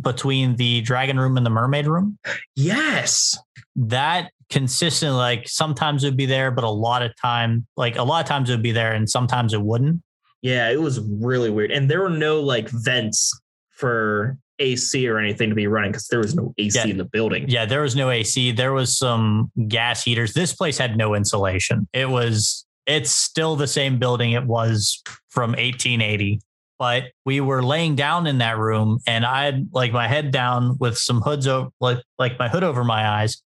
between 0.00 0.56
the 0.56 0.80
dragon 0.82 1.18
room 1.18 1.36
and 1.36 1.44
the 1.44 1.50
mermaid 1.50 1.86
room. 1.86 2.18
Yes. 2.56 3.36
That 3.76 4.30
consistent, 4.50 5.14
like 5.14 5.48
sometimes 5.48 6.04
it 6.04 6.08
would 6.08 6.16
be 6.16 6.26
there, 6.26 6.50
but 6.50 6.64
a 6.64 6.70
lot 6.70 7.02
of 7.02 7.12
time, 7.20 7.66
like 7.76 7.96
a 7.96 8.02
lot 8.02 8.22
of 8.22 8.28
times 8.28 8.48
it 8.48 8.54
would 8.54 8.62
be 8.62 8.72
there 8.72 8.92
and 8.92 9.08
sometimes 9.08 9.52
it 9.52 9.60
wouldn't. 9.60 10.02
Yeah, 10.42 10.70
it 10.70 10.80
was 10.80 11.00
really 11.00 11.50
weird. 11.50 11.70
And 11.70 11.90
there 11.90 12.00
were 12.00 12.10
no 12.10 12.40
like 12.40 12.68
vents 12.68 13.38
for 13.70 14.36
AC 14.58 15.08
or 15.08 15.18
anything 15.18 15.48
to 15.48 15.54
be 15.54 15.66
running 15.66 15.92
because 15.92 16.08
there 16.08 16.18
was 16.18 16.34
no 16.34 16.54
AC 16.58 16.78
yeah. 16.78 16.86
in 16.86 16.98
the 16.98 17.04
building. 17.04 17.48
Yeah, 17.48 17.64
there 17.64 17.82
was 17.82 17.96
no 17.96 18.10
AC. 18.10 18.52
There 18.52 18.72
was 18.72 18.96
some 18.96 19.50
gas 19.68 20.04
heaters. 20.04 20.34
This 20.34 20.52
place 20.52 20.78
had 20.78 20.96
no 20.96 21.14
insulation. 21.14 21.88
It 21.92 22.08
was 22.08 22.64
it's 22.86 23.10
still 23.10 23.54
the 23.54 23.66
same 23.66 23.98
building 23.98 24.32
it 24.32 24.44
was 24.44 25.02
from 25.30 25.50
1880 25.50 26.40
but 26.82 27.12
we 27.24 27.40
were 27.40 27.62
laying 27.62 27.94
down 27.94 28.26
in 28.26 28.38
that 28.38 28.58
room 28.58 28.98
and 29.06 29.24
I 29.24 29.44
had 29.44 29.68
like 29.70 29.92
my 29.92 30.08
head 30.08 30.32
down 30.32 30.76
with 30.80 30.98
some 30.98 31.20
hoods 31.20 31.46
over 31.46 31.70
like 31.80 31.98
like 32.18 32.40
my 32.40 32.48
hood 32.48 32.64
over 32.64 32.82
my 32.82 33.08
eyes. 33.08 33.40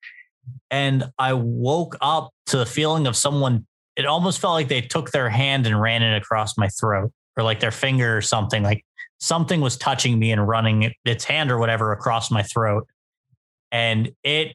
And 0.71 1.05
I 1.19 1.33
woke 1.33 1.97
up 2.03 2.29
to 2.49 2.59
the 2.59 2.67
feeling 2.67 3.07
of 3.07 3.17
someone, 3.17 3.67
it 3.97 4.05
almost 4.05 4.39
felt 4.39 4.53
like 4.53 4.69
they 4.69 4.83
took 4.83 5.13
their 5.13 5.31
hand 5.31 5.67
and 5.67 5.81
ran 5.81 6.03
it 6.03 6.15
across 6.15 6.59
my 6.59 6.69
throat 6.69 7.11
or 7.35 7.43
like 7.43 7.61
their 7.61 7.71
finger 7.71 8.15
or 8.15 8.21
something. 8.21 8.63
Like 8.63 8.85
something 9.19 9.63
was 9.63 9.79
touching 9.79 10.19
me 10.19 10.31
and 10.31 10.47
running 10.47 10.93
its 11.07 11.25
hand 11.25 11.51
or 11.51 11.57
whatever 11.57 11.93
across 11.93 12.31
my 12.31 12.43
throat. 12.43 12.87
And 13.71 14.13
it 14.23 14.55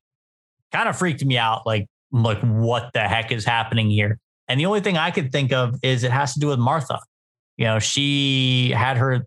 kind 0.71 0.87
of 0.87 0.95
freaked 0.95 1.25
me 1.25 1.39
out. 1.39 1.65
Like, 1.65 1.87
like, 2.11 2.41
what 2.41 2.91
the 2.93 3.07
heck 3.07 3.31
is 3.31 3.43
happening 3.43 3.89
here? 3.89 4.19
And 4.47 4.59
the 4.59 4.67
only 4.67 4.81
thing 4.81 4.97
I 4.97 5.09
could 5.09 5.31
think 5.31 5.51
of 5.51 5.79
is 5.81 6.03
it 6.03 6.11
has 6.11 6.35
to 6.35 6.39
do 6.39 6.49
with 6.49 6.59
Martha 6.59 6.99
you 7.57 7.65
know, 7.65 7.79
she 7.79 8.71
had 8.71 8.97
her, 8.97 9.25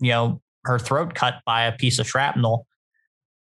you 0.00 0.10
know, 0.10 0.40
her 0.64 0.78
throat 0.78 1.14
cut 1.14 1.36
by 1.44 1.64
a 1.64 1.72
piece 1.72 1.98
of 1.98 2.08
shrapnel. 2.08 2.66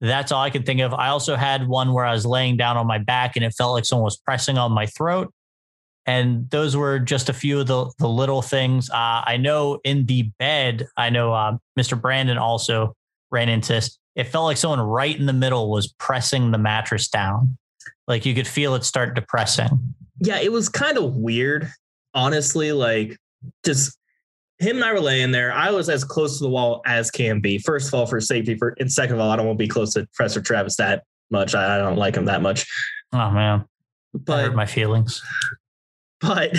That's 0.01 0.31
all 0.31 0.41
I 0.41 0.49
could 0.49 0.65
think 0.65 0.79
of. 0.79 0.93
I 0.93 1.09
also 1.09 1.35
had 1.35 1.67
one 1.67 1.91
where 1.91 2.05
I 2.05 2.13
was 2.13 2.25
laying 2.25 2.55
down 2.55 2.77
on 2.77 2.87
my 2.87 2.99
back 2.99 3.35
and 3.35 3.43
it 3.43 3.53
felt 3.57 3.73
like 3.73 3.85
someone 3.85 4.05
was 4.05 4.17
pressing 4.17 4.57
on 4.57 4.71
my 4.71 4.85
throat. 4.85 5.33
And 6.05 6.49
those 6.49 6.75
were 6.75 6.97
just 6.99 7.29
a 7.29 7.33
few 7.33 7.59
of 7.59 7.67
the, 7.67 7.91
the 7.99 8.07
little 8.07 8.41
things. 8.41 8.89
Uh, 8.89 9.21
I 9.25 9.37
know 9.37 9.79
in 9.83 10.05
the 10.05 10.31
bed, 10.39 10.87
I 10.95 11.09
know 11.09 11.33
uh, 11.33 11.57
Mr. 11.77 11.99
Brandon 11.99 12.37
also 12.37 12.95
ran 13.31 13.49
into 13.49 13.73
this. 13.73 13.99
It 14.15 14.23
felt 14.23 14.45
like 14.45 14.57
someone 14.57 14.79
right 14.79 15.17
in 15.17 15.25
the 15.25 15.33
middle 15.33 15.69
was 15.69 15.93
pressing 15.99 16.51
the 16.51 16.57
mattress 16.57 17.09
down. 17.09 17.57
Like 18.07 18.25
you 18.25 18.33
could 18.33 18.47
feel 18.47 18.75
it 18.75 18.83
start 18.85 19.13
depressing. 19.13 19.93
Yeah, 20.19 20.39
it 20.39 20.51
was 20.51 20.67
kind 20.67 20.97
of 20.97 21.15
weird, 21.15 21.71
honestly. 22.13 22.71
Like 22.71 23.17
just 23.63 23.98
him 24.59 24.75
and 24.77 24.85
I 24.85 24.93
were 24.93 24.99
laying 24.99 25.31
there. 25.31 25.51
I 25.53 25.71
was 25.71 25.89
as 25.89 26.03
close 26.03 26.37
to 26.37 26.43
the 26.43 26.49
wall 26.49 26.81
as 26.85 27.09
can 27.09 27.39
be. 27.39 27.57
First 27.59 27.87
of 27.87 27.93
all, 27.93 28.05
for 28.05 28.19
safety, 28.21 28.55
for 28.55 28.75
and 28.79 28.91
second 28.91 29.15
of 29.15 29.21
all, 29.21 29.31
I 29.31 29.35
don't 29.35 29.45
want 29.47 29.57
to 29.57 29.63
be 29.63 29.69
close 29.69 29.93
to 29.93 30.07
Professor 30.13 30.41
Travis 30.41 30.75
that 30.77 31.03
much. 31.31 31.55
I, 31.55 31.75
I 31.75 31.77
don't 31.77 31.95
like 31.97 32.15
him 32.15 32.25
that 32.25 32.41
much. 32.41 32.65
Oh 33.13 33.31
man, 33.31 33.65
But 34.13 34.45
hurt 34.45 34.55
my 34.55 34.65
feelings. 34.65 35.21
but 36.21 36.51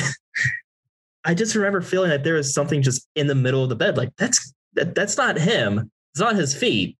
I 1.24 1.34
just 1.34 1.54
remember 1.54 1.82
feeling 1.82 2.10
that 2.10 2.24
there 2.24 2.34
was 2.34 2.54
something 2.54 2.82
just 2.82 3.06
in 3.14 3.26
the 3.26 3.34
middle 3.34 3.62
of 3.62 3.68
the 3.68 3.76
bed. 3.76 3.96
Like 3.96 4.10
that's 4.16 4.52
that, 4.74 4.94
that's 4.94 5.16
not 5.16 5.36
him. 5.38 5.90
It's 6.14 6.20
not 6.20 6.36
his 6.36 6.54
feet. 6.54 6.96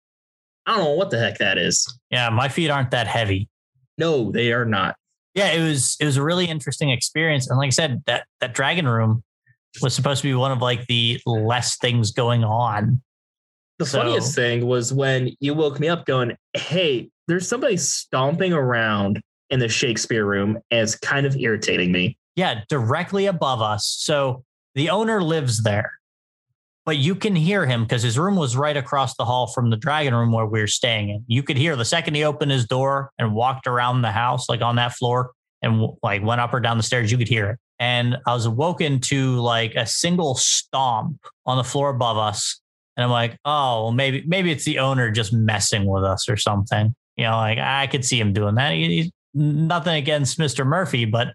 I 0.67 0.77
don't 0.77 0.85
know 0.85 0.91
what 0.95 1.11
the 1.11 1.19
heck 1.19 1.39
that 1.39 1.57
is. 1.59 1.99
Yeah, 2.11 2.29
my 2.31 2.49
feet 2.49 2.71
aren't 2.71 2.91
that 2.91 3.07
heavy. 3.07 3.49
No, 3.97 4.31
they 4.31 4.53
are 4.53 4.65
not. 4.67 4.97
Yeah, 5.35 5.53
it 5.53 5.63
was 5.63 5.97
it 6.01 6.05
was 6.05 6.17
a 6.17 6.23
really 6.23 6.45
interesting 6.47 6.91
experience, 6.91 7.49
and 7.49 7.59
like 7.59 7.69
I 7.69 7.71
said, 7.71 8.03
that 8.07 8.27
that 8.41 8.53
dragon 8.53 8.87
room 8.87 9.23
was 9.83 9.95
supposed 9.95 10.23
to 10.23 10.29
be 10.29 10.35
one 10.35 10.53
of 10.53 10.61
like 10.61 10.87
the 10.87 11.21
less 11.27 11.77
things 11.79 12.11
going 12.13 12.45
on. 12.45 13.01
The 13.79 13.87
So- 13.87 13.99
funniest 13.99 14.35
thing 14.35 14.67
was 14.67 14.93
when 14.93 15.31
you 15.41 15.55
woke 15.55 15.81
me 15.81 15.89
up 15.89 16.05
going, 16.07 16.37
Hey, 16.55 17.09
there's 17.29 17.49
somebody 17.49 17.77
stomping 17.77 18.53
around 18.53 19.21
in 19.51 19.59
the 19.61 19.69
Shakespeare 19.69 20.25
room 20.25 20.59
and 20.71 20.81
it's 20.81 20.97
kind 20.97 21.27
of 21.27 21.37
irritating 21.37 21.93
me. 21.93 22.17
Yeah, 22.37 22.61
directly 22.69 23.27
above 23.27 23.63
us. 23.63 23.87
So 23.87 24.45
the 24.75 24.91
owner 24.91 25.23
lives 25.23 25.63
there, 25.63 25.93
but 26.87 26.97
you 26.97 27.15
can 27.15 27.35
hear 27.35 27.67
him 27.67 27.83
because 27.85 28.03
his 28.03 28.19
room 28.19 28.37
was 28.37 28.57
right 28.57 28.77
across 28.77 29.17
the 29.17 29.25
hall 29.25 29.47
from 29.49 29.71
the 29.71 29.77
dragon 29.77 30.15
room 30.15 30.33
where 30.33 30.47
we 30.47 30.61
were 30.61 30.67
staying 30.67 31.09
in. 31.11 31.25
You 31.27 31.43
could 31.43 31.57
hear 31.57 31.75
the 31.77 31.85
second 31.85 32.15
he 32.15 32.25
opened 32.25 32.51
his 32.53 32.67
door 32.67 33.11
and 33.19 33.35
walked 33.35 33.67
around 33.67 34.03
the 34.03 34.13
house, 34.13 34.49
like 34.49 34.63
on 34.63 34.77
that 34.77 34.93
floor, 34.93 35.33
and 35.63 35.89
like 36.03 36.23
went 36.23 36.41
up 36.41 36.55
or 36.55 36.61
down 36.61 36.77
the 36.77 36.83
stairs. 36.83 37.11
You 37.11 37.19
could 37.19 37.29
hear 37.29 37.51
it. 37.51 37.59
And 37.81 38.19
I 38.27 38.35
was 38.35 38.45
awoken 38.45 39.01
to 39.01 39.37
like 39.41 39.75
a 39.75 39.87
single 39.87 40.35
stomp 40.35 41.19
on 41.47 41.57
the 41.57 41.65
floor 41.65 41.89
above 41.89 42.19
us. 42.19 42.61
And 42.97 43.05
I'm 43.05 43.11
like, 43.11 43.39
oh, 43.47 43.85
well, 43.85 43.93
maybe 43.93 44.23
maybe 44.27 44.53
it's 44.53 44.65
the 44.65 44.79
owner 44.79 45.11
just 45.11 45.33
messing 45.33 45.87
with 45.87 46.05
us 46.05 46.29
or 46.29 46.37
something. 46.37 46.95
You 47.17 47.25
know, 47.25 47.37
like 47.37 47.59
I 47.59 47.87
could 47.87 48.05
see 48.05 48.21
him 48.21 48.35
doing 48.35 48.57
that. 48.57 48.75
He, 48.75 49.03
he's 49.03 49.11
nothing 49.33 49.95
against 49.95 50.39
Mr. 50.39 50.67
Murphy, 50.67 51.07
but 51.07 51.29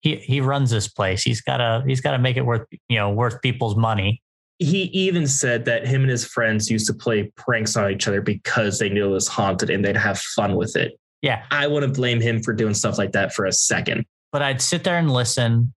he 0.00 0.16
he 0.16 0.40
runs 0.40 0.70
this 0.70 0.88
place. 0.88 1.22
He's 1.22 1.42
gotta 1.42 1.84
he's 1.86 2.00
gotta 2.00 2.18
make 2.18 2.38
it 2.38 2.46
worth 2.46 2.66
you 2.88 2.98
know 2.98 3.10
worth 3.10 3.42
people's 3.42 3.76
money. 3.76 4.22
He 4.58 4.84
even 4.84 5.26
said 5.26 5.64
that 5.66 5.86
him 5.86 6.02
and 6.02 6.10
his 6.10 6.24
friends 6.24 6.70
used 6.70 6.86
to 6.86 6.94
play 6.94 7.30
pranks 7.36 7.76
on 7.76 7.90
each 7.90 8.06
other 8.08 8.20
because 8.20 8.78
they 8.78 8.88
knew 8.88 9.06
it 9.06 9.12
was 9.12 9.28
haunted 9.28 9.70
and 9.70 9.84
they'd 9.84 9.96
have 9.96 10.18
fun 10.18 10.54
with 10.54 10.76
it. 10.76 10.98
Yeah, 11.22 11.44
I 11.50 11.66
wouldn't 11.66 11.94
blame 11.94 12.20
him 12.20 12.42
for 12.42 12.52
doing 12.52 12.74
stuff 12.74 12.96
like 12.96 13.12
that 13.12 13.34
for 13.34 13.44
a 13.44 13.52
second. 13.52 14.06
But 14.32 14.42
I'd 14.42 14.62
sit 14.62 14.84
there 14.84 14.98
and 14.98 15.10
listen, 15.10 15.74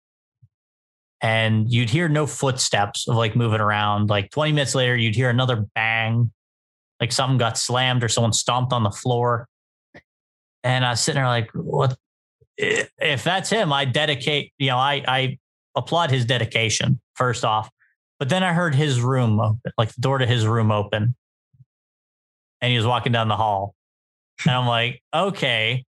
and 1.20 1.70
you'd 1.70 1.90
hear 1.90 2.08
no 2.08 2.26
footsteps 2.26 3.06
of 3.08 3.16
like 3.16 3.36
moving 3.36 3.60
around. 3.60 4.10
Like 4.10 4.30
20 4.30 4.52
minutes 4.52 4.74
later, 4.74 4.96
you'd 4.96 5.14
hear 5.14 5.30
another 5.30 5.66
bang, 5.74 6.32
like 7.00 7.12
something 7.12 7.38
got 7.38 7.58
slammed 7.58 8.02
or 8.02 8.08
someone 8.08 8.32
stomped 8.32 8.72
on 8.72 8.82
the 8.82 8.90
floor. 8.90 9.46
And 10.62 10.84
I 10.84 10.90
was 10.90 11.00
sitting 11.00 11.20
there 11.20 11.28
like, 11.28 11.50
what? 11.52 11.96
If 12.56 13.24
that's 13.24 13.48
him, 13.48 13.72
I 13.72 13.86
dedicate. 13.86 14.52
You 14.58 14.68
know, 14.68 14.76
I 14.76 15.02
I 15.08 15.38
applaud 15.74 16.10
his 16.10 16.26
dedication 16.26 17.00
first 17.14 17.44
off. 17.44 17.70
But 18.18 18.28
then 18.28 18.42
I 18.42 18.52
heard 18.52 18.74
his 18.74 19.00
room 19.00 19.40
open, 19.40 19.72
like 19.78 19.94
the 19.94 20.00
door 20.00 20.18
to 20.18 20.26
his 20.26 20.46
room 20.46 20.70
open, 20.70 21.16
and 22.60 22.70
he 22.70 22.76
was 22.76 22.86
walking 22.86 23.12
down 23.12 23.28
the 23.28 23.36
hall. 23.36 23.74
And 24.44 24.54
I'm 24.54 24.66
like, 24.66 25.02
okay, 25.14 25.84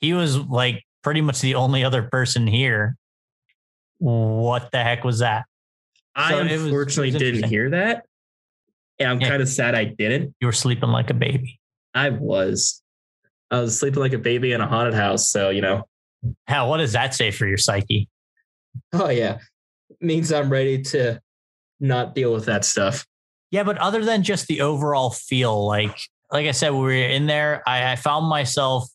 he 0.00 0.14
was 0.14 0.38
like 0.38 0.84
pretty 1.04 1.20
much 1.20 1.40
the 1.40 1.54
only 1.54 1.84
other 1.84 2.02
person 2.02 2.46
here. 2.46 2.96
What 3.98 4.70
the 4.72 4.82
heck 4.82 5.04
was 5.04 5.20
that? 5.20 5.44
I 6.16 6.30
So 6.30 6.38
it 6.40 6.50
unfortunately 6.50 7.12
was 7.12 7.20
didn't 7.20 7.44
hear 7.44 7.70
that. 7.70 8.04
And 8.98 9.08
I'm 9.10 9.20
Yeah. 9.20 9.28
kind 9.28 9.42
of 9.42 9.48
sad 9.48 9.74
I 9.74 9.84
didn't. 9.84 10.34
You 10.40 10.46
were 10.46 10.52
sleeping 10.52 10.88
like 10.90 11.10
a 11.10 11.14
baby. 11.14 11.60
I 11.94 12.10
was. 12.10 12.82
I 13.50 13.60
was 13.60 13.78
sleeping 13.78 14.00
like 14.00 14.12
a 14.12 14.18
baby 14.18 14.52
in 14.52 14.60
a 14.60 14.66
haunted 14.66 14.94
house. 14.94 15.28
So, 15.28 15.50
you 15.50 15.60
know. 15.60 15.84
Hell, 16.46 16.68
what 16.70 16.78
does 16.78 16.92
that 16.92 17.14
say 17.14 17.30
for 17.30 17.46
your 17.46 17.58
psyche? 17.58 18.08
Oh, 18.92 19.10
yeah. 19.10 19.38
means 20.00 20.32
I'm 20.32 20.50
ready 20.50 20.82
to 20.82 21.20
not 21.80 22.14
deal 22.14 22.32
with 22.32 22.46
that 22.46 22.64
stuff. 22.64 23.06
Yeah, 23.50 23.62
but 23.62 23.78
other 23.78 24.04
than 24.04 24.22
just 24.22 24.46
the 24.48 24.62
overall 24.62 25.10
feel, 25.10 25.66
like 25.66 25.96
like 26.32 26.46
I 26.46 26.50
said, 26.50 26.70
we 26.70 26.78
were 26.80 26.92
in 26.92 27.26
there. 27.26 27.62
I, 27.66 27.92
I 27.92 27.96
found 27.96 28.26
myself 28.28 28.88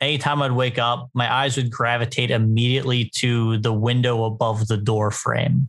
anytime 0.00 0.42
I'd 0.42 0.52
wake 0.52 0.78
up, 0.78 1.10
my 1.14 1.32
eyes 1.32 1.56
would 1.56 1.70
gravitate 1.70 2.30
immediately 2.30 3.10
to 3.16 3.58
the 3.58 3.72
window 3.72 4.24
above 4.24 4.68
the 4.68 4.76
door 4.76 5.10
frame. 5.10 5.68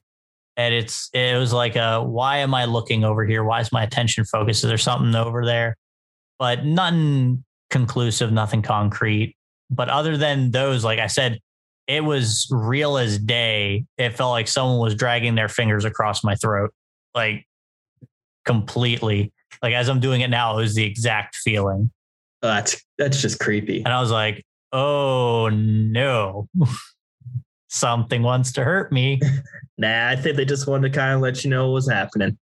And 0.55 0.73
it's 0.73 1.09
it 1.13 1.38
was 1.38 1.53
like 1.53 1.75
a 1.75 2.01
why 2.01 2.38
am 2.38 2.53
I 2.53 2.65
looking 2.65 3.03
over 3.03 3.25
here? 3.25 3.43
Why 3.43 3.59
is 3.59 3.71
my 3.71 3.84
attention 3.84 4.25
focused? 4.25 4.63
Is 4.63 4.69
there 4.69 4.78
something 4.78 5.13
over 5.15 5.45
there? 5.45 5.75
But 6.39 6.65
nothing 6.65 7.43
conclusive, 7.69 8.32
nothing 8.32 8.63
concrete. 8.63 9.36
But 9.69 9.89
other 9.89 10.17
than 10.17 10.51
those, 10.51 10.84
like 10.84 10.99
I 10.99 11.07
said, 11.07 11.39
it 11.88 12.03
was 12.03 12.47
real 12.49 12.97
as 12.97 13.19
day. 13.19 13.86
It 13.97 14.17
felt 14.17 14.32
like 14.32 14.47
someone 14.47 14.80
was 14.80 14.95
dragging 14.95 15.36
their 15.36 15.49
fingers 15.49 15.86
across 15.86 16.23
my 16.23 16.36
throat. 16.36 16.73
Like 17.13 17.45
completely. 18.45 19.32
Like 19.61 19.73
as 19.73 19.89
I'm 19.89 19.99
doing 19.99 20.21
it 20.21 20.30
now, 20.30 20.57
it 20.57 20.61
was 20.61 20.75
the 20.75 20.84
exact 20.84 21.36
feeling. 21.36 21.91
Oh, 22.43 22.47
that's 22.47 22.81
that's 22.97 23.21
just 23.21 23.39
creepy. 23.39 23.83
And 23.83 23.93
I 23.93 23.99
was 23.99 24.11
like, 24.11 24.45
oh 24.71 25.49
no, 25.49 26.47
something 27.69 28.23
wants 28.23 28.51
to 28.53 28.63
hurt 28.63 28.91
me. 28.91 29.19
Nah, 29.79 30.09
I 30.09 30.15
think 30.15 30.38
they 30.38 30.45
just 30.45 30.65
wanted 30.65 30.91
to 30.91 30.97
kind 30.97 31.13
of 31.13 31.21
let 31.21 31.43
you 31.43 31.51
know 31.51 31.67
what 31.67 31.73
was 31.73 31.88
happening. 31.88 32.35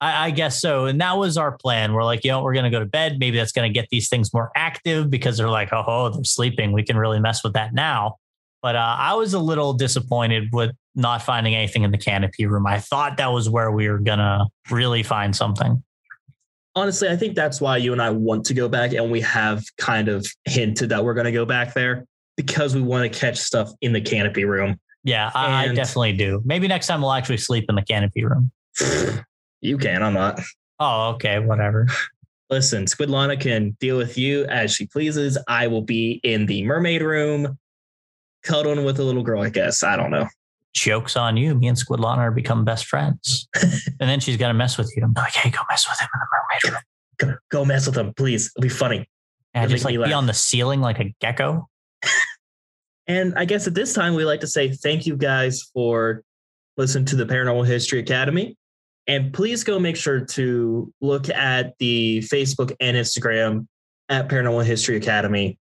I, 0.00 0.28
I 0.28 0.30
guess 0.30 0.60
so. 0.60 0.86
And 0.86 1.00
that 1.00 1.18
was 1.18 1.36
our 1.36 1.52
plan. 1.52 1.92
We're 1.92 2.04
like, 2.04 2.24
you 2.24 2.30
know, 2.30 2.42
we're 2.42 2.54
going 2.54 2.64
to 2.64 2.70
go 2.70 2.80
to 2.80 2.86
bed. 2.86 3.18
Maybe 3.18 3.36
that's 3.36 3.52
going 3.52 3.70
to 3.70 3.78
get 3.78 3.88
these 3.90 4.08
things 4.08 4.32
more 4.32 4.50
active 4.56 5.10
because 5.10 5.36
they're 5.36 5.50
like, 5.50 5.72
oh, 5.72 5.84
oh, 5.86 6.08
they're 6.08 6.24
sleeping. 6.24 6.72
We 6.72 6.82
can 6.82 6.96
really 6.96 7.20
mess 7.20 7.44
with 7.44 7.52
that 7.52 7.74
now. 7.74 8.16
But 8.62 8.76
uh, 8.76 8.96
I 8.98 9.14
was 9.14 9.34
a 9.34 9.38
little 9.38 9.72
disappointed 9.72 10.48
with 10.52 10.70
not 10.94 11.22
finding 11.22 11.54
anything 11.54 11.82
in 11.82 11.90
the 11.90 11.98
canopy 11.98 12.46
room. 12.46 12.66
I 12.66 12.78
thought 12.78 13.16
that 13.18 13.32
was 13.32 13.48
where 13.48 13.70
we 13.70 13.88
were 13.88 13.98
going 13.98 14.18
to 14.18 14.46
really 14.70 15.02
find 15.02 15.34
something. 15.34 15.82
Honestly, 16.76 17.08
I 17.08 17.16
think 17.16 17.34
that's 17.34 17.60
why 17.60 17.78
you 17.78 17.92
and 17.92 18.00
I 18.00 18.10
want 18.10 18.44
to 18.46 18.54
go 18.54 18.68
back, 18.68 18.92
and 18.92 19.10
we 19.10 19.20
have 19.22 19.64
kind 19.76 20.08
of 20.08 20.26
hinted 20.44 20.90
that 20.90 21.04
we're 21.04 21.14
going 21.14 21.24
to 21.26 21.32
go 21.32 21.44
back 21.44 21.74
there 21.74 22.06
because 22.36 22.74
we 22.74 22.82
want 22.82 23.12
to 23.12 23.18
catch 23.18 23.38
stuff 23.38 23.70
in 23.80 23.92
the 23.92 24.00
canopy 24.00 24.44
room. 24.44 24.78
Yeah, 25.02 25.30
I, 25.34 25.64
And- 25.66 25.76
definitely 25.76 26.12
do. 26.12 26.42
Maybe 26.44 26.68
next 26.68 26.86
time 26.86 27.02
we'll 27.02 27.12
actually 27.12 27.38
sleep 27.38 27.66
in 27.68 27.74
the 27.74 27.82
canopy 27.82 28.24
room. 28.24 28.50
You 29.62 29.76
can, 29.76 30.02
I'm 30.02 30.14
not. 30.14 30.40
Oh, 30.78 31.10
okay, 31.10 31.38
whatever. 31.38 31.86
Listen, 32.50 32.86
Squidlana 32.86 33.38
can 33.38 33.76
deal 33.78 33.98
with 33.98 34.16
you 34.16 34.46
as 34.46 34.72
she 34.74 34.86
pleases. 34.86 35.36
I 35.46 35.66
will 35.66 35.82
be 35.82 36.18
in 36.24 36.46
the 36.46 36.64
mermaid 36.64 37.02
room, 37.02 37.58
cuddling 38.42 38.86
with 38.86 38.98
a 39.00 39.04
little 39.04 39.22
girl, 39.22 39.42
I 39.42 39.50
guess. 39.50 39.82
I 39.82 39.96
don't 39.96 40.10
know. 40.10 40.26
Joke's 40.74 41.16
on 41.16 41.36
you. 41.36 41.54
Me 41.54 41.68
and 41.68 41.76
Squidlana 41.76 42.18
are 42.18 42.30
become 42.30 42.64
best 42.64 42.86
friends. 42.86 43.48
and 43.54 44.08
then 44.08 44.20
she's 44.20 44.36
to 44.36 44.52
mess 44.54 44.78
with 44.78 44.92
you. 44.96 45.02
I'm 45.02 45.12
like, 45.14 45.32
hey, 45.34 45.50
go 45.50 45.58
mess 45.68 45.88
with 45.88 46.00
him 46.00 46.08
in 46.14 46.20
the 46.20 46.26
mermaid 46.32 46.74
room. 46.74 46.82
Go, 47.50 47.58
go 47.58 47.64
mess 47.64 47.86
with 47.86 47.94
them, 47.96 48.14
please. 48.14 48.50
It'll 48.56 48.62
be 48.62 48.68
funny. 48.68 49.08
And 49.52 49.64
It'll 49.64 49.74
just 49.74 49.84
like 49.84 49.92
be 49.92 49.98
laugh. 49.98 50.14
on 50.14 50.26
the 50.26 50.34
ceiling 50.34 50.80
like 50.80 51.00
a 51.00 51.14
gecko. 51.20 51.68
And 53.10 53.34
I 53.36 53.44
guess 53.44 53.66
at 53.66 53.74
this 53.74 53.92
time, 53.92 54.14
we 54.14 54.24
like 54.24 54.38
to 54.38 54.46
say 54.46 54.70
thank 54.70 55.04
you 55.04 55.16
guys 55.16 55.68
for 55.74 56.22
listening 56.76 57.06
to 57.06 57.16
the 57.16 57.26
Paranormal 57.26 57.66
History 57.66 57.98
Academy. 57.98 58.56
And 59.08 59.32
please 59.32 59.64
go 59.64 59.80
make 59.80 59.96
sure 59.96 60.20
to 60.20 60.94
look 61.00 61.28
at 61.28 61.76
the 61.78 62.20
Facebook 62.20 62.72
and 62.78 62.96
Instagram 62.96 63.66
at 64.08 64.28
Paranormal 64.28 64.64
History 64.64 64.96
Academy. 64.96 65.58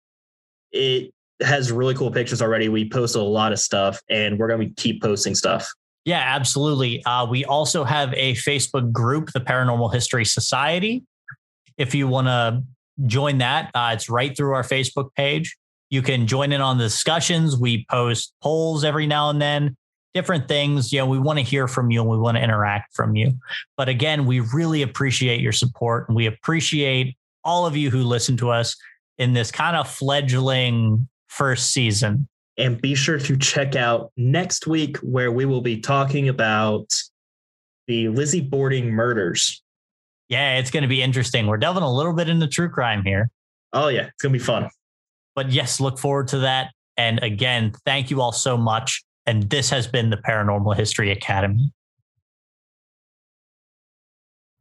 It 0.72 1.14
has 1.41 1.71
really 1.71 1.93
cool 1.93 2.11
pictures 2.11 2.41
already. 2.41 2.69
We 2.69 2.89
post 2.89 3.15
a 3.15 3.21
lot 3.21 3.51
of 3.51 3.59
stuff 3.59 4.01
and 4.09 4.39
we're 4.39 4.47
going 4.47 4.67
to 4.67 4.81
keep 4.81 5.01
posting 5.01 5.36
stuff. 5.36 5.69
Yeah, 6.05 6.21
absolutely. 6.23 7.03
Uh, 7.05 7.25
we 7.25 7.45
also 7.45 7.83
have 7.83 8.13
a 8.13 8.36
Facebook 8.36 8.91
group, 8.91 9.31
the 9.31 9.41
Paranormal 9.41 9.91
History 9.91 10.23
Society. 10.23 11.03
If 11.77 11.95
you 11.95 12.07
want 12.07 12.27
to 12.27 12.63
join 13.07 13.39
that, 13.39 13.71
uh, 13.73 13.91
it's 13.93 14.09
right 14.09 14.36
through 14.38 14.53
our 14.53 14.63
Facebook 14.63 15.13
page. 15.15 15.57
You 15.89 16.01
can 16.01 16.27
join 16.27 16.51
in 16.51 16.61
on 16.61 16.77
the 16.77 16.86
discussions. 16.86 17.57
We 17.57 17.86
post 17.89 18.33
polls 18.41 18.83
every 18.83 19.07
now 19.07 19.29
and 19.29 19.41
then, 19.41 19.75
different 20.13 20.47
things. 20.47 20.93
You 20.93 20.99
know, 20.99 21.07
we 21.07 21.19
want 21.19 21.39
to 21.39 21.43
hear 21.43 21.67
from 21.67 21.89
you 21.89 22.01
and 22.01 22.09
we 22.09 22.17
want 22.17 22.38
to 22.38 22.43
interact 22.43 22.95
from 22.95 23.15
you. 23.15 23.33
But 23.75 23.89
again, 23.89 24.25
we 24.25 24.41
really 24.41 24.83
appreciate 24.83 25.41
your 25.41 25.51
support 25.51 26.07
and 26.07 26.15
we 26.15 26.27
appreciate 26.27 27.17
all 27.43 27.65
of 27.65 27.75
you 27.75 27.89
who 27.89 28.03
listen 28.03 28.38
to 28.38 28.49
us 28.51 28.75
in 29.17 29.33
this 29.33 29.51
kind 29.51 29.75
of 29.75 29.89
fledgling 29.89 31.07
first 31.36 31.71
season. 31.71 32.27
And 32.57 32.79
be 32.81 32.95
sure 32.95 33.19
to 33.19 33.38
check 33.38 33.75
out 33.75 34.11
next 34.15 34.65
week 34.65 34.97
where 34.97 35.31
we 35.31 35.45
will 35.45 35.61
be 35.61 35.81
talking 35.81 36.29
about 36.29 36.89
the 37.88 38.07
Lizzie 38.07 38.41
Borden 38.41 38.89
murders. 38.89 39.61
Yeah, 40.29 40.57
it's 40.57 40.71
going 40.71 40.83
to 40.83 40.89
be 40.89 41.01
interesting. 41.01 41.47
We're 41.47 41.57
delving 41.57 41.83
a 41.83 41.93
little 41.93 42.13
bit 42.13 42.29
into 42.29 42.47
true 42.47 42.69
crime 42.69 43.03
here. 43.03 43.29
Oh, 43.73 43.89
yeah, 43.89 44.07
it's 44.07 44.21
going 44.21 44.31
to 44.33 44.39
be 44.39 44.43
fun. 44.43 44.69
But 45.36 45.51
yes, 45.51 45.81
look 45.81 45.99
forward 45.99 46.29
to 46.29 46.39
that. 46.39 46.71
And 46.97 47.21
again, 47.21 47.73
thank 47.86 48.09
you 48.09 48.21
all 48.21 48.31
so 48.31 48.55
much. 48.55 49.03
And 49.25 49.43
this 49.49 49.69
has 49.69 49.86
been 49.86 50.09
the 50.09 50.17
Paranormal 50.17 50.77
History 50.77 51.11
Academy. 51.11 51.71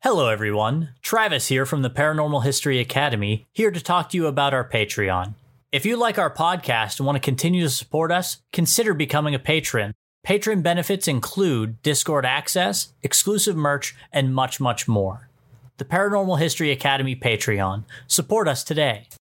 Hello, 0.02 0.28
everyone. 0.28 0.90
Travis 1.00 1.46
here 1.48 1.64
from 1.64 1.82
the 1.82 1.90
Paranormal 1.90 2.44
History 2.44 2.80
Academy, 2.80 3.46
here 3.52 3.70
to 3.70 3.80
talk 3.80 4.10
to 4.10 4.16
you 4.16 4.26
about 4.26 4.52
our 4.52 4.68
Patreon. 4.68 5.34
If 5.74 5.84
you 5.84 5.96
like 5.96 6.20
our 6.20 6.32
podcast 6.32 7.00
and 7.00 7.06
want 7.06 7.16
to 7.16 7.20
continue 7.20 7.62
to 7.62 7.68
support 7.68 8.12
us, 8.12 8.40
consider 8.52 8.94
becoming 8.94 9.34
a 9.34 9.40
patron. 9.40 9.92
Patron 10.22 10.62
benefits 10.62 11.08
include 11.08 11.82
Discord 11.82 12.24
access, 12.24 12.92
exclusive 13.02 13.56
merch, 13.56 13.96
and 14.12 14.32
much, 14.32 14.60
much 14.60 14.86
more. 14.86 15.28
The 15.78 15.84
Paranormal 15.84 16.38
History 16.38 16.70
Academy 16.70 17.16
Patreon. 17.16 17.86
Support 18.06 18.46
us 18.46 18.62
today. 18.62 19.08